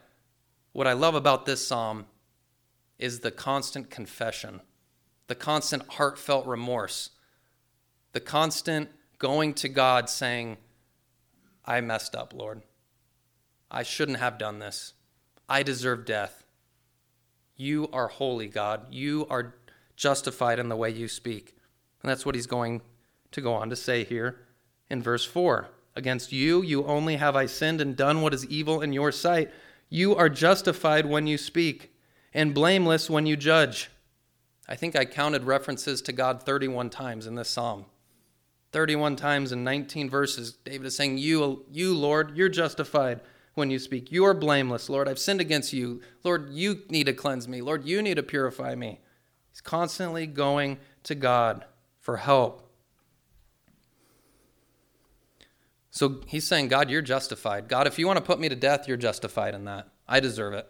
what 0.71 0.87
I 0.87 0.93
love 0.93 1.15
about 1.15 1.45
this 1.45 1.65
psalm 1.65 2.05
is 2.97 3.21
the 3.21 3.31
constant 3.31 3.89
confession, 3.89 4.61
the 5.27 5.35
constant 5.35 5.83
heartfelt 5.93 6.45
remorse, 6.45 7.11
the 8.11 8.19
constant 8.19 8.89
going 9.17 9.53
to 9.55 9.69
God 9.69 10.09
saying, 10.09 10.57
I 11.65 11.81
messed 11.81 12.15
up, 12.15 12.33
Lord. 12.33 12.61
I 13.71 13.83
shouldn't 13.83 14.19
have 14.19 14.37
done 14.37 14.59
this. 14.59 14.93
I 15.47 15.63
deserve 15.63 16.05
death. 16.05 16.43
You 17.59 17.89
are 17.91 18.07
holy, 18.07 18.47
God. 18.47 18.85
You 18.89 19.27
are 19.29 19.53
justified 19.97 20.59
in 20.59 20.69
the 20.69 20.77
way 20.77 20.91
you 20.91 21.09
speak. 21.09 21.57
And 22.01 22.09
that's 22.09 22.25
what 22.25 22.33
he's 22.33 22.47
going 22.47 22.81
to 23.31 23.41
go 23.41 23.53
on 23.53 23.69
to 23.69 23.75
say 23.75 24.05
here 24.05 24.39
in 24.89 25.03
verse 25.03 25.25
4. 25.25 25.67
Against 25.93 26.31
you, 26.31 26.61
you 26.61 26.85
only 26.85 27.17
have 27.17 27.35
I 27.35 27.47
sinned 27.47 27.81
and 27.81 27.97
done 27.97 28.21
what 28.21 28.33
is 28.33 28.45
evil 28.45 28.81
in 28.81 28.93
your 28.93 29.11
sight. 29.11 29.51
You 29.89 30.15
are 30.15 30.29
justified 30.29 31.05
when 31.05 31.27
you 31.27 31.37
speak, 31.37 31.91
and 32.33 32.53
blameless 32.53 33.09
when 33.09 33.25
you 33.25 33.35
judge. 33.35 33.89
I 34.65 34.75
think 34.75 34.95
I 34.95 35.03
counted 35.03 35.43
references 35.43 36.01
to 36.03 36.13
God 36.13 36.43
31 36.43 36.89
times 36.89 37.27
in 37.27 37.35
this 37.35 37.49
psalm. 37.49 37.87
31 38.71 39.17
times 39.17 39.51
in 39.51 39.65
19 39.65 40.09
verses, 40.09 40.53
David 40.63 40.87
is 40.87 40.95
saying, 40.95 41.17
You, 41.17 41.65
you 41.69 41.93
Lord, 41.93 42.37
you're 42.37 42.47
justified 42.47 43.19
when 43.53 43.69
you 43.69 43.79
speak. 43.79 44.11
You 44.11 44.25
are 44.25 44.33
blameless, 44.33 44.89
Lord. 44.89 45.07
I've 45.07 45.19
sinned 45.19 45.41
against 45.41 45.73
you. 45.73 46.01
Lord, 46.23 46.49
you 46.51 46.83
need 46.89 47.05
to 47.05 47.13
cleanse 47.13 47.47
me. 47.47 47.61
Lord, 47.61 47.85
you 47.85 48.01
need 48.01 48.15
to 48.15 48.23
purify 48.23 48.75
me. 48.75 48.99
He's 49.51 49.61
constantly 49.61 50.27
going 50.27 50.77
to 51.03 51.15
God 51.15 51.65
for 51.99 52.17
help. 52.17 52.69
So 55.91 56.21
he's 56.27 56.47
saying, 56.47 56.69
God, 56.69 56.89
you're 56.89 57.01
justified. 57.01 57.67
God, 57.67 57.87
if 57.87 57.99
you 57.99 58.07
want 58.07 58.17
to 58.17 58.23
put 58.23 58.39
me 58.39 58.47
to 58.47 58.55
death, 58.55 58.87
you're 58.87 58.97
justified 58.97 59.53
in 59.53 59.65
that. 59.65 59.89
I 60.07 60.19
deserve 60.19 60.53
it. 60.53 60.67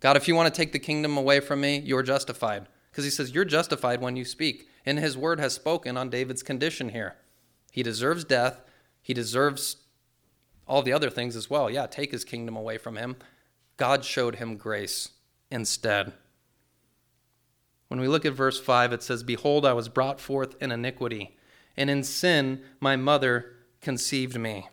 God, 0.00 0.16
if 0.16 0.26
you 0.26 0.34
want 0.34 0.52
to 0.52 0.58
take 0.58 0.72
the 0.72 0.78
kingdom 0.78 1.16
away 1.16 1.40
from 1.40 1.60
me, 1.60 1.78
you're 1.78 2.02
justified. 2.02 2.66
Because 2.90 3.04
he 3.04 3.10
says, 3.10 3.32
You're 3.32 3.44
justified 3.44 4.00
when 4.00 4.16
you 4.16 4.24
speak. 4.24 4.68
And 4.86 4.98
his 4.98 5.16
word 5.16 5.38
has 5.40 5.52
spoken 5.52 5.96
on 5.96 6.08
David's 6.08 6.42
condition 6.42 6.88
here. 6.88 7.16
He 7.70 7.82
deserves 7.82 8.24
death. 8.24 8.62
He 9.02 9.12
deserves 9.12 9.76
all 10.70 10.82
the 10.82 10.92
other 10.92 11.10
things 11.10 11.34
as 11.34 11.50
well. 11.50 11.68
Yeah, 11.68 11.86
take 11.88 12.12
his 12.12 12.24
kingdom 12.24 12.54
away 12.54 12.78
from 12.78 12.96
him. 12.96 13.16
God 13.76 14.04
showed 14.04 14.36
him 14.36 14.56
grace 14.56 15.08
instead. 15.50 16.12
When 17.88 17.98
we 17.98 18.06
look 18.06 18.24
at 18.24 18.34
verse 18.34 18.60
5, 18.60 18.92
it 18.92 19.02
says, 19.02 19.24
Behold, 19.24 19.66
I 19.66 19.72
was 19.72 19.88
brought 19.88 20.20
forth 20.20 20.54
in 20.62 20.70
iniquity, 20.70 21.36
and 21.76 21.90
in 21.90 22.04
sin 22.04 22.62
my 22.78 22.94
mother 22.94 23.56
conceived 23.80 24.38
me. 24.38 24.68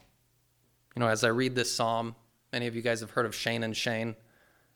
You 0.95 0.99
know, 0.99 1.07
as 1.07 1.23
I 1.23 1.29
read 1.29 1.55
this 1.55 1.73
psalm, 1.73 2.15
many 2.53 2.67
of 2.67 2.75
you 2.75 2.83
guys 2.83 2.99
have 2.99 3.12
heard 3.12 3.25
of 3.25 3.33
Shane 3.33 3.63
and 3.63 3.75
Shane. 3.75 4.15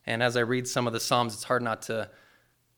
And 0.07 0.23
as 0.23 0.35
I 0.35 0.39
read 0.39 0.67
some 0.67 0.87
of 0.87 0.93
the 0.93 0.99
psalms, 0.99 1.35
it's 1.35 1.43
hard 1.43 1.61
not 1.61 1.83
to 1.83 2.09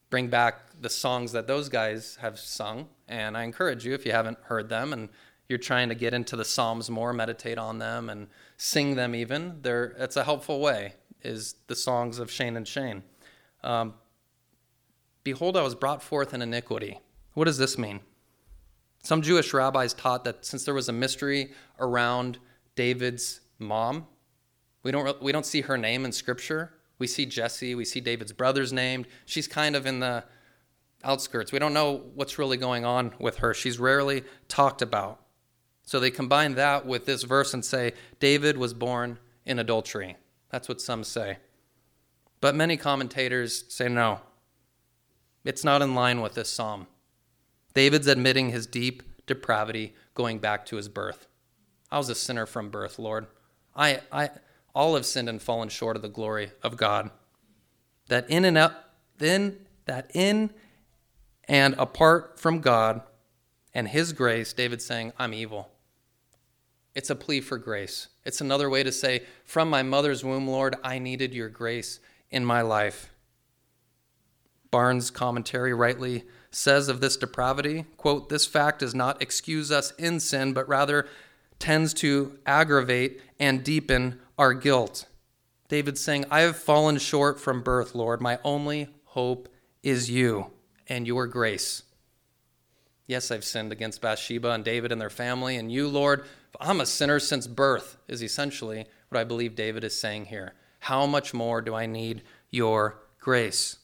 bring 0.09 0.27
back 0.27 0.81
the 0.81 0.89
songs 0.89 1.31
that 1.31 1.47
those 1.47 1.69
guys 1.69 2.17
have 2.19 2.37
sung. 2.37 2.89
And 3.07 3.37
I 3.37 3.43
encourage 3.43 3.85
you, 3.85 3.93
if 3.93 4.05
you 4.05 4.11
haven't 4.11 4.39
heard 4.43 4.67
them 4.67 4.91
and 4.91 5.07
you're 5.47 5.59
trying 5.59 5.89
to 5.89 5.95
get 5.95 6.13
into 6.13 6.35
the 6.35 6.45
psalms 6.45 6.89
more, 6.89 7.13
meditate 7.13 7.57
on 7.57 7.79
them 7.79 8.09
and 8.09 8.27
sing 8.57 8.95
them 8.95 9.13
even, 9.13 9.59
they 9.61 9.89
it's 9.97 10.15
a 10.15 10.23
helpful 10.23 10.59
way, 10.59 10.93
is 11.21 11.55
the 11.67 11.75
songs 11.75 12.19
of 12.19 12.31
Shane 12.31 12.55
and 12.55 12.67
Shane. 12.67 13.03
Um, 13.63 13.93
Behold, 15.23 15.55
I 15.55 15.61
was 15.61 15.75
brought 15.75 16.03
forth 16.03 16.33
in 16.33 16.41
iniquity. 16.41 16.99
What 17.33 17.45
does 17.45 17.57
this 17.57 17.77
mean? 17.77 18.01
Some 19.03 19.21
Jewish 19.21 19.53
rabbis 19.53 19.93
taught 19.93 20.25
that 20.25 20.45
since 20.45 20.65
there 20.65 20.73
was 20.73 20.89
a 20.89 20.93
mystery 20.93 21.51
around 21.79 22.39
David's 22.75 23.41
mom, 23.57 24.07
we 24.83 24.91
don't, 24.91 25.21
we 25.21 25.31
don't 25.31 25.45
see 25.45 25.61
her 25.61 25.77
name 25.77 26.03
in 26.03 26.11
Scripture. 26.11 26.73
We 26.99 27.07
see 27.07 27.25
Jesse, 27.25 27.73
we 27.73 27.85
see 27.85 28.01
David's 28.01 28.33
brother's 28.33 28.73
named. 28.73 29.07
She's 29.25 29.47
kind 29.47 29.75
of 29.75 29.85
in 29.85 29.99
the 29.99 30.25
outskirts. 31.03 31.51
We 31.51 31.59
don't 31.59 31.73
know 31.73 32.03
what's 32.15 32.37
really 32.37 32.57
going 32.57 32.85
on 32.85 33.13
with 33.17 33.37
her. 33.37 33.53
She's 33.53 33.79
rarely 33.79 34.23
talked 34.47 34.81
about. 34.81 35.21
So 35.83 35.99
they 35.99 36.11
combine 36.11 36.55
that 36.55 36.85
with 36.85 37.05
this 37.05 37.23
verse 37.23 37.53
and 37.53 37.63
say, 37.63 37.93
David 38.19 38.57
was 38.57 38.73
born 38.73 39.19
in 39.45 39.59
adultery. 39.59 40.17
That's 40.49 40.69
what 40.69 40.81
some 40.81 41.03
say. 41.03 41.37
But 42.41 42.55
many 42.55 42.77
commentators 42.77 43.65
say 43.69 43.89
no. 43.89 44.21
It's 45.43 45.63
not 45.63 45.81
in 45.81 45.93
line 45.93 46.21
with 46.21 46.35
this 46.35 46.49
psalm. 46.49 46.87
David's 47.73 48.07
admitting 48.07 48.49
his 48.49 48.67
deep 48.67 49.03
depravity 49.25 49.93
going 50.13 50.39
back 50.39 50.65
to 50.67 50.77
his 50.77 50.87
birth. 50.87 51.27
I 51.91 51.97
was 51.97 52.09
a 52.09 52.15
sinner 52.15 52.45
from 52.45 52.69
birth, 52.69 52.97
Lord. 52.97 53.27
I, 53.75 54.01
I 54.11 54.29
all 54.73 54.95
have 54.95 55.05
sinned 55.05 55.29
and 55.29 55.41
fallen 55.41 55.69
short 55.69 55.95
of 55.95 56.01
the 56.01 56.09
glory 56.09 56.51
of 56.61 56.77
God. 56.77 57.11
That 58.07 58.29
in 58.29 58.45
and 58.45 58.57
out, 58.57 58.73
then 59.17 59.65
that 59.85 60.11
in 60.13 60.51
and 61.47 61.75
apart 61.77 62.39
from 62.39 62.59
God 62.59 63.01
and 63.73 63.87
his 63.87 64.13
grace, 64.13 64.53
David's 64.53 64.85
saying, 64.85 65.13
I'm 65.17 65.33
evil. 65.33 65.69
It's 66.95 67.09
a 67.09 67.15
plea 67.15 67.41
for 67.41 67.57
grace. 67.57 68.07
It's 68.23 68.41
another 68.41 68.69
way 68.69 68.83
to 68.83 68.91
say, 68.91 69.23
From 69.45 69.69
my 69.69 69.83
mother's 69.83 70.23
womb, 70.23 70.47
Lord, 70.47 70.75
I 70.83 70.99
needed 70.99 71.33
your 71.33 71.49
grace 71.49 71.99
in 72.29 72.45
my 72.45 72.61
life. 72.61 73.11
Barnes' 74.69 75.11
commentary 75.11 75.73
rightly 75.73 76.23
says 76.49 76.89
of 76.89 77.01
this 77.01 77.17
depravity, 77.17 77.85
quote, 77.97 78.29
this 78.29 78.45
fact 78.45 78.79
does 78.79 78.95
not 78.95 79.21
excuse 79.21 79.71
us 79.71 79.91
in 79.97 80.19
sin, 80.19 80.53
but 80.53 80.67
rather 80.67 81.07
tends 81.59 81.93
to 81.93 82.37
aggravate 82.45 83.21
and 83.39 83.63
deepen 83.63 84.19
our 84.37 84.53
guilt. 84.53 85.05
David's 85.67 86.01
saying, 86.01 86.25
I 86.29 86.41
have 86.41 86.57
fallen 86.57 86.97
short 86.97 87.39
from 87.39 87.63
birth, 87.63 87.95
Lord. 87.95 88.21
My 88.21 88.39
only 88.43 88.87
hope 89.05 89.47
is 89.81 90.09
you 90.09 90.47
and 90.87 91.07
your 91.07 91.27
grace. 91.27 91.83
Yes, 93.07 93.31
I've 93.31 93.43
sinned 93.43 93.71
against 93.71 94.01
Bathsheba 94.01 94.51
and 94.51 94.63
David 94.63 94.91
and 94.91 94.99
their 94.99 95.09
family, 95.09 95.57
and 95.57 95.71
you, 95.71 95.87
Lord, 95.87 96.25
I'm 96.59 96.81
a 96.81 96.85
sinner 96.85 97.19
since 97.19 97.47
birth, 97.47 97.97
is 98.07 98.23
essentially 98.23 98.85
what 99.09 99.19
I 99.19 99.23
believe 99.23 99.55
David 99.55 99.83
is 99.83 99.97
saying 99.97 100.25
here. 100.25 100.53
How 100.79 101.05
much 101.05 101.33
more 101.33 101.61
do 101.61 101.73
I 101.73 101.85
need 101.85 102.23
your 102.49 102.99
grace? 103.19 103.77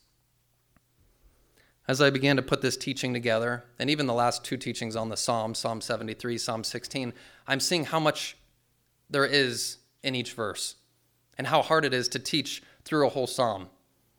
As 1.88 2.02
I 2.02 2.12
began 2.12 2.36
to 2.36 2.44
put 2.44 2.62
this 2.62 2.78
teaching 2.78 3.14
together, 3.14 3.66
and 3.80 3.90
even 3.90 4.06
the 4.06 4.14
last 4.14 4.44
two 4.44 4.58
teachings 4.58 4.96
on 4.96 5.10
the 5.10 5.18
Psalm, 5.18 5.56
Psalm 5.56 5.82
73, 5.82 6.38
Psalm 6.38 6.64
16, 6.64 7.14
I'm 7.48 7.60
seeing 7.60 7.86
how 7.86 8.00
much 8.00 8.38
there 9.10 9.26
is 9.26 9.78
in 10.04 10.14
each 10.14 10.34
verse 10.34 10.76
and 11.38 11.48
how 11.48 11.64
hard 11.64 11.86
it 11.86 11.94
is 11.94 12.08
to 12.10 12.20
teach 12.20 12.62
through 12.86 13.08
a 13.08 13.10
whole 13.10 13.26
Psalm 13.26 13.70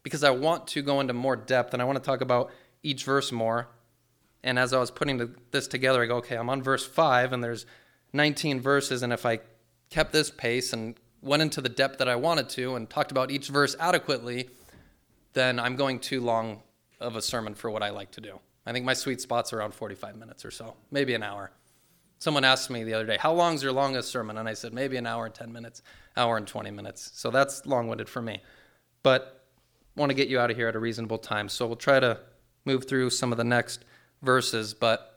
because 0.03 0.25
I 0.25 0.31
want 0.31 0.67
to 0.69 0.83
go 0.83 1.01
into 1.01 1.13
more 1.13 1.37
depth 1.37 1.73
and 1.73 1.81
I 1.81 1.85
want 1.85 1.97
to 1.97 2.05
talk 2.05 2.21
about 2.21 2.51
each 2.83 3.05
verse 3.05 3.31
more. 3.31 3.69
And 4.43 4.59
as 4.59 4.73
I 4.73 4.79
was 4.79 4.91
putting 4.91 5.37
this 5.51 5.69
together, 5.69 6.03
I 6.03 6.07
go, 6.07 6.17
okay, 6.17 6.37
I'm 6.37 6.51
on 6.51 6.63
verse 6.63 6.87
5 6.87 7.33
and 7.33 7.45
there's 7.45 7.67
19 8.13 8.61
verses. 8.61 9.03
And 9.03 9.13
if 9.13 9.25
I 9.27 9.41
kept 9.91 10.13
this 10.13 10.31
pace 10.31 10.73
and 10.73 10.97
went 11.23 11.43
into 11.43 11.61
the 11.61 11.69
depth 11.69 11.99
that 11.99 12.09
I 12.09 12.17
wanted 12.17 12.49
to 12.51 12.77
and 12.77 12.89
talked 12.89 13.11
about 13.11 13.31
each 13.31 13.49
verse 13.49 13.77
adequately, 13.79 14.49
then 15.33 15.61
I'm 15.61 15.77
going 15.77 15.99
too 15.99 16.21
long 16.21 16.63
of 17.01 17.17
a 17.17 17.23
sermon 17.23 17.55
for 17.55 17.71
what 17.71 17.83
I 17.83 17.91
like 17.91 18.11
to 18.13 18.21
do. 18.21 18.39
I 18.67 18.73
think 18.73 18.85
my 18.85 18.95
sweet 18.95 19.21
spot's 19.21 19.53
around 19.53 19.75
45 19.75 20.17
minutes 20.17 20.45
or 20.45 20.51
so, 20.51 20.75
maybe 20.91 21.15
an 21.15 21.23
hour. 21.23 21.51
Someone 22.19 22.45
asked 22.45 22.69
me 22.69 22.85
the 22.85 22.93
other 22.95 23.07
day, 23.07 23.17
How 23.19 23.33
long's 23.33 23.63
your 23.63 23.73
longest 23.73 24.11
sermon? 24.11 24.37
And 24.37 24.49
I 24.49 24.53
said, 24.53 24.75
Maybe 24.75 24.97
an 24.97 25.07
hour 25.07 25.25
and 25.25 25.35
10 25.35 25.51
minutes, 25.53 25.83
hour 26.17 26.37
and 26.37 26.47
20 26.47 26.71
minutes. 26.71 27.11
So 27.15 27.31
that's 27.31 27.65
long 27.65 27.89
winded 27.89 28.09
for 28.09 28.21
me. 28.21 28.43
But 29.03 29.47
want 29.97 30.11
to 30.11 30.15
get 30.15 30.29
you 30.29 30.39
out 30.39 30.51
of 30.51 30.57
here 30.57 30.69
at 30.69 30.77
a 30.77 30.79
reasonable 30.79 31.19
time. 31.19 31.49
So 31.49 31.67
we'll 31.67 31.77
try 31.77 31.99
to 31.99 32.21
move 32.67 32.87
through 32.87 33.11
some 33.11 33.33
of 33.33 33.39
the 33.39 33.45
next 33.45 33.85
verses. 34.23 34.75
But 34.75 35.10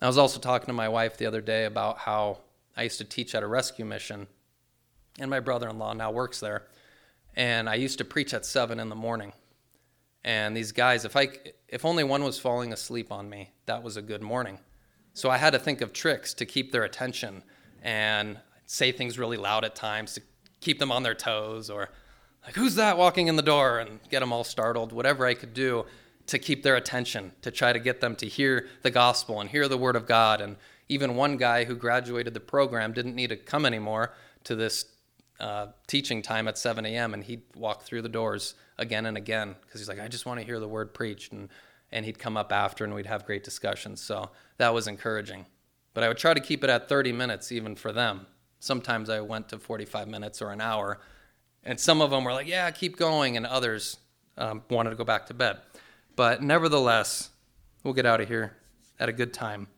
I 0.00 0.06
was 0.06 0.18
also 0.18 0.38
talking 0.38 0.66
to 0.66 0.72
my 0.74 0.88
wife 0.88 1.16
the 1.16 1.26
other 1.26 1.40
day 1.40 1.64
about 1.64 1.98
how 1.98 2.38
I 2.76 2.82
used 2.82 2.98
to 2.98 3.04
teach 3.04 3.34
at 3.34 3.42
a 3.42 3.46
rescue 3.46 3.84
mission, 3.84 4.26
and 5.18 5.30
my 5.30 5.40
brother 5.40 5.68
in 5.68 5.78
law 5.78 5.94
now 5.94 6.10
works 6.10 6.40
there. 6.40 6.64
And 7.34 7.68
I 7.68 7.74
used 7.76 7.98
to 7.98 8.04
preach 8.04 8.34
at 8.34 8.44
7 8.44 8.78
in 8.78 8.88
the 8.88 8.94
morning. 8.94 9.32
And 10.24 10.56
these 10.56 10.72
guys, 10.72 11.04
if 11.04 11.16
I 11.16 11.28
if 11.68 11.84
only 11.84 12.04
one 12.04 12.24
was 12.24 12.38
falling 12.38 12.72
asleep 12.72 13.10
on 13.10 13.28
me, 13.28 13.52
that 13.66 13.82
was 13.82 13.96
a 13.96 14.02
good 14.02 14.22
morning. 14.22 14.58
So 15.14 15.30
I 15.30 15.38
had 15.38 15.52
to 15.52 15.58
think 15.58 15.80
of 15.80 15.92
tricks 15.92 16.34
to 16.34 16.46
keep 16.46 16.72
their 16.72 16.84
attention 16.84 17.42
and 17.82 18.38
say 18.66 18.92
things 18.92 19.18
really 19.18 19.36
loud 19.36 19.64
at 19.64 19.74
times 19.74 20.14
to 20.14 20.22
keep 20.60 20.78
them 20.78 20.92
on 20.92 21.02
their 21.02 21.14
toes 21.14 21.70
or 21.70 21.88
like 22.44 22.54
who's 22.54 22.74
that 22.74 22.98
walking 22.98 23.28
in 23.28 23.36
the 23.36 23.42
door 23.42 23.78
and 23.78 24.00
get 24.10 24.20
them 24.20 24.32
all 24.32 24.44
startled, 24.44 24.92
whatever 24.92 25.26
I 25.26 25.34
could 25.34 25.54
do 25.54 25.86
to 26.26 26.38
keep 26.38 26.62
their 26.62 26.76
attention, 26.76 27.32
to 27.42 27.50
try 27.50 27.72
to 27.72 27.78
get 27.78 28.00
them 28.00 28.16
to 28.16 28.26
hear 28.26 28.68
the 28.82 28.90
gospel 28.90 29.40
and 29.40 29.50
hear 29.50 29.68
the 29.68 29.78
word 29.78 29.96
of 29.96 30.06
God. 30.06 30.40
And 30.40 30.56
even 30.88 31.16
one 31.16 31.36
guy 31.36 31.64
who 31.64 31.76
graduated 31.76 32.34
the 32.34 32.40
program 32.40 32.92
didn't 32.92 33.14
need 33.14 33.28
to 33.28 33.36
come 33.36 33.64
anymore 33.64 34.12
to 34.44 34.54
this 34.54 34.86
uh, 35.38 35.68
teaching 35.86 36.22
time 36.22 36.48
at 36.48 36.56
7 36.56 36.84
a.m. 36.86 37.14
and 37.14 37.24
he'd 37.24 37.42
walk 37.54 37.82
through 37.82 38.02
the 38.02 38.08
doors 38.08 38.54
again 38.78 39.06
and 39.06 39.16
again 39.16 39.54
because 39.62 39.80
he's 39.80 39.88
like, 39.88 40.00
I 40.00 40.08
just 40.08 40.26
want 40.26 40.40
to 40.40 40.46
hear 40.46 40.58
the 40.58 40.68
word 40.68 40.94
preached. 40.94 41.32
And, 41.32 41.48
and 41.92 42.04
he'd 42.04 42.18
come 42.18 42.36
up 42.36 42.52
after 42.52 42.84
and 42.84 42.94
we'd 42.94 43.06
have 43.06 43.24
great 43.26 43.44
discussions. 43.44 44.00
So 44.00 44.30
that 44.58 44.72
was 44.72 44.88
encouraging. 44.88 45.46
But 45.94 46.04
I 46.04 46.08
would 46.08 46.18
try 46.18 46.34
to 46.34 46.40
keep 46.40 46.64
it 46.64 46.70
at 46.70 46.88
30 46.88 47.12
minutes 47.12 47.52
even 47.52 47.74
for 47.74 47.92
them 47.92 48.26
Sometimes 48.58 49.10
I 49.10 49.20
went 49.20 49.48
to 49.50 49.58
45 49.58 50.08
minutes 50.08 50.40
or 50.40 50.50
an 50.50 50.60
hour, 50.60 50.98
and 51.62 51.78
some 51.78 52.00
of 52.00 52.10
them 52.10 52.24
were 52.24 52.32
like, 52.32 52.46
"Yeah, 52.46 52.70
keep 52.70 52.96
going," 52.96 53.36
and 53.36 53.46
others 53.46 53.98
um, 54.36 54.62
wanted 54.70 54.90
to 54.90 54.96
go 54.96 55.04
back 55.04 55.26
to 55.26 55.34
bed. 55.34 55.58
But 56.16 56.42
nevertheless, 56.42 57.30
we'll 57.84 57.94
get 57.94 58.06
out 58.06 58.20
of 58.20 58.28
here 58.28 58.56
at 58.98 59.08
a 59.08 59.12
good 59.12 59.34
time. 59.34 59.68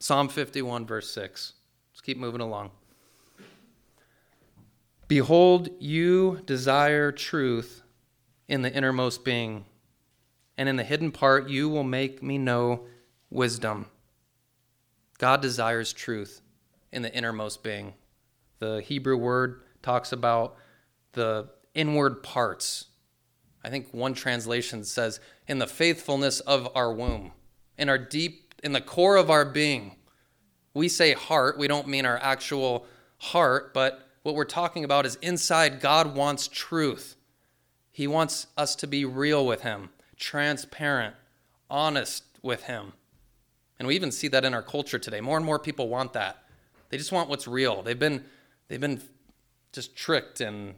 Psalm 0.00 0.28
51, 0.28 0.84
verse 0.86 1.10
6. 1.12 1.52
Let's 1.92 2.00
keep 2.00 2.18
moving 2.18 2.40
along. 2.40 2.72
Behold, 5.06 5.68
you 5.78 6.40
desire 6.44 7.12
truth 7.12 7.82
in 8.48 8.62
the 8.62 8.72
innermost 8.72 9.24
being, 9.24 9.64
and 10.58 10.68
in 10.68 10.76
the 10.76 10.84
hidden 10.84 11.12
part 11.12 11.48
you 11.48 11.68
will 11.68 11.84
make 11.84 12.22
me 12.22 12.38
know 12.38 12.86
wisdom. 13.30 13.86
God 15.18 15.40
desires 15.40 15.92
truth 15.92 16.40
in 16.90 17.02
the 17.02 17.14
innermost 17.14 17.62
being. 17.62 17.94
The 18.58 18.80
Hebrew 18.80 19.16
word 19.16 19.62
talks 19.82 20.12
about 20.12 20.56
the 21.12 21.50
inward 21.74 22.22
parts. 22.22 22.86
I 23.64 23.70
think 23.70 23.88
one 23.92 24.14
translation 24.14 24.84
says, 24.84 25.20
in 25.46 25.58
the 25.58 25.66
faithfulness 25.66 26.40
of 26.40 26.68
our 26.74 26.92
womb, 26.92 27.32
in 27.78 27.88
our 27.88 27.98
deep, 27.98 28.54
in 28.62 28.72
the 28.72 28.80
core 28.80 29.16
of 29.16 29.30
our 29.30 29.44
being. 29.44 29.96
We 30.74 30.88
say 30.88 31.12
heart, 31.12 31.58
we 31.58 31.68
don't 31.68 31.88
mean 31.88 32.06
our 32.06 32.18
actual 32.18 32.86
heart, 33.18 33.74
but 33.74 34.08
what 34.22 34.34
we're 34.34 34.44
talking 34.44 34.84
about 34.84 35.04
is 35.04 35.16
inside, 35.16 35.80
God 35.80 36.14
wants 36.14 36.48
truth. 36.48 37.16
He 37.90 38.06
wants 38.06 38.46
us 38.56 38.74
to 38.76 38.86
be 38.86 39.04
real 39.04 39.44
with 39.46 39.62
Him, 39.62 39.90
transparent, 40.16 41.14
honest 41.68 42.24
with 42.40 42.64
Him. 42.64 42.92
And 43.78 43.86
we 43.86 43.94
even 43.96 44.12
see 44.12 44.28
that 44.28 44.44
in 44.44 44.54
our 44.54 44.62
culture 44.62 44.98
today. 44.98 45.20
More 45.20 45.36
and 45.36 45.44
more 45.44 45.58
people 45.58 45.88
want 45.88 46.12
that. 46.12 46.44
They 46.88 46.98
just 46.98 47.12
want 47.12 47.28
what's 47.28 47.48
real. 47.48 47.82
They've 47.82 47.98
been, 47.98 48.24
they've 48.68 48.80
been 48.80 49.02
just 49.72 49.96
tricked 49.96 50.40
and 50.40 50.74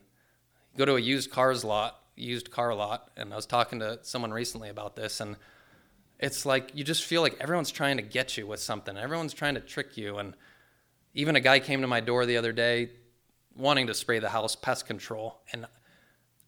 go 0.76 0.84
to 0.84 0.96
a 0.96 1.00
used 1.00 1.30
cars 1.30 1.64
lot, 1.64 2.00
used 2.16 2.50
car 2.50 2.74
lot, 2.74 3.10
and 3.16 3.32
I 3.32 3.36
was 3.36 3.46
talking 3.46 3.80
to 3.80 3.98
someone 4.02 4.32
recently 4.32 4.68
about 4.68 4.96
this, 4.96 5.20
and 5.20 5.36
it's 6.18 6.46
like 6.46 6.70
you 6.74 6.84
just 6.84 7.04
feel 7.04 7.22
like 7.22 7.36
everyone's 7.40 7.70
trying 7.70 7.96
to 7.96 8.02
get 8.02 8.36
you 8.36 8.46
with 8.46 8.60
something. 8.60 8.96
Everyone's 8.96 9.34
trying 9.34 9.54
to 9.54 9.60
trick 9.60 9.96
you. 9.96 10.18
And 10.18 10.34
even 11.12 11.36
a 11.36 11.40
guy 11.40 11.60
came 11.60 11.80
to 11.80 11.86
my 11.86 12.00
door 12.00 12.26
the 12.26 12.36
other 12.36 12.52
day 12.52 12.90
wanting 13.56 13.86
to 13.88 13.94
spray 13.94 14.18
the 14.18 14.30
house 14.30 14.56
pest 14.56 14.86
control. 14.86 15.40
And 15.52 15.66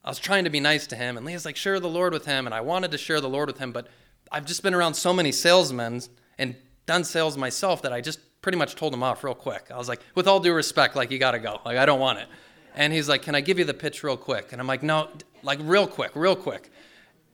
I 0.05 0.09
was 0.09 0.19
trying 0.19 0.45
to 0.45 0.51
be 0.51 0.61
nice 0.61 0.87
to 0.89 0.97
him. 0.97 1.17
And 1.17 1.27
Leah's 1.27 1.45
like, 1.45 1.57
share 1.57 1.81
the 1.81 1.89
Lord 1.89 2.13
with 2.13 2.27
him. 2.27 2.47
And 2.47 2.55
I 2.55 2.61
wanted 2.61 2.91
to 2.93 2.99
share 2.99 3.21
the 3.21 3.29
Lord 3.29 3.49
with 3.49 3.59
him. 3.59 3.73
But 3.73 3.89
I've 4.31 4.47
just 4.47 4.63
been 4.63 4.75
around 4.75 4.95
so 4.95 5.13
many 5.13 5.33
salesmen 5.33 6.01
and 6.39 6.57
done 6.87 7.05
sales 7.05 7.37
myself 7.37 7.83
that 7.83 7.93
I 7.93 8.01
just 8.01 8.21
pretty 8.43 8.59
much 8.59 8.77
told 8.77 8.95
him 8.95 9.03
off 9.03 9.25
real 9.25 9.35
quick. 9.35 9.67
I 9.73 9.77
was 9.77 9.89
like, 9.89 10.01
with 10.15 10.29
all 10.29 10.41
due 10.41 10.55
respect, 10.55 10.95
like, 10.95 11.11
you 11.11 11.19
got 11.19 11.33
to 11.33 11.41
go. 11.41 11.61
Like, 11.65 11.77
I 11.77 11.87
don't 11.87 12.01
want 12.01 12.21
it. 12.21 12.29
And 12.77 12.93
he's 12.93 13.09
like, 13.09 13.23
can 13.23 13.35
I 13.35 13.41
give 13.41 13.59
you 13.59 13.65
the 13.65 13.75
pitch 13.75 14.03
real 14.03 14.17
quick? 14.17 14.53
And 14.53 14.61
I'm 14.61 14.67
like, 14.67 14.83
no, 14.83 15.09
like, 15.43 15.59
real 15.63 15.87
quick, 15.87 16.13
real 16.15 16.37
quick. 16.37 16.71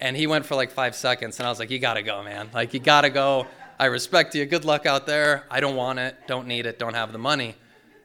And 0.00 0.16
he 0.16 0.26
went 0.26 0.46
for 0.46 0.54
like 0.54 0.70
five 0.70 0.94
seconds. 0.94 1.38
And 1.38 1.46
I 1.46 1.50
was 1.50 1.58
like, 1.58 1.70
you 1.70 1.78
got 1.78 1.94
to 1.94 2.02
go, 2.02 2.22
man. 2.22 2.50
Like, 2.54 2.72
you 2.74 2.80
got 2.80 3.02
to 3.02 3.10
go. 3.10 3.46
I 3.78 3.86
respect 3.86 4.34
you. 4.34 4.46
Good 4.46 4.64
luck 4.64 4.86
out 4.86 5.06
there. 5.06 5.44
I 5.50 5.60
don't 5.60 5.76
want 5.76 5.98
it. 5.98 6.16
Don't 6.26 6.46
need 6.46 6.66
it. 6.66 6.78
Don't 6.78 6.94
have 6.94 7.12
the 7.12 7.18
money. 7.18 7.56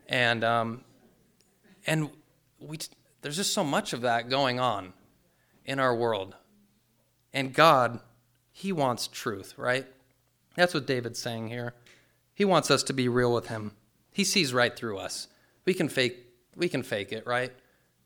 And 0.08 0.43
um, 0.43 0.84
and 1.86 2.10
we, 2.60 2.78
there's 3.21 3.36
just 3.36 3.54
so 3.54 3.63
much 3.63 3.93
of 3.93 4.02
that 4.02 4.30
going 4.30 4.60
on 4.60 4.93
in 5.65 5.80
our 5.80 5.95
world. 5.95 6.36
And 7.34 7.54
God, 7.54 8.00
He 8.52 8.71
wants 8.71 9.08
truth, 9.08 9.54
right? 9.58 9.86
That's 10.56 10.73
what 10.73 10.88
David's 10.88 11.19
saying 11.19 11.50
here. 11.50 11.73
He 12.34 12.45
wants 12.45 12.71
us 12.71 12.84
to 12.84 12.93
be 12.93 13.08
real 13.08 13.34
with 13.34 13.47
Him. 13.47 13.71
He 14.12 14.23
sees 14.23 14.54
right 14.54 14.76
through 14.76 14.97
us. 14.97 15.28
We 15.65 15.73
can 15.73 15.89
fake, 15.89 16.26
we 16.57 16.67
can 16.67 16.83
fake 16.83 17.11
it, 17.11 17.25
right? 17.25 17.53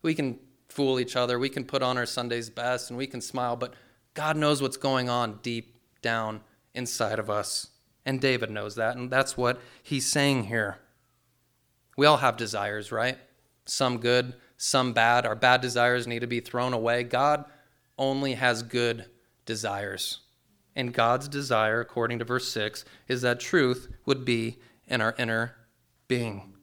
We 0.02 0.14
can 0.14 0.40
fool 0.70 1.00
each 1.00 1.16
other. 1.16 1.40
We 1.40 1.50
can 1.50 1.64
put 1.64 1.82
on 1.82 1.98
our 1.98 2.06
Sunday's 2.06 2.50
best 2.50 2.90
and 2.90 2.98
we 2.98 3.08
can 3.08 3.22
smile, 3.22 3.56
but 3.56 3.74
God 4.14 4.38
knows 4.38 4.62
what's 4.62 4.78
going 4.78 5.10
on 5.10 5.40
deep 5.42 5.78
down 6.02 6.42
inside 6.74 7.20
of 7.20 7.30
us. 7.30 7.68
And 8.06 8.20
David 8.20 8.50
knows 8.50 8.76
that, 8.76 8.98
and 8.98 9.12
that's 9.12 9.38
what 9.38 9.62
he's 9.84 10.08
saying 10.08 10.46
here. 10.46 10.80
We 11.98 12.06
all 12.06 12.18
have 12.18 12.36
desires, 12.36 12.92
right? 12.92 13.18
some 13.66 14.00
good, 14.00 14.34
some 14.58 14.94
bad. 14.94 15.26
Our 15.26 15.36
bad 15.36 15.62
desires 15.62 16.08
need 16.08 16.20
to 16.20 16.28
be 16.28 16.40
thrown 16.40 16.74
away. 16.74 17.04
God 17.04 17.46
only 17.98 18.34
has 18.34 18.64
good 18.64 19.06
desires. 19.46 20.20
And 20.76 20.94
God's 20.94 21.28
desire, 21.28 21.82
according 21.82 22.20
to 22.20 22.26
verse 22.26 22.50
6, 22.50 22.86
is 23.08 23.22
that 23.22 23.40
truth 23.40 23.90
would 24.06 24.24
be 24.26 24.60
in 24.88 25.02
our 25.02 25.16
inner 25.18 25.56
being. 26.08 26.54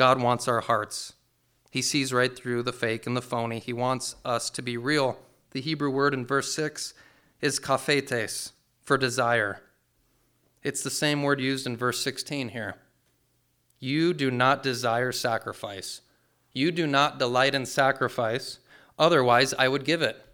God 0.00 0.18
wants 0.18 0.48
our 0.48 0.62
hearts. 0.62 1.12
He 1.70 1.82
sees 1.82 2.10
right 2.10 2.34
through 2.34 2.62
the 2.62 2.72
fake 2.72 3.06
and 3.06 3.14
the 3.14 3.20
phony. 3.20 3.58
He 3.58 3.74
wants 3.74 4.16
us 4.24 4.48
to 4.48 4.62
be 4.62 4.78
real. 4.78 5.18
The 5.50 5.60
Hebrew 5.60 5.90
word 5.90 6.14
in 6.14 6.24
verse 6.24 6.54
6 6.54 6.94
is 7.42 7.60
kaphetes, 7.60 8.52
for 8.82 8.96
desire. 8.96 9.60
It's 10.62 10.82
the 10.82 10.88
same 10.88 11.22
word 11.22 11.38
used 11.38 11.66
in 11.66 11.76
verse 11.76 12.02
16 12.02 12.48
here. 12.48 12.76
You 13.78 14.14
do 14.14 14.30
not 14.30 14.62
desire 14.62 15.12
sacrifice, 15.12 16.00
you 16.54 16.72
do 16.72 16.86
not 16.86 17.18
delight 17.18 17.54
in 17.54 17.66
sacrifice, 17.66 18.58
otherwise 18.98 19.52
I 19.58 19.68
would 19.68 19.84
give 19.84 20.00
it. 20.00 20.24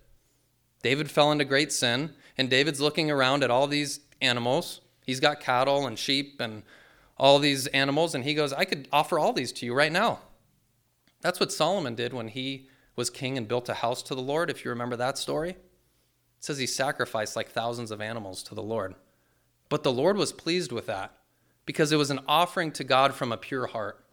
David 0.85 1.11
fell 1.11 1.33
into 1.33 1.45
great 1.45 1.73
sin, 1.73 2.13
and 2.39 2.49
David's 2.49 2.81
looking 2.81 3.11
around 3.11 3.43
at 3.43 3.51
all 3.51 3.67
these 3.67 3.99
animals. 4.21 4.81
He's 5.05 5.19
got 5.19 5.41
cattle 5.41 5.89
and 5.89 5.99
sheep 5.99 6.41
and 6.41 6.63
all 7.17 7.39
these 7.39 7.67
animals, 7.69 8.15
and 8.15 8.25
he 8.25 8.35
goes, 8.35 8.53
I 8.53 8.65
could 8.65 8.89
offer 8.93 9.19
all 9.19 9.33
these 9.33 9.53
to 9.53 9.67
you 9.67 9.75
right 9.75 9.93
now. 9.93 10.21
That's 11.23 11.41
what 11.41 11.53
Solomon 11.53 11.95
did 11.95 12.13
when 12.13 12.29
he 12.29 12.69
was 12.95 13.11
king 13.11 13.37
and 13.39 13.49
built 13.49 13.69
a 13.69 13.75
house 13.75 14.03
to 14.05 14.15
the 14.15 14.23
Lord, 14.23 14.51
if 14.51 14.65
you 14.65 14.71
remember 14.71 14.97
that 14.97 15.19
story. 15.19 15.51
It 15.51 15.59
says 16.41 16.59
he 16.59 16.67
sacrificed 16.67 17.37
like 17.37 17.49
thousands 17.49 17.91
of 17.91 18.01
animals 18.01 18.43
to 18.45 18.55
the 18.55 18.63
Lord. 18.63 18.95
But 19.69 19.83
the 19.83 19.93
Lord 19.93 20.17
was 20.17 20.33
pleased 20.33 20.73
with 20.73 20.87
that 20.87 21.13
because 21.65 21.91
it 21.91 21.97
was 21.97 22.11
an 22.11 22.21
offering 22.29 22.71
to 22.73 22.85
God 22.85 23.15
from 23.15 23.33
a 23.33 23.37
pure 23.37 23.67
heart. 23.67 24.05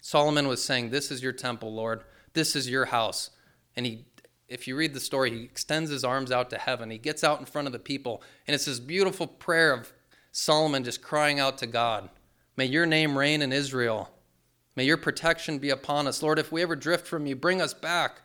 Solomon 0.00 0.48
was 0.48 0.64
saying, 0.64 0.90
This 0.90 1.10
is 1.10 1.22
your 1.22 1.32
temple, 1.32 1.72
Lord. 1.72 2.04
This 2.32 2.56
is 2.56 2.68
your 2.68 2.86
house. 2.86 3.30
And 3.76 3.86
he, 3.86 4.06
if 4.48 4.66
you 4.66 4.76
read 4.76 4.94
the 4.94 5.00
story, 5.00 5.30
he 5.30 5.44
extends 5.44 5.90
his 5.90 6.04
arms 6.04 6.32
out 6.32 6.50
to 6.50 6.58
heaven. 6.58 6.90
He 6.90 6.98
gets 6.98 7.22
out 7.22 7.38
in 7.38 7.46
front 7.46 7.68
of 7.68 7.72
the 7.72 7.78
people, 7.78 8.22
and 8.46 8.54
it's 8.54 8.64
this 8.64 8.80
beautiful 8.80 9.26
prayer 9.26 9.72
of 9.72 9.92
Solomon 10.32 10.84
just 10.84 11.02
crying 11.02 11.38
out 11.38 11.58
to 11.58 11.66
God 11.66 12.08
May 12.60 12.66
your 12.66 12.84
name 12.84 13.16
reign 13.16 13.40
in 13.40 13.54
Israel. 13.54 14.10
May 14.76 14.84
your 14.84 14.98
protection 14.98 15.58
be 15.58 15.70
upon 15.70 16.06
us. 16.06 16.22
Lord, 16.22 16.38
if 16.38 16.52
we 16.52 16.60
ever 16.60 16.76
drift 16.76 17.06
from 17.06 17.24
you, 17.24 17.34
bring 17.34 17.62
us 17.62 17.72
back. 17.72 18.20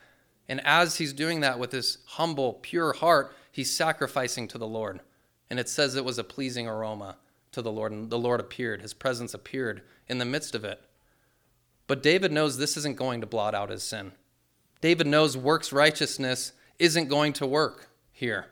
And 0.50 0.60
as 0.66 0.98
he's 0.98 1.14
doing 1.14 1.40
that 1.40 1.58
with 1.58 1.72
his 1.72 2.00
humble, 2.06 2.60
pure 2.62 2.92
heart, 2.92 3.34
he's 3.50 3.74
sacrificing 3.74 4.50
to 4.50 4.58
the 4.58 4.68
Lord. 4.68 5.00
And 5.50 5.58
it 5.58 5.70
says 5.70 5.96
it 5.96 6.04
was 6.04 6.20
a 6.20 6.24
pleasing 6.26 6.68
aroma 6.68 7.16
to 7.54 7.62
the 7.62 7.72
Lord, 7.72 7.94
and 7.94 8.10
the 8.10 8.20
Lord 8.20 8.42
appeared. 8.42 8.82
His 8.82 8.94
presence 8.94 9.34
appeared 9.34 9.84
in 10.10 10.18
the 10.18 10.26
midst 10.26 10.54
of 10.54 10.66
it. 10.66 10.82
But 11.88 12.04
David 12.04 12.34
knows 12.34 12.58
this 12.58 12.76
isn't 12.76 12.98
going 12.98 13.22
to 13.22 13.28
blot 13.28 13.56
out 13.56 13.70
his 13.70 13.84
sin. 13.84 14.12
David 14.82 15.08
knows 15.08 15.38
works 15.38 15.72
righteousness 15.72 16.52
isn't 16.78 17.08
going 17.08 17.32
to 17.32 17.48
work 17.48 17.88
here. 18.12 18.48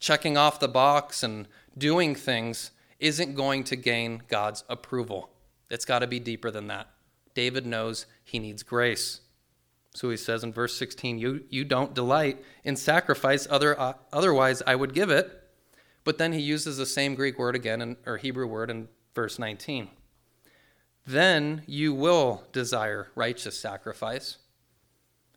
Checking 0.00 0.36
off 0.36 0.58
the 0.58 0.66
box 0.66 1.22
and 1.22 1.46
doing 1.78 2.16
things 2.16 2.72
isn't 2.98 3.34
going 3.34 3.64
to 3.64 3.76
gain 3.76 4.22
God's 4.28 4.64
approval. 4.68 5.30
It's 5.70 5.84
got 5.84 6.00
to 6.00 6.06
be 6.06 6.20
deeper 6.20 6.50
than 6.50 6.66
that. 6.68 6.88
David 7.34 7.66
knows 7.66 8.06
he 8.24 8.38
needs 8.38 8.62
grace. 8.62 9.20
So 9.94 10.10
he 10.10 10.16
says 10.16 10.44
in 10.44 10.52
verse 10.52 10.76
16, 10.76 11.18
You, 11.18 11.44
you 11.50 11.64
don't 11.64 11.94
delight 11.94 12.42
in 12.64 12.76
sacrifice, 12.76 13.46
other, 13.50 13.78
uh, 13.78 13.94
otherwise 14.12 14.62
I 14.66 14.74
would 14.74 14.94
give 14.94 15.10
it. 15.10 15.30
But 16.04 16.18
then 16.18 16.32
he 16.32 16.40
uses 16.40 16.76
the 16.76 16.86
same 16.86 17.14
Greek 17.14 17.38
word 17.38 17.54
again, 17.54 17.82
in, 17.82 17.96
or 18.06 18.16
Hebrew 18.16 18.46
word 18.46 18.70
in 18.70 18.88
verse 19.14 19.38
19 19.38 19.90
then 21.08 21.62
you 21.66 21.94
will 21.94 22.44
desire 22.52 23.08
righteous 23.14 23.58
sacrifice. 23.58 24.36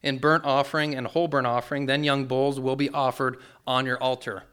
In 0.04 0.18
burnt 0.18 0.44
offering 0.44 0.94
and 0.94 1.08
whole 1.08 1.30
burnt 1.30 1.48
offering, 1.48 1.86
then 1.86 2.04
young 2.04 2.26
bulls 2.26 2.60
will 2.60 2.76
be 2.76 2.90
offered 2.90 3.38
on 3.66 3.86
your 3.86 3.98
altar. 3.98 4.44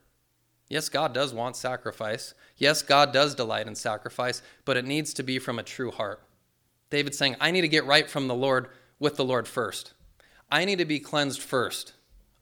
Yes, 0.69 0.89
God 0.89 1.15
does 1.15 1.33
want 1.33 1.57
sacrifice. 1.57 2.35
Yes, 2.57 2.83
God 2.83 3.13
does 3.13 3.35
delight 3.35 3.67
in 3.67 3.75
sacrifice, 3.75 4.43
but 4.65 4.77
it 4.77 4.85
needs 4.85 5.15
to 5.15 5.23
be 5.23 5.39
from 5.39 5.59
a 5.59 5.63
true 5.63 5.91
heart. 5.91 6.23
David's 6.91 7.19
saying, 7.19 7.37
I 7.41 7.51
need 7.51 7.63
to 7.63 7.69
get 7.69 7.87
right 7.87 8.09
from 8.09 8.29
the 8.29 8.35
Lord 8.35 8.69
with 8.99 9.17
the 9.17 9.25
Lord 9.25 9.49
first. 9.49 9.95
I 10.51 10.65
need 10.65 10.79
to 10.79 10.85
be 10.85 11.01
cleansed 11.01 11.41
first. 11.41 11.95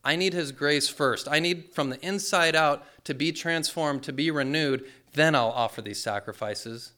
I 0.04 0.16
need 0.16 0.32
His 0.32 0.52
grace 0.52 0.88
first. 0.88 1.28
I 1.28 1.40
need 1.40 1.72
from 1.72 1.90
the 1.90 2.04
inside 2.06 2.54
out 2.54 2.84
to 3.04 3.14
be 3.14 3.32
transformed, 3.32 4.02
to 4.04 4.12
be 4.12 4.30
renewed. 4.30 4.84
Then 5.14 5.34
I'll 5.34 5.50
offer 5.50 5.82
these 5.82 6.02
sacrifices. 6.02 6.92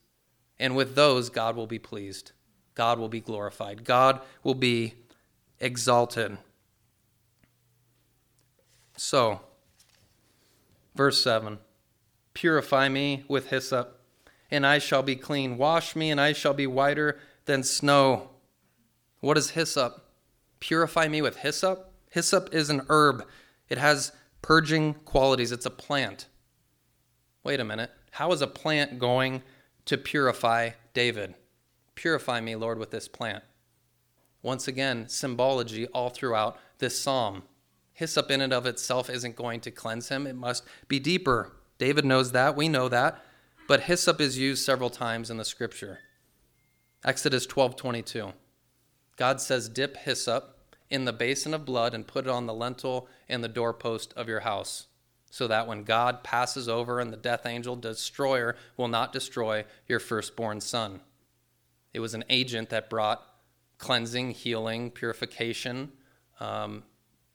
And 0.58 0.76
with 0.76 0.94
those, 0.94 1.30
God 1.30 1.56
will 1.56 1.66
be 1.66 1.78
pleased. 1.78 2.32
God 2.74 2.98
will 2.98 3.08
be 3.08 3.20
glorified. 3.20 3.84
God 3.84 4.20
will 4.42 4.54
be 4.54 4.94
exalted. 5.60 6.38
So, 8.96 9.40
verse 10.98 11.22
7 11.22 11.60
Purify 12.34 12.88
me 12.88 13.24
with 13.28 13.48
hyssop, 13.48 14.00
and 14.50 14.66
I 14.66 14.78
shall 14.78 15.02
be 15.02 15.16
clean. 15.16 15.56
Wash 15.56 15.96
me, 15.96 16.10
and 16.10 16.20
I 16.20 16.32
shall 16.32 16.54
be 16.54 16.66
whiter 16.66 17.18
than 17.46 17.62
snow. 17.62 18.30
What 19.20 19.38
is 19.38 19.50
hyssop? 19.50 20.04
Purify 20.60 21.08
me 21.08 21.22
with 21.22 21.36
hyssop? 21.36 21.92
Hyssop 22.10 22.52
is 22.52 22.68
an 22.68 22.82
herb, 22.88 23.24
it 23.68 23.78
has 23.78 24.12
purging 24.42 24.94
qualities. 24.94 25.52
It's 25.52 25.66
a 25.66 25.70
plant. 25.70 26.26
Wait 27.44 27.60
a 27.60 27.64
minute. 27.64 27.90
How 28.12 28.32
is 28.32 28.42
a 28.42 28.46
plant 28.46 28.98
going 28.98 29.42
to 29.84 29.98
purify 29.98 30.70
David? 30.94 31.34
Purify 31.94 32.40
me, 32.40 32.56
Lord, 32.56 32.78
with 32.78 32.90
this 32.90 33.08
plant. 33.08 33.44
Once 34.42 34.66
again, 34.66 35.08
symbology 35.08 35.86
all 35.88 36.10
throughout 36.10 36.58
this 36.78 36.98
psalm. 36.98 37.42
Hyssop 37.98 38.30
in 38.30 38.40
and 38.40 38.52
of 38.52 38.64
itself 38.64 39.10
isn't 39.10 39.34
going 39.34 39.58
to 39.62 39.72
cleanse 39.72 40.08
him, 40.08 40.28
it 40.28 40.36
must 40.36 40.62
be 40.86 41.00
deeper. 41.00 41.56
David 41.78 42.04
knows 42.04 42.30
that, 42.30 42.54
we 42.54 42.68
know 42.68 42.88
that, 42.88 43.20
but 43.66 43.80
hyssop 43.80 44.20
is 44.20 44.38
used 44.38 44.64
several 44.64 44.88
times 44.88 45.30
in 45.30 45.36
the 45.36 45.44
scripture. 45.44 45.98
Exodus 47.04 47.44
12:22. 47.44 48.34
God 49.16 49.40
says, 49.40 49.68
"Dip 49.68 49.96
hyssop 49.96 50.76
in 50.88 51.06
the 51.06 51.12
basin 51.12 51.52
of 51.52 51.64
blood 51.64 51.92
and 51.92 52.06
put 52.06 52.26
it 52.26 52.30
on 52.30 52.46
the 52.46 52.54
lintel 52.54 53.08
and 53.28 53.42
the 53.42 53.48
doorpost 53.48 54.12
of 54.12 54.28
your 54.28 54.40
house, 54.40 54.86
so 55.28 55.48
that 55.48 55.66
when 55.66 55.82
God 55.82 56.22
passes 56.22 56.68
over 56.68 57.00
and 57.00 57.12
the 57.12 57.16
death 57.16 57.46
angel 57.46 57.74
destroyer 57.74 58.54
will 58.76 58.86
not 58.86 59.12
destroy 59.12 59.64
your 59.88 59.98
firstborn 59.98 60.60
son." 60.60 61.00
It 61.92 61.98
was 61.98 62.14
an 62.14 62.22
agent 62.30 62.68
that 62.70 62.88
brought 62.88 63.26
cleansing, 63.78 64.30
healing, 64.30 64.92
purification. 64.92 65.90
Um, 66.38 66.84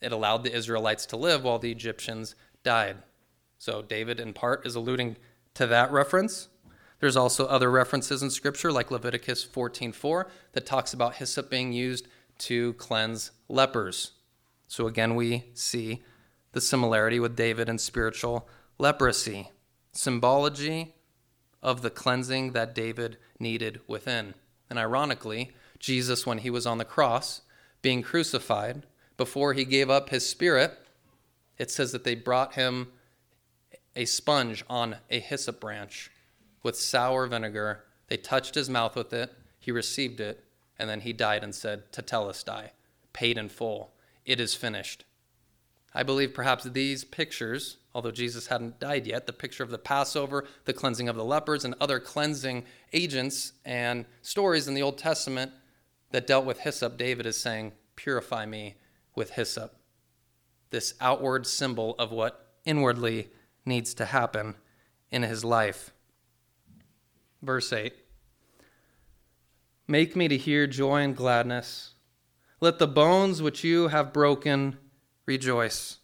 it 0.03 0.11
allowed 0.11 0.43
the 0.43 0.53
Israelites 0.53 1.05
to 1.07 1.17
live 1.17 1.43
while 1.43 1.59
the 1.59 1.71
Egyptians 1.71 2.35
died. 2.63 2.97
So 3.57 3.81
David, 3.81 4.19
in 4.19 4.33
part, 4.33 4.65
is 4.65 4.75
alluding 4.75 5.17
to 5.53 5.65
that 5.67 5.91
reference. 5.91 6.49
There's 6.99 7.15
also 7.15 7.45
other 7.47 7.71
references 7.71 8.21
in 8.21 8.29
Scripture, 8.29 8.71
like 8.71 8.91
Leviticus 8.91 9.43
14:4, 9.43 10.29
that 10.53 10.65
talks 10.65 10.93
about 10.93 11.15
hyssop 11.15 11.49
being 11.49 11.73
used 11.73 12.07
to 12.39 12.73
cleanse 12.73 13.31
lepers. 13.47 14.11
So 14.67 14.87
again, 14.87 15.15
we 15.15 15.51
see 15.53 16.03
the 16.53 16.61
similarity 16.61 17.19
with 17.19 17.35
David 17.35 17.69
and 17.69 17.79
spiritual 17.79 18.47
leprosy, 18.77 19.51
symbology 19.91 20.95
of 21.61 21.81
the 21.81 21.89
cleansing 21.89 22.51
that 22.53 22.75
David 22.75 23.17
needed 23.39 23.81
within. 23.87 24.33
And 24.69 24.79
ironically, 24.79 25.55
Jesus, 25.79 26.25
when 26.25 26.39
he 26.39 26.49
was 26.49 26.65
on 26.65 26.77
the 26.77 26.85
cross, 26.85 27.41
being 27.81 28.01
crucified, 28.01 28.85
before 29.17 29.53
he 29.53 29.65
gave 29.65 29.89
up 29.89 30.09
his 30.09 30.27
spirit, 30.27 30.77
it 31.57 31.71
says 31.71 31.91
that 31.91 32.03
they 32.03 32.15
brought 32.15 32.55
him 32.55 32.91
a 33.95 34.05
sponge 34.05 34.63
on 34.69 34.97
a 35.09 35.19
hyssop 35.19 35.59
branch 35.59 36.11
with 36.63 36.77
sour 36.77 37.27
vinegar. 37.27 37.83
They 38.07 38.17
touched 38.17 38.55
his 38.55 38.69
mouth 38.69 38.95
with 38.95 39.13
it, 39.13 39.33
he 39.59 39.71
received 39.71 40.19
it, 40.19 40.43
and 40.79 40.89
then 40.89 41.01
he 41.01 41.13
died 41.13 41.43
and 41.43 41.53
said, 41.53 41.91
Tetelestai, 41.91 42.69
paid 43.13 43.37
in 43.37 43.49
full. 43.49 43.93
It 44.25 44.39
is 44.39 44.55
finished. 44.55 45.05
I 45.93 46.03
believe 46.03 46.33
perhaps 46.33 46.63
these 46.63 47.03
pictures, 47.03 47.77
although 47.93 48.11
Jesus 48.11 48.47
hadn't 48.47 48.79
died 48.79 49.05
yet, 49.05 49.27
the 49.27 49.33
picture 49.33 49.63
of 49.63 49.69
the 49.69 49.77
Passover, 49.77 50.45
the 50.65 50.73
cleansing 50.73 51.07
of 51.07 51.15
the 51.15 51.23
lepers, 51.23 51.63
and 51.63 51.75
other 51.79 51.99
cleansing 51.99 52.65
agents 52.93 53.53
and 53.63 54.05
stories 54.23 54.67
in 54.67 54.73
the 54.73 54.81
Old 54.81 54.97
Testament 54.97 55.51
that 56.09 56.25
dealt 56.25 56.45
with 56.45 56.59
hyssop, 56.59 56.97
David 56.97 57.27
is 57.27 57.39
saying, 57.39 57.73
Purify 57.95 58.45
me 58.47 58.75
with 59.15 59.31
hyssop. 59.31 59.75
This 60.69 60.93
outward 60.99 61.45
symbol 61.45 61.95
of 61.99 62.11
what 62.11 62.53
inwardly 62.65 63.29
needs 63.65 63.93
to 63.95 64.05
happen 64.05 64.55
in 65.11 65.23
his 65.23 65.45
life. 65.45 65.91
Verse 67.41 67.71
8 67.71 67.93
Make 69.87 70.15
me 70.15 70.27
to 70.27 70.37
hear 70.37 70.65
joy 70.65 71.01
and 71.01 71.15
gladness. 71.15 71.93
Let 72.59 72.79
the 72.79 72.87
bones 72.87 73.41
which 73.41 73.63
you 73.63 73.89
have 73.89 74.13
broken 74.13 74.77
rejoice. 75.25 75.97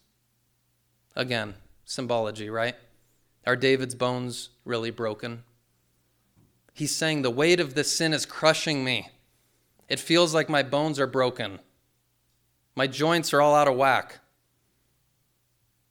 Again, 1.16 1.54
symbology, 1.84 2.50
right? 2.50 2.76
Are 3.46 3.56
David's 3.56 3.94
bones 3.94 4.50
really 4.64 4.90
broken? 4.90 5.44
He's 6.74 6.94
saying, 6.94 7.22
The 7.22 7.30
weight 7.30 7.60
of 7.60 7.74
this 7.74 7.96
sin 7.96 8.12
is 8.12 8.26
crushing 8.26 8.84
me. 8.84 9.08
It 9.88 9.98
feels 9.98 10.34
like 10.34 10.48
my 10.48 10.62
bones 10.62 11.00
are 11.00 11.06
broken. 11.06 11.58
My 12.74 12.86
joints 12.86 13.32
are 13.32 13.40
all 13.40 13.54
out 13.54 13.68
of 13.68 13.76
whack. 13.76 14.20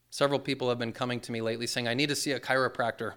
Several 0.10 0.40
people 0.40 0.70
have 0.70 0.80
been 0.80 0.92
coming 0.92 1.20
to 1.22 1.32
me 1.32 1.42
lately 1.42 1.68
saying, 1.68 1.88
I 1.88 1.94
need 1.94 2.10
to 2.10 2.16
see 2.16 2.32
a 2.32 2.40
chiropractor. 2.40 3.14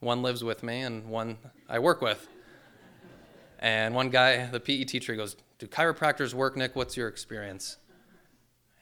One 0.00 0.22
lives 0.22 0.42
with 0.42 0.62
me, 0.62 0.80
and 0.80 1.08
one 1.08 1.38
I 1.68 1.78
work 1.78 2.00
with. 2.00 2.26
And 3.58 3.94
one 3.94 4.10
guy, 4.10 4.46
the 4.46 4.58
PE 4.58 4.84
teacher, 4.84 5.14
goes, 5.14 5.36
Do 5.58 5.66
chiropractors 5.66 6.34
work, 6.34 6.56
Nick? 6.56 6.74
What's 6.74 6.96
your 6.96 7.06
experience? 7.06 7.76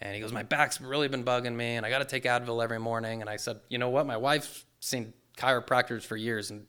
And 0.01 0.15
he 0.15 0.21
goes, 0.21 0.33
My 0.33 0.43
back's 0.43 0.81
really 0.81 1.09
been 1.09 1.25
bugging 1.25 1.55
me, 1.55 1.77
and 1.77 1.85
I 1.85 1.91
got 1.91 1.99
to 1.99 2.07
take 2.07 2.25
Advil 2.25 2.63
every 2.63 2.81
morning. 2.81 3.21
And 3.21 3.29
I 3.29 3.37
said, 3.37 3.61
You 3.69 3.79
know 3.79 3.91
what? 3.91 4.07
My 4.07 4.17
wife's 4.17 4.65
seen 4.81 5.13
chiropractors 5.37 6.05
for 6.05 6.17
years 6.17 6.51
and 6.51 6.67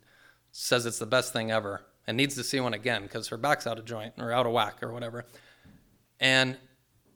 says 0.51 0.85
it's 0.85 0.99
the 0.99 1.05
best 1.05 1.31
thing 1.31 1.51
ever 1.51 1.81
and 2.07 2.17
needs 2.17 2.35
to 2.35 2.43
see 2.43 2.59
one 2.59 2.73
again 2.73 3.03
because 3.03 3.27
her 3.29 3.37
back's 3.37 3.67
out 3.67 3.79
of 3.79 3.85
joint 3.85 4.13
or 4.17 4.31
out 4.31 4.45
of 4.45 4.51
whack 4.51 4.81
or 4.81 4.91
whatever. 4.91 5.25
And 6.21 6.57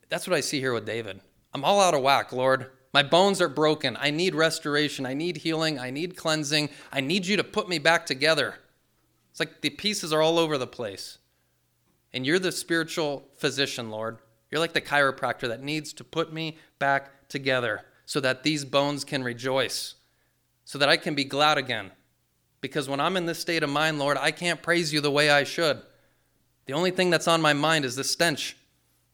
that's 0.09 0.27
what 0.27 0.35
I 0.35 0.41
see 0.41 0.59
here 0.59 0.73
with 0.73 0.85
David. 0.85 1.21
I'm 1.53 1.63
all 1.63 1.79
out 1.79 1.93
of 1.93 2.01
whack, 2.01 2.33
Lord. 2.33 2.71
My 2.93 3.03
bones 3.03 3.41
are 3.41 3.47
broken. 3.47 3.97
I 3.99 4.09
need 4.09 4.35
restoration. 4.35 5.05
I 5.05 5.13
need 5.13 5.37
healing. 5.37 5.79
I 5.79 5.91
need 5.91 6.17
cleansing. 6.17 6.69
I 6.91 6.99
need 6.99 7.25
you 7.25 7.37
to 7.37 7.43
put 7.43 7.69
me 7.69 7.77
back 7.77 8.05
together. 8.05 8.55
It's 9.31 9.39
like 9.39 9.61
the 9.61 9.69
pieces 9.69 10.11
are 10.11 10.21
all 10.21 10.39
over 10.39 10.57
the 10.57 10.67
place. 10.67 11.17
And 12.13 12.25
you're 12.25 12.39
the 12.39 12.51
spiritual 12.51 13.27
physician, 13.35 13.89
Lord. 13.89 14.17
You're 14.49 14.61
like 14.61 14.73
the 14.73 14.81
chiropractor 14.81 15.47
that 15.49 15.61
needs 15.61 15.91
to 15.93 16.03
put 16.03 16.31
me 16.31 16.57
back 16.79 17.27
together 17.27 17.81
so 18.05 18.19
that 18.21 18.43
these 18.43 18.63
bones 18.63 19.03
can 19.03 19.23
rejoice, 19.23 19.95
so 20.63 20.77
that 20.77 20.87
I 20.87 20.95
can 20.95 21.15
be 21.15 21.25
glad 21.25 21.57
again. 21.57 21.91
Because 22.61 22.87
when 22.87 22.99
I'm 22.99 23.17
in 23.17 23.25
this 23.25 23.39
state 23.39 23.63
of 23.63 23.69
mind, 23.69 23.99
Lord, 23.99 24.17
I 24.17 24.31
can't 24.31 24.61
praise 24.61 24.93
you 24.93 25.01
the 25.01 25.11
way 25.11 25.29
I 25.29 25.43
should. 25.43 25.81
The 26.65 26.73
only 26.73 26.91
thing 26.91 27.09
that's 27.09 27.27
on 27.27 27.41
my 27.41 27.53
mind 27.53 27.83
is 27.83 27.95
the 27.95 28.03
stench, 28.03 28.55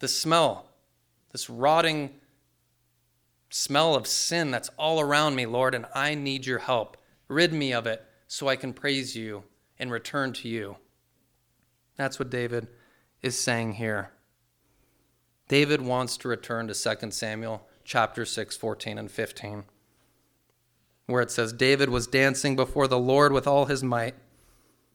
the 0.02 0.08
smell, 0.08 0.66
this 1.32 1.50
rotting 1.50 2.10
smell 3.50 3.96
of 3.96 4.08
sin 4.08 4.52
that's 4.52 4.70
all 4.78 5.00
around 5.00 5.36
me, 5.36 5.46
Lord, 5.46 5.74
and 5.74 5.86
I 5.96 6.16
need 6.16 6.46
your 6.46 6.60
help. 6.60 6.98
Rid 7.28 7.54
me 7.54 7.72
of 7.72 7.88
it 7.88 8.04
so 8.28 8.48
I 8.48 8.56
can 8.56 8.74
praise 8.74 9.16
you 9.16 9.44
and 9.80 9.92
return 9.92 10.34
to 10.34 10.50
you. 10.50 10.78
That's 11.96 12.20
what 12.20 12.30
David 12.30 12.68
is 13.22 13.40
saying 13.40 13.74
here. 13.74 14.12
David 15.48 15.82
wants 15.82 16.18
to 16.18 16.28
return 16.28 16.68
to 16.68 16.74
2 16.74 17.12
Samuel 17.12 17.68
chapter 17.84 18.26
6, 18.26 18.58
14 18.58 18.98
and 18.98 19.12
15, 19.12 19.66
where 21.06 21.22
it 21.22 21.30
says, 21.30 21.54
David 21.54 21.90
was 21.90 22.08
dancing 22.08 22.56
before 22.56 22.88
the 22.88 23.00
Lord 23.00 23.34
with 23.34 23.48
all 23.48 23.66
his 23.66 23.84
might. 23.84 24.16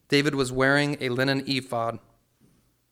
David 0.08 0.34
was 0.34 0.50
wearing 0.50 0.96
a 1.00 1.10
linen 1.10 1.44
ephod. 1.46 1.98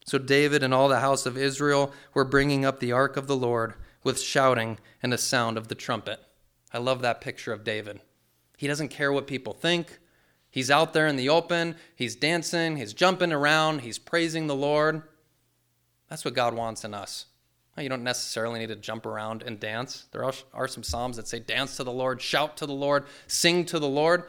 So 0.05 0.19
David 0.19 0.63
and 0.63 0.73
all 0.73 0.89
the 0.89 1.01
house 1.01 1.25
of 1.25 1.37
Israel 1.37 1.93
were 2.13 2.25
bringing 2.25 2.65
up 2.65 2.79
the 2.79 2.93
ark 2.93 3.17
of 3.17 3.27
the 3.27 3.37
Lord 3.37 3.75
with 4.03 4.21
shouting 4.21 4.79
and 5.03 5.13
the 5.13 5.19
sound 5.19 5.57
of 5.57 5.69
the 5.69 5.75
trumpet. 5.75 6.21
I 6.73 6.79
love 6.79 7.01
that 7.01 7.23
picture 7.23 7.53
of 7.53 7.65
David. 7.65 8.01
He 8.59 8.67
doesn't 8.67 8.89
care 8.89 9.13
what 9.13 9.27
people 9.27 9.55
think. 9.55 9.99
He's 10.51 10.71
out 10.71 10.93
there 10.93 11.09
in 11.09 11.17
the 11.17 11.31
open, 11.31 11.75
he's 11.97 12.15
dancing, 12.15 12.77
he's 12.77 12.95
jumping 12.95 13.33
around, 13.33 13.81
he's 13.81 13.99
praising 13.99 14.47
the 14.47 14.55
Lord. 14.55 15.03
That's 16.09 16.25
what 16.25 16.35
God 16.35 16.55
wants 16.55 16.85
in 16.85 16.95
us. 16.95 17.27
You 17.77 17.89
don't 17.89 18.05
necessarily 18.05 18.61
need 18.61 18.69
to 18.69 18.77
jump 18.77 19.05
around 19.05 19.43
and 19.43 19.59
dance. 19.59 20.07
There 20.13 20.25
are 20.53 20.69
some 20.69 20.85
Psalms 20.85 21.17
that 21.17 21.27
say, 21.27 21.41
dance 21.41 21.77
to 21.79 21.83
the 21.83 21.91
Lord, 21.91 22.23
shout 22.23 22.57
to 22.59 22.67
the 22.67 22.73
Lord, 22.73 23.07
sing 23.27 23.65
to 23.65 23.81
the 23.81 23.89
Lord. 23.89 24.25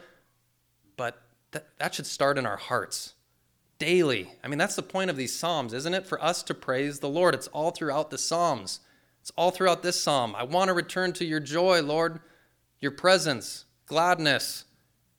But 0.97 1.21
that, 1.51 1.67
that 1.78 1.93
should 1.93 2.07
start 2.07 2.39
in 2.39 2.47
our 2.47 2.57
hearts 2.57 3.13
daily. 3.78 4.32
I 4.43 4.47
mean, 4.47 4.57
that's 4.57 4.76
the 4.76 4.82
point 4.82 5.09
of 5.09 5.17
these 5.17 5.36
Psalms, 5.36 5.73
isn't 5.73 5.93
it? 5.93 6.07
For 6.07 6.21
us 6.23 6.43
to 6.43 6.53
praise 6.53 6.99
the 6.99 7.09
Lord. 7.09 7.36
It's 7.36 7.47
all 7.47 7.71
throughout 7.71 8.09
the 8.09 8.17
Psalms, 8.17 8.80
it's 9.21 9.32
all 9.36 9.51
throughout 9.51 9.84
this 9.84 9.99
Psalm. 9.99 10.36
I 10.36 10.43
want 10.43 10.69
to 10.69 10.73
return 10.73 11.13
to 11.13 11.26
your 11.26 11.39
joy, 11.39 11.82
Lord, 11.82 12.19
your 12.80 12.91
presence, 12.91 13.65
gladness 13.88 14.65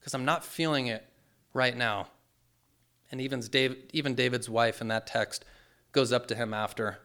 because 0.06 0.14
I'm 0.14 0.24
not 0.24 0.44
feeling 0.44 0.86
it 0.86 1.04
right 1.52 1.76
now. 1.76 2.06
And 3.10 3.20
even, 3.20 3.40
David, 3.40 3.90
even 3.92 4.14
David's 4.14 4.48
wife 4.48 4.80
in 4.80 4.86
that 4.86 5.08
text 5.08 5.44
goes 5.90 6.12
up 6.12 6.28
to 6.28 6.36
him 6.36 6.54
after, 6.54 6.98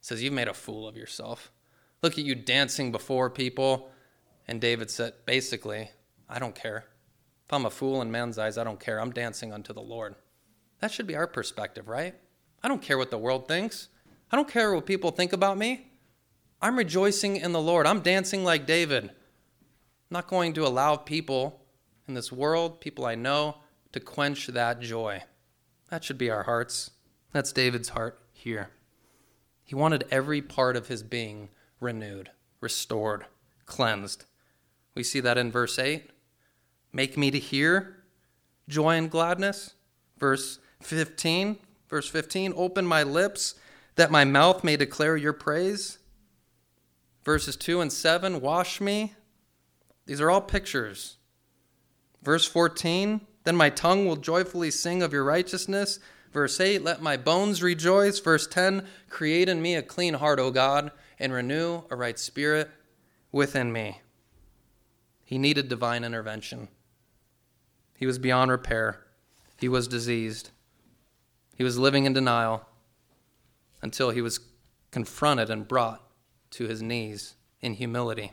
says, 0.00 0.22
You've 0.22 0.32
made 0.32 0.46
a 0.46 0.54
fool 0.54 0.86
of 0.86 0.96
yourself. 0.96 1.50
Look 2.02 2.12
at 2.12 2.24
you 2.24 2.36
dancing 2.36 2.92
before 2.92 3.30
people. 3.30 3.90
And 4.46 4.60
David 4.60 4.92
said, 4.92 5.14
Basically, 5.24 5.90
I 6.28 6.38
don't 6.38 6.54
care. 6.54 6.84
If 7.46 7.52
I'm 7.52 7.66
a 7.66 7.70
fool 7.70 8.00
in 8.00 8.12
man's 8.12 8.38
eyes, 8.38 8.56
I 8.56 8.62
don't 8.62 8.78
care. 8.78 9.00
I'm 9.00 9.10
dancing 9.10 9.52
unto 9.52 9.72
the 9.72 9.82
Lord. 9.82 10.14
That 10.80 10.92
should 10.92 11.06
be 11.06 11.16
our 11.16 11.26
perspective, 11.26 11.88
right? 11.88 12.14
I 12.62 12.68
don't 12.68 12.82
care 12.82 12.98
what 12.98 13.10
the 13.10 13.18
world 13.18 13.48
thinks. 13.48 13.88
I 14.30 14.36
don't 14.36 14.48
care 14.48 14.74
what 14.74 14.86
people 14.86 15.10
think 15.10 15.32
about 15.32 15.58
me. 15.58 15.92
I'm 16.60 16.76
rejoicing 16.76 17.36
in 17.36 17.52
the 17.52 17.60
Lord. 17.60 17.86
I'm 17.86 18.00
dancing 18.00 18.44
like 18.44 18.66
David. 18.66 19.04
I'm 19.04 19.10
not 20.10 20.26
going 20.26 20.52
to 20.54 20.66
allow 20.66 20.96
people 20.96 21.62
in 22.08 22.14
this 22.14 22.32
world, 22.32 22.80
people 22.80 23.06
I 23.06 23.14
know, 23.14 23.56
to 23.92 24.00
quench 24.00 24.46
that 24.48 24.80
joy. 24.80 25.22
That 25.90 26.04
should 26.04 26.18
be 26.18 26.30
our 26.30 26.44
hearts. 26.44 26.90
That's 27.32 27.52
David's 27.52 27.90
heart 27.90 28.18
here. 28.32 28.70
He 29.64 29.74
wanted 29.74 30.04
every 30.10 30.40
part 30.40 30.76
of 30.76 30.88
his 30.88 31.02
being 31.02 31.48
renewed, 31.80 32.30
restored, 32.60 33.26
cleansed. 33.66 34.24
We 34.94 35.02
see 35.02 35.20
that 35.20 35.38
in 35.38 35.50
verse 35.52 35.78
8. 35.78 36.10
Make 36.92 37.16
me 37.16 37.30
to 37.30 37.38
hear 37.38 38.04
joy 38.68 38.96
and 38.96 39.10
gladness. 39.10 39.74
Verse 40.18 40.58
15, 40.80 41.58
verse 41.88 42.08
15, 42.08 42.52
open 42.56 42.86
my 42.86 43.02
lips 43.02 43.54
that 43.96 44.10
my 44.10 44.24
mouth 44.24 44.62
may 44.62 44.76
declare 44.76 45.16
your 45.16 45.32
praise. 45.32 45.98
Verses 47.24 47.56
2 47.56 47.80
and 47.80 47.92
7, 47.92 48.40
wash 48.40 48.80
me. 48.80 49.14
These 50.06 50.20
are 50.20 50.30
all 50.30 50.40
pictures. 50.40 51.16
Verse 52.22 52.46
14, 52.46 53.20
then 53.44 53.56
my 53.56 53.70
tongue 53.70 54.06
will 54.06 54.16
joyfully 54.16 54.70
sing 54.70 55.02
of 55.02 55.12
your 55.12 55.24
righteousness. 55.24 55.98
Verse 56.32 56.60
8, 56.60 56.82
let 56.82 57.00
my 57.00 57.16
bones 57.16 57.62
rejoice. 57.62 58.18
Verse 58.18 58.46
10, 58.46 58.86
create 59.08 59.48
in 59.48 59.62
me 59.62 59.74
a 59.74 59.82
clean 59.82 60.14
heart, 60.14 60.38
O 60.38 60.50
God, 60.50 60.90
and 61.18 61.32
renew 61.32 61.82
a 61.90 61.96
right 61.96 62.18
spirit 62.18 62.70
within 63.32 63.72
me. 63.72 64.00
He 65.24 65.38
needed 65.38 65.68
divine 65.68 66.04
intervention. 66.04 66.68
He 67.96 68.06
was 68.06 68.18
beyond 68.18 68.50
repair. 68.50 69.04
He 69.58 69.68
was 69.68 69.88
diseased. 69.88 70.50
He 71.56 71.64
was 71.64 71.78
living 71.78 72.04
in 72.04 72.12
denial 72.12 72.64
until 73.82 74.10
he 74.10 74.20
was 74.20 74.40
confronted 74.90 75.50
and 75.50 75.66
brought 75.66 76.02
to 76.50 76.68
his 76.68 76.82
knees 76.82 77.34
in 77.60 77.74
humility. 77.74 78.32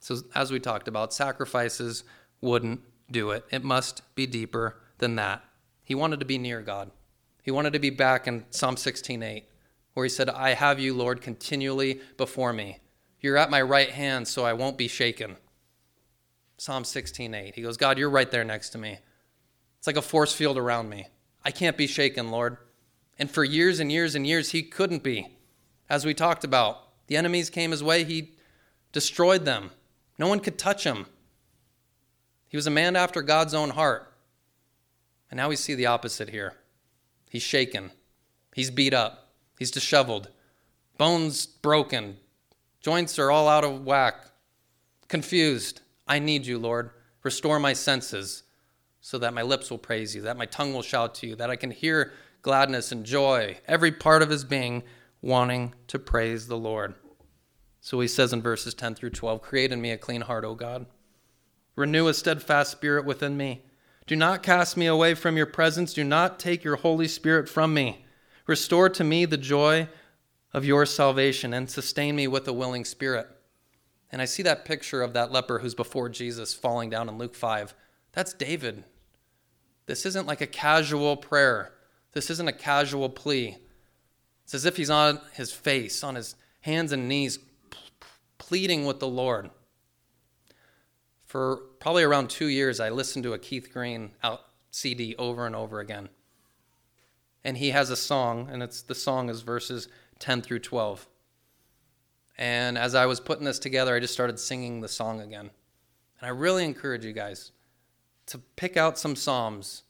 So, 0.00 0.22
as 0.34 0.50
we 0.50 0.60
talked 0.60 0.88
about, 0.88 1.12
sacrifices 1.12 2.04
wouldn't 2.40 2.80
do 3.10 3.30
it. 3.30 3.44
It 3.50 3.64
must 3.64 4.02
be 4.14 4.26
deeper 4.26 4.80
than 4.98 5.16
that. 5.16 5.44
He 5.82 5.94
wanted 5.94 6.20
to 6.20 6.26
be 6.26 6.38
near 6.38 6.62
God. 6.62 6.90
He 7.42 7.50
wanted 7.50 7.72
to 7.74 7.78
be 7.78 7.90
back 7.90 8.26
in 8.26 8.46
Psalm 8.50 8.76
16:8, 8.76 9.44
where 9.94 10.04
he 10.04 10.10
said, 10.10 10.30
"I 10.30 10.54
have 10.54 10.78
you, 10.78 10.94
Lord, 10.94 11.20
continually 11.20 12.00
before 12.16 12.52
me. 12.52 12.78
You're 13.20 13.36
at 13.36 13.50
my 13.50 13.60
right 13.60 13.90
hand, 13.90 14.28
so 14.28 14.44
I 14.44 14.52
won't 14.52 14.78
be 14.78 14.88
shaken." 14.88 15.36
Psalm 16.56 16.84
16:8. 16.84 17.54
He 17.54 17.62
goes, 17.62 17.76
"God, 17.76 17.98
you're 17.98 18.10
right 18.10 18.30
there 18.30 18.44
next 18.44 18.70
to 18.70 18.78
me. 18.78 18.98
It's 19.78 19.86
like 19.86 19.96
a 19.96 20.02
force 20.02 20.32
field 20.32 20.56
around 20.56 20.88
me. 20.88 21.08
I 21.48 21.50
can't 21.50 21.78
be 21.78 21.86
shaken, 21.86 22.30
Lord." 22.30 22.58
And 23.18 23.30
for 23.30 23.42
years 23.42 23.80
and 23.80 23.90
years 23.90 24.14
and 24.14 24.26
years, 24.26 24.50
he 24.50 24.62
couldn't 24.62 25.02
be. 25.02 25.38
As 25.88 26.04
we 26.04 26.12
talked 26.12 26.44
about, 26.44 27.06
the 27.06 27.16
enemies 27.16 27.48
came 27.48 27.70
his 27.70 27.82
way, 27.82 28.04
he 28.04 28.34
destroyed 28.92 29.46
them. 29.46 29.70
No 30.18 30.28
one 30.28 30.40
could 30.40 30.58
touch 30.58 30.84
him. 30.84 31.06
He 32.48 32.58
was 32.58 32.66
a 32.66 32.70
man 32.70 32.96
after 32.96 33.22
God's 33.22 33.54
own 33.54 33.70
heart. 33.70 34.12
And 35.30 35.38
now 35.38 35.48
we 35.48 35.56
see 35.56 35.74
the 35.74 35.86
opposite 35.86 36.28
here. 36.28 36.52
He's 37.30 37.42
shaken, 37.42 37.92
he's 38.54 38.70
beat 38.70 38.92
up, 38.92 39.32
he's 39.58 39.70
disheveled, 39.70 40.28
bones 40.98 41.46
broken, 41.46 42.18
joints 42.82 43.18
are 43.18 43.30
all 43.30 43.48
out 43.48 43.64
of 43.64 43.86
whack, 43.86 44.32
confused. 45.08 45.80
I 46.06 46.18
need 46.18 46.44
you, 46.44 46.58
Lord. 46.58 46.90
Restore 47.22 47.58
my 47.58 47.72
senses 47.72 48.42
so 49.08 49.16
that 49.16 49.32
my 49.32 49.40
lips 49.40 49.70
will 49.70 49.78
praise 49.78 50.14
you, 50.14 50.20
that 50.20 50.36
my 50.36 50.44
tongue 50.44 50.74
will 50.74 50.82
shout 50.82 51.14
to 51.14 51.26
you, 51.26 51.34
that 51.34 51.48
I 51.48 51.56
can 51.56 51.70
hear 51.70 52.12
gladness 52.42 52.92
and 52.92 53.06
joy, 53.06 53.56
every 53.66 53.90
part 53.90 54.20
of 54.20 54.28
his 54.28 54.44
being 54.44 54.82
wanting 55.22 55.72
to 55.86 55.98
praise 55.98 56.46
the 56.46 56.58
Lord. 56.58 56.94
So 57.80 58.00
he 58.00 58.06
says 58.06 58.34
in 58.34 58.42
verses 58.42 58.74
10 58.74 58.96
through 58.96 59.08
12 59.08 59.40
Create 59.40 59.72
in 59.72 59.80
me 59.80 59.92
a 59.92 59.96
clean 59.96 60.20
heart, 60.20 60.44
O 60.44 60.54
God. 60.54 60.84
Renew 61.74 62.06
a 62.08 62.12
steadfast 62.12 62.70
spirit 62.70 63.06
within 63.06 63.38
me. 63.38 63.62
Do 64.06 64.14
not 64.14 64.42
cast 64.42 64.76
me 64.76 64.84
away 64.84 65.14
from 65.14 65.38
your 65.38 65.46
presence. 65.46 65.94
Do 65.94 66.04
not 66.04 66.38
take 66.38 66.62
your 66.62 66.76
Holy 66.76 67.08
Spirit 67.08 67.48
from 67.48 67.72
me. 67.72 68.04
Restore 68.46 68.90
to 68.90 69.04
me 69.04 69.24
the 69.24 69.38
joy 69.38 69.88
of 70.52 70.66
your 70.66 70.84
salvation 70.84 71.54
and 71.54 71.70
sustain 71.70 72.14
me 72.14 72.28
with 72.28 72.46
a 72.46 72.52
willing 72.52 72.84
spirit. 72.84 73.26
And 74.12 74.20
I 74.20 74.26
see 74.26 74.42
that 74.42 74.66
picture 74.66 75.00
of 75.00 75.14
that 75.14 75.32
leper 75.32 75.60
who's 75.60 75.74
before 75.74 76.10
Jesus 76.10 76.52
falling 76.52 76.90
down 76.90 77.08
in 77.08 77.16
Luke 77.16 77.34
5. 77.34 77.72
That's 78.12 78.34
David. 78.34 78.84
This 79.88 80.04
isn't 80.04 80.26
like 80.26 80.42
a 80.42 80.46
casual 80.46 81.16
prayer. 81.16 81.72
This 82.12 82.28
isn't 82.28 82.46
a 82.46 82.52
casual 82.52 83.08
plea. 83.08 83.56
It's 84.44 84.52
as 84.52 84.66
if 84.66 84.76
he's 84.76 84.90
on 84.90 85.18
his 85.32 85.50
face, 85.50 86.04
on 86.04 86.14
his 86.14 86.36
hands 86.60 86.92
and 86.92 87.08
knees, 87.08 87.38
pleading 88.36 88.84
with 88.84 89.00
the 89.00 89.08
Lord. 89.08 89.48
For 91.24 91.62
probably 91.80 92.02
around 92.02 92.28
two 92.28 92.48
years, 92.48 92.80
I 92.80 92.90
listened 92.90 93.22
to 93.22 93.32
a 93.32 93.38
Keith 93.38 93.72
Green 93.72 94.10
out 94.22 94.42
CD 94.70 95.16
over 95.16 95.46
and 95.46 95.56
over 95.56 95.80
again. 95.80 96.10
And 97.42 97.56
he 97.56 97.70
has 97.70 97.88
a 97.88 97.96
song, 97.96 98.50
and 98.52 98.62
it's 98.62 98.82
the 98.82 98.94
song 98.94 99.30
is 99.30 99.40
verses 99.40 99.88
10 100.18 100.42
through 100.42 100.58
12. 100.58 101.08
And 102.36 102.76
as 102.76 102.94
I 102.94 103.06
was 103.06 103.20
putting 103.20 103.46
this 103.46 103.58
together, 103.58 103.94
I 103.94 104.00
just 104.00 104.12
started 104.12 104.38
singing 104.38 104.82
the 104.82 104.88
song 104.88 105.22
again. 105.22 105.50
And 106.20 106.26
I 106.26 106.28
really 106.28 106.66
encourage 106.66 107.06
you 107.06 107.14
guys 107.14 107.52
to 108.28 108.38
pick 108.56 108.76
out 108.76 108.98
some 108.98 109.16
psalms 109.16 109.82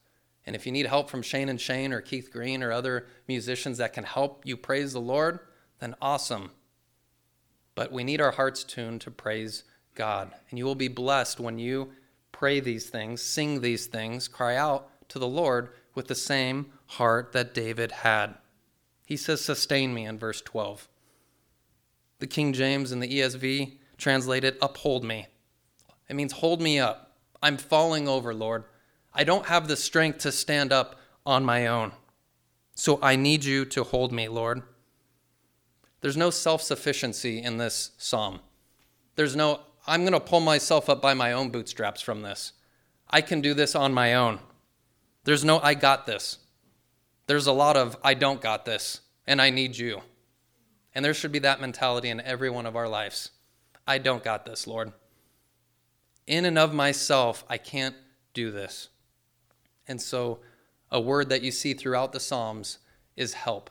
and 0.49 0.57
if 0.57 0.65
you 0.65 0.73
need 0.73 0.87
help 0.87 1.11
from 1.11 1.21
Shane 1.21 1.51
and 1.51 1.61
Shane 1.61 1.93
or 1.93 2.01
Keith 2.01 2.33
Green 2.33 2.63
or 2.63 2.73
other 2.73 3.05
musicians 3.27 3.77
that 3.77 3.93
can 3.93 4.05
help 4.05 4.47
you 4.47 4.57
praise 4.57 4.95
the 4.95 4.99
Lord, 4.99 5.41
then 5.79 5.95
awesome. 6.01 6.53
But 7.75 7.93
we 7.93 8.03
need 8.03 8.23
our 8.23 8.31
hearts 8.31 8.65
tuned 8.65 9.03
to 9.03 9.11
praise 9.11 9.65
God. 9.95 10.33
And 10.49 10.59
you 10.59 10.65
will 10.65 10.75
be 10.75 10.89
blessed 10.89 11.39
when 11.39 11.59
you 11.59 11.91
pray 12.33 12.61
these 12.61 12.89
things, 12.89 13.21
sing 13.21 13.61
these 13.61 13.89
things, 13.89 14.27
cry 14.27 14.57
out 14.57 14.89
to 15.11 15.19
the 15.19 15.29
Lord 15.29 15.69
with 15.95 16.09
the 16.09 16.15
same 16.15 16.73
heart 16.87 17.33
that 17.33 17.53
David 17.53 17.93
had. 17.93 18.35
He 19.05 19.19
says, 19.19 19.45
Sustain 19.45 19.93
me 19.93 20.07
in 20.07 20.19
verse 20.19 20.41
12. 20.41 20.89
The 22.21 22.27
King 22.27 22.55
James 22.55 22.91
and 22.91 23.03
the 23.03 23.21
ESV 23.21 23.77
translated, 23.99 24.57
Uphold 24.63 25.05
me. 25.05 25.27
It 26.09 26.17
means 26.17 26.33
hold 26.33 26.63
me 26.63 26.79
up. 26.79 27.08
I'm 27.43 27.57
falling 27.57 28.09
over, 28.09 28.35
Lord. 28.35 28.65
I 29.15 29.25
don't 29.25 29.47
have 29.47 29.69
the 29.69 29.77
strength 29.77 30.19
to 30.21 30.33
stand 30.33 30.73
up 30.73 30.97
on 31.25 31.45
my 31.45 31.67
own. 31.67 31.93
So 32.75 32.99
I 33.03 33.17
need 33.17 33.45
you 33.45 33.65
to 33.67 33.85
hold 33.85 34.13
me, 34.13 34.29
Lord. 34.29 34.63
There's 36.01 36.17
no 36.17 36.31
self 36.31 36.63
sufficiency 36.63 37.43
in 37.43 37.59
this 37.59 37.91
psalm. 37.99 38.41
There's 39.17 39.35
no, 39.35 39.61
I'm 39.87 40.03
going 40.03 40.13
to 40.13 40.21
pull 40.21 40.41
myself 40.41 40.89
up 40.89 41.03
by 41.03 41.15
my 41.15 41.33
own 41.33 41.51
bootstraps 41.51 42.01
from 42.01 42.23
this. 42.23 42.53
I 43.11 43.21
can 43.21 43.41
do 43.41 43.55
this 43.55 43.75
on 43.75 43.93
my 43.93 44.15
own. 44.15 44.39
There's 45.25 45.45
no, 45.45 45.59
I 45.61 45.75
got 45.75 46.07
this. 46.07 46.39
There's 47.27 47.47
a 47.47 47.53
lot 47.53 47.77
of, 47.77 47.97
I 48.03 48.15
don't 48.15 48.41
got 48.41 48.65
this, 48.65 49.01
and 49.27 49.43
I 49.43 49.51
need 49.51 49.77
you. 49.77 50.03
And 50.95 51.05
there 51.05 51.15
should 51.15 51.33
be 51.33 51.41
that 51.41 51.61
mentality 51.61 52.09
in 52.09 52.21
every 52.21 52.49
one 52.49 52.65
of 52.65 52.77
our 52.77 52.89
lives. 52.89 53.31
I 53.87 53.99
don't 53.99 54.23
got 54.23 54.47
this, 54.47 54.67
Lord. 54.67 54.93
In 56.29 56.45
and 56.45 56.59
of 56.59 56.75
myself, 56.75 57.43
I 57.49 57.57
can't 57.57 57.97
do 58.35 58.51
this. 58.51 58.91
And 59.89 60.01
so, 60.01 60.41
a 60.91 61.01
word 61.01 61.31
that 61.31 61.43
you 61.43 61.51
see 61.51 61.73
throughout 61.73 62.13
the 62.13 62.21
Psalms 62.21 62.79
is 63.17 63.33
help. 63.33 63.71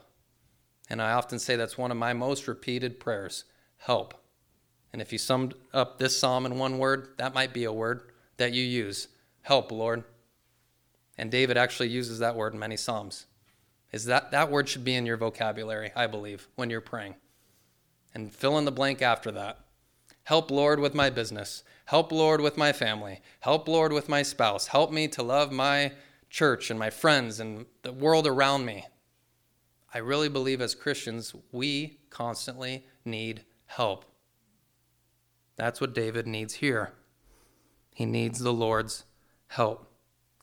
And 0.90 1.00
I 1.00 1.12
often 1.12 1.38
say 1.38 1.54
that's 1.54 1.78
one 1.78 1.92
of 1.92 1.96
my 1.96 2.12
most 2.12 2.48
repeated 2.48 2.98
prayers 2.98 3.44
help. 3.78 4.14
And 4.92 5.00
if 5.00 5.12
you 5.12 5.18
summed 5.18 5.54
up 5.72 5.98
this 5.98 6.18
psalm 6.18 6.46
in 6.46 6.58
one 6.58 6.78
word, 6.78 7.10
that 7.18 7.34
might 7.34 7.52
be 7.52 7.64
a 7.64 7.72
word 7.72 8.10
that 8.38 8.52
you 8.52 8.64
use 8.64 9.08
help, 9.42 9.70
Lord. 9.70 10.02
And 11.16 11.30
David 11.30 11.56
actually 11.56 11.90
uses 11.90 12.18
that 12.18 12.34
word 12.34 12.54
in 12.54 12.58
many 12.58 12.76
psalms. 12.76 13.26
Is 13.92 14.06
that 14.06 14.32
that 14.32 14.50
word 14.50 14.68
should 14.68 14.84
be 14.84 14.94
in 14.94 15.06
your 15.06 15.16
vocabulary, 15.16 15.92
I 15.94 16.08
believe, 16.08 16.48
when 16.56 16.70
you're 16.70 16.80
praying. 16.80 17.14
And 18.14 18.32
fill 18.32 18.58
in 18.58 18.64
the 18.64 18.72
blank 18.72 19.00
after 19.00 19.30
that. 19.32 19.60
Help, 20.28 20.50
Lord, 20.50 20.78
with 20.78 20.94
my 20.94 21.08
business. 21.08 21.64
Help, 21.86 22.12
Lord, 22.12 22.42
with 22.42 22.58
my 22.58 22.70
family. 22.70 23.22
Help, 23.40 23.66
Lord, 23.66 23.94
with 23.94 24.10
my 24.10 24.20
spouse. 24.20 24.66
Help 24.66 24.92
me 24.92 25.08
to 25.08 25.22
love 25.22 25.50
my 25.50 25.92
church 26.28 26.68
and 26.68 26.78
my 26.78 26.90
friends 26.90 27.40
and 27.40 27.64
the 27.80 27.94
world 27.94 28.26
around 28.26 28.66
me. 28.66 28.84
I 29.94 29.96
really 30.00 30.28
believe 30.28 30.60
as 30.60 30.74
Christians, 30.74 31.34
we 31.50 32.00
constantly 32.10 32.84
need 33.06 33.46
help. 33.64 34.04
That's 35.56 35.80
what 35.80 35.94
David 35.94 36.26
needs 36.26 36.52
here. 36.52 36.92
He 37.94 38.04
needs 38.04 38.38
the 38.38 38.52
Lord's 38.52 39.04
help. 39.46 39.90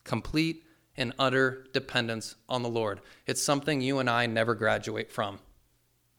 Complete 0.02 0.64
and 0.96 1.12
utter 1.16 1.64
dependence 1.72 2.34
on 2.48 2.64
the 2.64 2.68
Lord. 2.68 3.00
It's 3.24 3.40
something 3.40 3.80
you 3.80 4.00
and 4.00 4.10
I 4.10 4.26
never 4.26 4.56
graduate 4.56 5.12
from. 5.12 5.38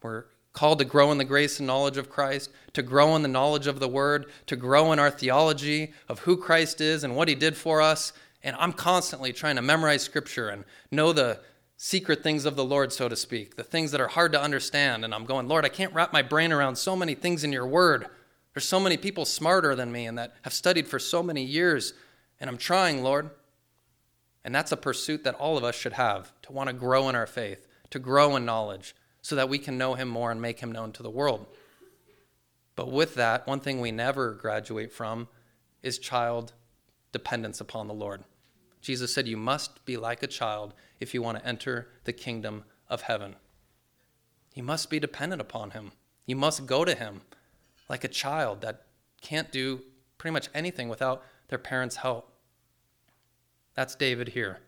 We're 0.01 0.23
called 0.57 0.79
to 0.79 0.85
grow 0.85 1.11
in 1.11 1.19
the 1.19 1.23
grace 1.23 1.59
and 1.59 1.67
knowledge 1.67 1.97
of 1.97 2.09
Christ, 2.09 2.49
to 2.73 2.81
grow 2.81 3.15
in 3.15 3.21
the 3.21 3.27
knowledge 3.27 3.67
of 3.67 3.79
the 3.79 3.87
Word, 3.87 4.25
to 4.47 4.55
grow 4.55 4.91
in 4.91 4.97
our 4.97 5.11
theology 5.11 5.93
of 6.09 6.21
who 6.21 6.35
Christ 6.35 6.81
is 6.81 7.03
and 7.03 7.15
what 7.15 7.27
He 7.27 7.35
did 7.35 7.55
for 7.55 7.79
us, 7.79 8.11
and 8.41 8.55
I'm 8.57 8.73
constantly 8.73 9.31
trying 9.31 9.57
to 9.57 9.61
memorize 9.61 10.01
scripture 10.01 10.49
and 10.49 10.65
know 10.89 11.13
the 11.13 11.41
secret 11.75 12.23
things 12.23 12.45
of 12.45 12.55
the 12.55 12.65
Lord, 12.65 12.91
so 12.91 13.07
to 13.07 13.15
speak, 13.15 13.55
the 13.55 13.63
things 13.63 13.91
that 13.91 14.01
are 14.01 14.07
hard 14.07 14.31
to 14.31 14.41
understand. 14.41 15.05
And 15.05 15.13
I'm 15.13 15.25
going, 15.25 15.47
Lord, 15.47 15.63
I 15.63 15.69
can't 15.69 15.93
wrap 15.93 16.11
my 16.11 16.23
brain 16.23 16.51
around 16.51 16.77
so 16.77 16.95
many 16.95 17.13
things 17.13 17.43
in 17.43 17.51
your 17.51 17.67
word. 17.67 18.07
There's 18.55 18.65
so 18.65 18.79
many 18.79 18.97
people 18.97 19.25
smarter 19.25 19.75
than 19.75 19.91
me 19.91 20.07
and 20.07 20.17
that 20.17 20.33
have 20.41 20.53
studied 20.53 20.87
for 20.87 20.97
so 20.97 21.21
many 21.21 21.43
years. 21.43 21.93
And 22.39 22.49
I'm 22.49 22.57
trying, 22.57 23.03
Lord. 23.03 23.29
And 24.43 24.55
that's 24.55 24.71
a 24.71 24.77
pursuit 24.77 25.23
that 25.23 25.35
all 25.35 25.55
of 25.55 25.63
us 25.63 25.75
should 25.75 25.93
have 25.93 26.33
to 26.41 26.51
want 26.51 26.67
to 26.69 26.73
grow 26.73 27.09
in 27.09 27.15
our 27.15 27.27
faith, 27.27 27.67
to 27.91 27.99
grow 27.99 28.35
in 28.35 28.43
knowledge, 28.43 28.95
so 29.27 29.35
that 29.35 29.49
we 29.49 29.59
can 29.59 29.77
know 29.77 29.93
him 29.93 30.07
more 30.07 30.31
and 30.31 30.41
make 30.41 30.61
him 30.61 30.71
known 30.71 30.93
to 30.93 31.03
the 31.03 31.09
world. 31.09 31.45
But 32.77 32.89
with 32.89 33.15
that, 33.15 33.45
one 33.45 33.59
thing 33.59 33.81
we 33.81 33.91
never 33.91 34.31
graduate 34.31 34.89
from 34.89 35.27
is 35.83 35.99
child 35.99 36.53
dependence 37.11 37.59
upon 37.59 37.89
the 37.89 37.93
Lord. 37.93 38.23
Jesus 38.79 39.13
said, 39.13 39.27
You 39.27 39.35
must 39.35 39.83
be 39.83 39.97
like 39.97 40.23
a 40.23 40.27
child 40.27 40.73
if 41.01 41.13
you 41.13 41.21
want 41.21 41.39
to 41.39 41.45
enter 41.45 41.89
the 42.05 42.13
kingdom 42.13 42.63
of 42.87 43.01
heaven. 43.01 43.35
You 44.53 44.63
must 44.63 44.89
be 44.89 44.97
dependent 44.97 45.41
upon 45.41 45.71
him. 45.71 45.91
You 46.25 46.37
must 46.37 46.65
go 46.65 46.85
to 46.85 46.95
him 46.95 47.19
like 47.89 48.05
a 48.05 48.07
child 48.07 48.61
that 48.61 48.83
can't 49.21 49.51
do 49.51 49.81
pretty 50.17 50.31
much 50.31 50.47
anything 50.53 50.87
without 50.87 51.21
their 51.49 51.59
parents' 51.59 51.97
help. 51.97 52.31
That's 53.73 53.93
David 53.93 54.29
here. 54.29 54.59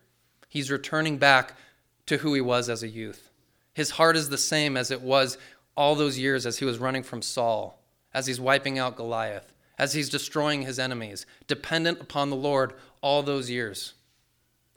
He's 0.50 0.70
returning 0.70 1.16
back 1.16 1.56
to 2.04 2.18
who 2.18 2.34
he 2.34 2.42
was 2.42 2.68
as 2.68 2.82
a 2.82 2.88
youth. 2.88 3.29
His 3.72 3.90
heart 3.90 4.16
is 4.16 4.28
the 4.28 4.38
same 4.38 4.76
as 4.76 4.90
it 4.90 5.00
was 5.00 5.38
all 5.76 5.94
those 5.94 6.18
years 6.18 6.46
as 6.46 6.58
he 6.58 6.64
was 6.64 6.78
running 6.78 7.02
from 7.02 7.22
Saul, 7.22 7.82
as 8.12 8.26
he's 8.26 8.40
wiping 8.40 8.78
out 8.78 8.96
Goliath, 8.96 9.52
as 9.78 9.94
he's 9.94 10.10
destroying 10.10 10.62
his 10.62 10.78
enemies, 10.78 11.24
dependent 11.46 12.00
upon 12.00 12.30
the 12.30 12.36
Lord 12.36 12.74
all 13.00 13.22
those 13.22 13.48
years. 13.50 13.94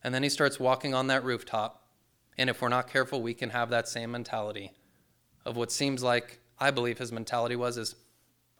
And 0.04 0.14
then 0.14 0.24
he 0.24 0.30
starts 0.30 0.60
walking 0.60 0.94
on 0.94 1.08
that 1.08 1.24
rooftop. 1.24 1.88
And 2.38 2.50
if 2.50 2.62
we're 2.62 2.70
not 2.70 2.91
careful, 2.91 3.22
we 3.22 3.34
can 3.34 3.52
have 3.52 3.70
that 3.70 3.88
same 3.88 4.12
mentality 4.12 4.72
of 5.46 5.58
what 5.58 5.72
seems 5.72 6.04
like 6.04 6.39
I 6.60 6.72
believe 6.72 6.98
his 6.98 7.12
mentality 7.12 7.56
was 7.56 7.78
is 7.78 7.96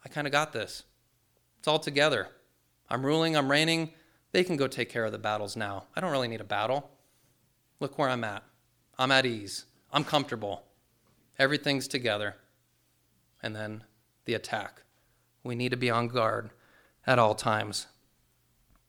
I 0.04 0.10
kind 0.10 0.28
of 0.28 0.34
got 0.34 0.54
this. 0.54 0.84
It's 1.60 1.68
all 1.68 1.80
together. 1.80 2.28
I'm 2.90 3.06
ruling, 3.06 3.38
I'm 3.38 3.50
reigning. 3.50 3.92
They 4.32 4.44
can 4.44 4.58
go 4.58 4.68
take 4.68 4.90
care 4.90 5.06
of 5.06 5.12
the 5.12 5.18
battles 5.18 5.56
now. 5.56 5.86
I 5.96 6.02
don't 6.02 6.12
really 6.12 6.28
need 6.28 6.42
a 6.42 6.46
battle. 6.46 6.90
Look 7.80 7.98
where 7.98 8.10
I'm 8.10 8.24
at. 8.24 8.44
I'm 8.98 9.12
at 9.12 9.26
ease. 9.26 9.66
I'm 9.94 10.04
comfortable. 10.04 10.64
Everything's 11.40 11.88
together. 11.88 12.36
And 13.42 13.56
then 13.56 13.84
the 14.26 14.34
attack. 14.34 14.82
We 15.44 15.56
need 15.56 15.70
to 15.70 15.78
be 15.78 15.90
on 15.90 16.08
guard 16.08 16.50
at 17.06 17.20
all 17.20 17.36
times. 17.36 17.88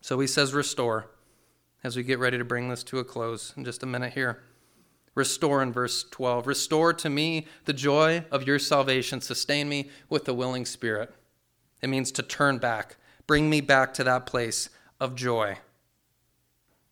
So 0.01 0.19
he 0.19 0.27
says, 0.27 0.55
restore, 0.55 1.11
as 1.83 1.97
we 1.97 2.03
get 2.03 2.19
ready 2.19 2.39
to 2.39 2.45
bring 2.45 2.69
this 2.69 2.83
to 2.85 2.99
a 2.99 3.05
close 3.05 3.53
in 3.57 3.65
just 3.65 3.83
a 3.83 3.87
minute 3.87 4.15
here. 4.15 4.43
Restore 5.15 5.63
in 5.63 5.73
verse 5.73 6.05
12. 6.11 6.47
Restore 6.47 6.93
to 6.95 7.11
me 7.11 7.47
the 7.67 7.73
joy 7.73 8.25
of 8.31 8.47
your 8.47 8.59
salvation. 8.59 9.21
Sustain 9.21 9.69
me 9.69 9.91
with 10.09 10.29
a 10.29 10.35
willing 10.35 10.65
spirit. 10.65 11.15
It 11.83 11.89
means 11.89 12.11
to 12.13 12.23
turn 12.23 12.59
back. 12.59 12.97
Bring 13.27 13.49
me 13.51 13.61
back 13.61 13.95
to 13.95 14.05
that 14.05 14.27
place 14.27 14.71
of 14.99 15.15
joy. 15.15 15.59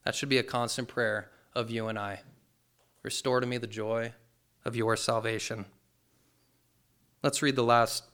That 0.05 0.15
should 0.15 0.29
be 0.29 0.39
a 0.39 0.43
constant 0.43 0.89
prayer 0.89 1.31
of 1.55 1.71
you 1.71 1.89
and 1.89 1.99
I. 1.99 2.21
Restore 3.03 3.41
to 3.41 3.47
me 3.47 3.59
the 3.59 3.67
joy 3.67 4.13
of 4.65 4.77
your 4.77 4.97
salvation. 4.97 5.65
Let's 7.23 7.43
read 7.43 7.57
the 7.57 7.65
last 7.65 8.05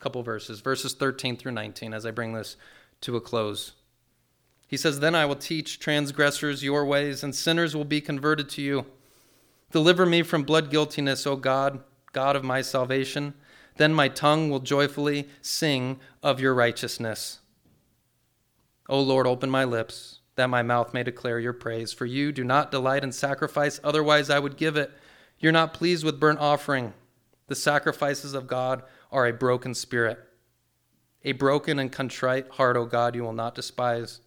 couple 0.00 0.22
verses, 0.22 0.60
verses 0.60 0.94
13 0.94 1.36
through 1.36 1.52
19, 1.52 1.92
as 1.92 2.06
I 2.06 2.10
bring 2.10 2.32
this 2.32 2.56
to 3.02 3.16
a 3.16 3.20
close. 3.20 3.72
He 4.66 4.76
says, 4.76 5.00
Then 5.00 5.14
I 5.14 5.26
will 5.26 5.36
teach 5.36 5.80
transgressors 5.80 6.62
your 6.62 6.84
ways, 6.84 7.22
and 7.22 7.34
sinners 7.34 7.74
will 7.74 7.84
be 7.84 8.00
converted 8.00 8.48
to 8.50 8.62
you. 8.62 8.86
Deliver 9.72 10.06
me 10.06 10.22
from 10.22 10.44
blood 10.44 10.70
guiltiness, 10.70 11.26
O 11.26 11.36
God, 11.36 11.80
God 12.12 12.36
of 12.36 12.44
my 12.44 12.62
salvation. 12.62 13.34
Then 13.76 13.92
my 13.92 14.08
tongue 14.08 14.48
will 14.48 14.60
joyfully 14.60 15.28
sing 15.42 16.00
of 16.22 16.40
your 16.40 16.54
righteousness. 16.54 17.40
O 18.88 19.00
Lord, 19.00 19.26
open 19.26 19.50
my 19.50 19.64
lips, 19.64 20.19
that 20.40 20.48
my 20.48 20.62
mouth 20.62 20.94
may 20.94 21.02
declare 21.02 21.38
your 21.38 21.52
praise. 21.52 21.92
For 21.92 22.06
you 22.06 22.32
do 22.32 22.44
not 22.44 22.70
delight 22.70 23.04
in 23.04 23.12
sacrifice, 23.12 23.78
otherwise 23.84 24.30
I 24.30 24.38
would 24.38 24.56
give 24.56 24.76
it. 24.76 24.90
You're 25.38 25.52
not 25.52 25.74
pleased 25.74 26.02
with 26.02 26.18
burnt 26.18 26.38
offering. 26.38 26.94
The 27.48 27.54
sacrifices 27.54 28.32
of 28.32 28.46
God 28.46 28.82
are 29.12 29.26
a 29.26 29.32
broken 29.32 29.74
spirit. 29.74 30.18
A 31.24 31.32
broken 31.32 31.78
and 31.78 31.92
contrite 31.92 32.48
heart, 32.52 32.76
O 32.78 32.86
God, 32.86 33.14
you 33.14 33.22
will 33.22 33.34
not 33.34 33.54
despise. 33.54 34.20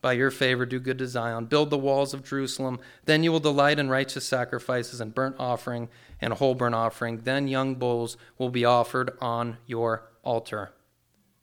By 0.00 0.14
your 0.14 0.30
favor, 0.30 0.64
do 0.64 0.80
good 0.80 0.98
to 0.98 1.06
Zion. 1.06 1.46
Build 1.46 1.68
the 1.68 1.76
walls 1.76 2.14
of 2.14 2.24
Jerusalem. 2.24 2.80
Then 3.04 3.22
you 3.22 3.30
will 3.30 3.40
delight 3.40 3.78
in 3.78 3.90
righteous 3.90 4.24
sacrifices 4.24 5.00
and 5.00 5.14
burnt 5.14 5.36
offering 5.38 5.90
and 6.20 6.32
whole 6.32 6.54
burnt 6.54 6.74
offering. 6.74 7.18
Then 7.24 7.48
young 7.48 7.74
bulls 7.74 8.16
will 8.38 8.50
be 8.50 8.64
offered 8.64 9.10
on 9.20 9.58
your 9.66 10.08
altar. 10.22 10.72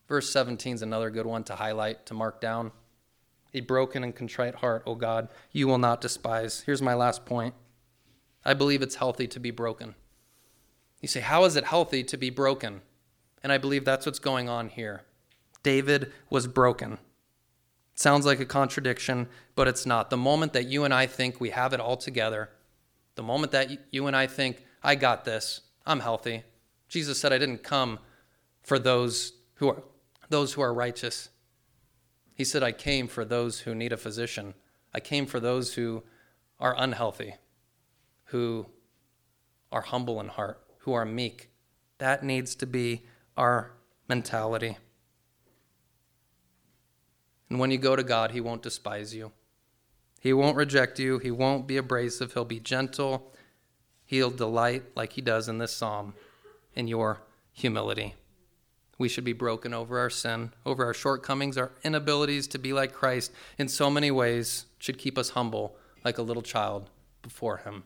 Verse 0.08 0.32
17 0.32 0.76
is 0.76 0.82
another 0.82 1.12
good 1.12 1.26
one 1.28 1.44
to 1.44 1.56
highlight, 1.56 2.06
to 2.08 2.14
mark 2.14 2.42
down. 2.42 2.72
A 3.54 3.62
broken 3.62 4.04
and 4.04 4.16
contrite 4.16 4.56
heart, 4.56 4.84
O 4.86 4.96
God, 4.96 5.30
you 5.52 5.68
will 5.68 5.78
not 5.78 6.02
despise. 6.02 6.62
Here's 6.62 6.82
my 6.82 6.94
last 6.94 7.26
point. 7.26 7.54
I 8.44 8.54
believe 8.54 8.82
it's 8.82 8.96
healthy 8.96 9.28
to 9.28 9.40
be 9.40 9.52
broken. 9.52 9.96
You 11.02 11.08
say, 11.08 11.20
How 11.20 11.44
is 11.46 11.56
it 11.56 11.66
healthy 11.66 12.04
to 12.04 12.18
be 12.18 12.30
broken? 12.30 12.82
And 13.44 13.52
I 13.52 13.58
believe 13.58 13.86
that's 13.86 14.06
what's 14.06 14.20
going 14.20 14.50
on 14.50 14.70
here. 14.70 15.04
David 15.62 16.12
was 16.30 16.48
broken. 16.48 16.98
Sounds 17.96 18.26
like 18.26 18.40
a 18.40 18.46
contradiction, 18.46 19.28
but 19.56 19.68
it's 19.68 19.86
not. 19.86 20.10
The 20.10 20.18
moment 20.18 20.54
that 20.54 20.68
you 20.68 20.84
and 20.84 20.94
I 20.94 21.06
think 21.06 21.40
we 21.40 21.52
have 21.52 21.74
it 21.74 21.80
all 21.80 21.98
together, 21.98 22.50
the 23.16 23.24
moment 23.24 23.52
that 23.52 23.70
you 23.92 24.08
and 24.08 24.16
I 24.16 24.28
think, 24.28 24.66
I 24.82 24.96
got 24.96 25.26
this, 25.26 25.62
I'm 25.86 26.00
healthy. 26.00 26.44
Jesus 26.88 27.20
said, 27.20 27.32
I 27.32 27.38
didn't 27.38 27.64
come 27.64 28.00
for 28.64 28.80
those 28.80 29.34
who 29.56 29.70
are, 29.70 29.84
those 30.30 30.54
who 30.54 30.62
are 30.62 30.74
righteous. 30.74 31.30
He 32.34 32.44
said, 32.44 32.64
I 32.64 32.72
came 32.72 33.08
for 33.08 33.24
those 33.24 33.62
who 33.62 33.76
need 33.76 33.94
a 33.94 33.98
physician. 33.98 34.56
I 34.94 35.00
came 35.00 35.26
for 35.26 35.40
those 35.40 35.76
who 35.76 36.04
are 36.60 36.76
unhealthy, 36.78 37.36
who 38.26 38.68
are 39.72 39.82
humble 39.82 40.20
in 40.20 40.28
heart, 40.30 40.62
who 40.80 40.94
are 40.94 41.06
meek. 41.06 41.50
That 42.00 42.24
needs 42.24 42.56
to 42.56 42.66
be 42.66 43.04
our 43.38 43.72
mentality. 44.08 44.78
And 47.50 47.60
when 47.60 47.72
you 47.72 47.78
go 47.78 47.96
to 47.96 48.04
God, 48.04 48.32
He 48.32 48.42
won't 48.42 48.64
despise 48.64 49.14
you. 49.14 49.32
He 50.20 50.34
won't 50.34 50.58
reject 50.58 51.00
you. 51.00 51.20
He 51.20 51.32
won't 51.32 51.68
be 51.68 51.78
abrasive. 51.78 52.34
He'll 52.34 52.46
be 52.46 52.60
gentle. 52.60 53.34
He'll 54.06 54.32
delight, 54.32 54.84
like 54.96 55.14
He 55.14 55.22
does 55.22 55.48
in 55.48 55.60
this 55.60 55.74
psalm, 55.74 56.14
in 56.76 56.88
your 56.88 57.22
humility. 57.52 58.16
We 58.98 59.10
should 59.10 59.24
be 59.24 59.34
broken 59.34 59.74
over 59.74 60.00
our 60.00 60.10
sin, 60.10 60.54
over 60.66 60.86
our 60.86 60.94
shortcomings, 60.94 61.58
our 61.58 61.72
inabilities 61.84 62.48
to 62.48 62.60
be 62.60 62.74
like 62.74 62.94
Christ 62.94 63.32
in 63.58 63.68
so 63.68 63.90
many 63.90 64.12
ways 64.12 64.66
should 64.78 64.98
keep 64.98 65.18
us 65.18 65.30
humble 65.30 65.76
like 66.06 66.18
a 66.18 66.22
little 66.22 66.44
child 66.44 66.90
before 67.22 67.58
Him. 67.58 67.84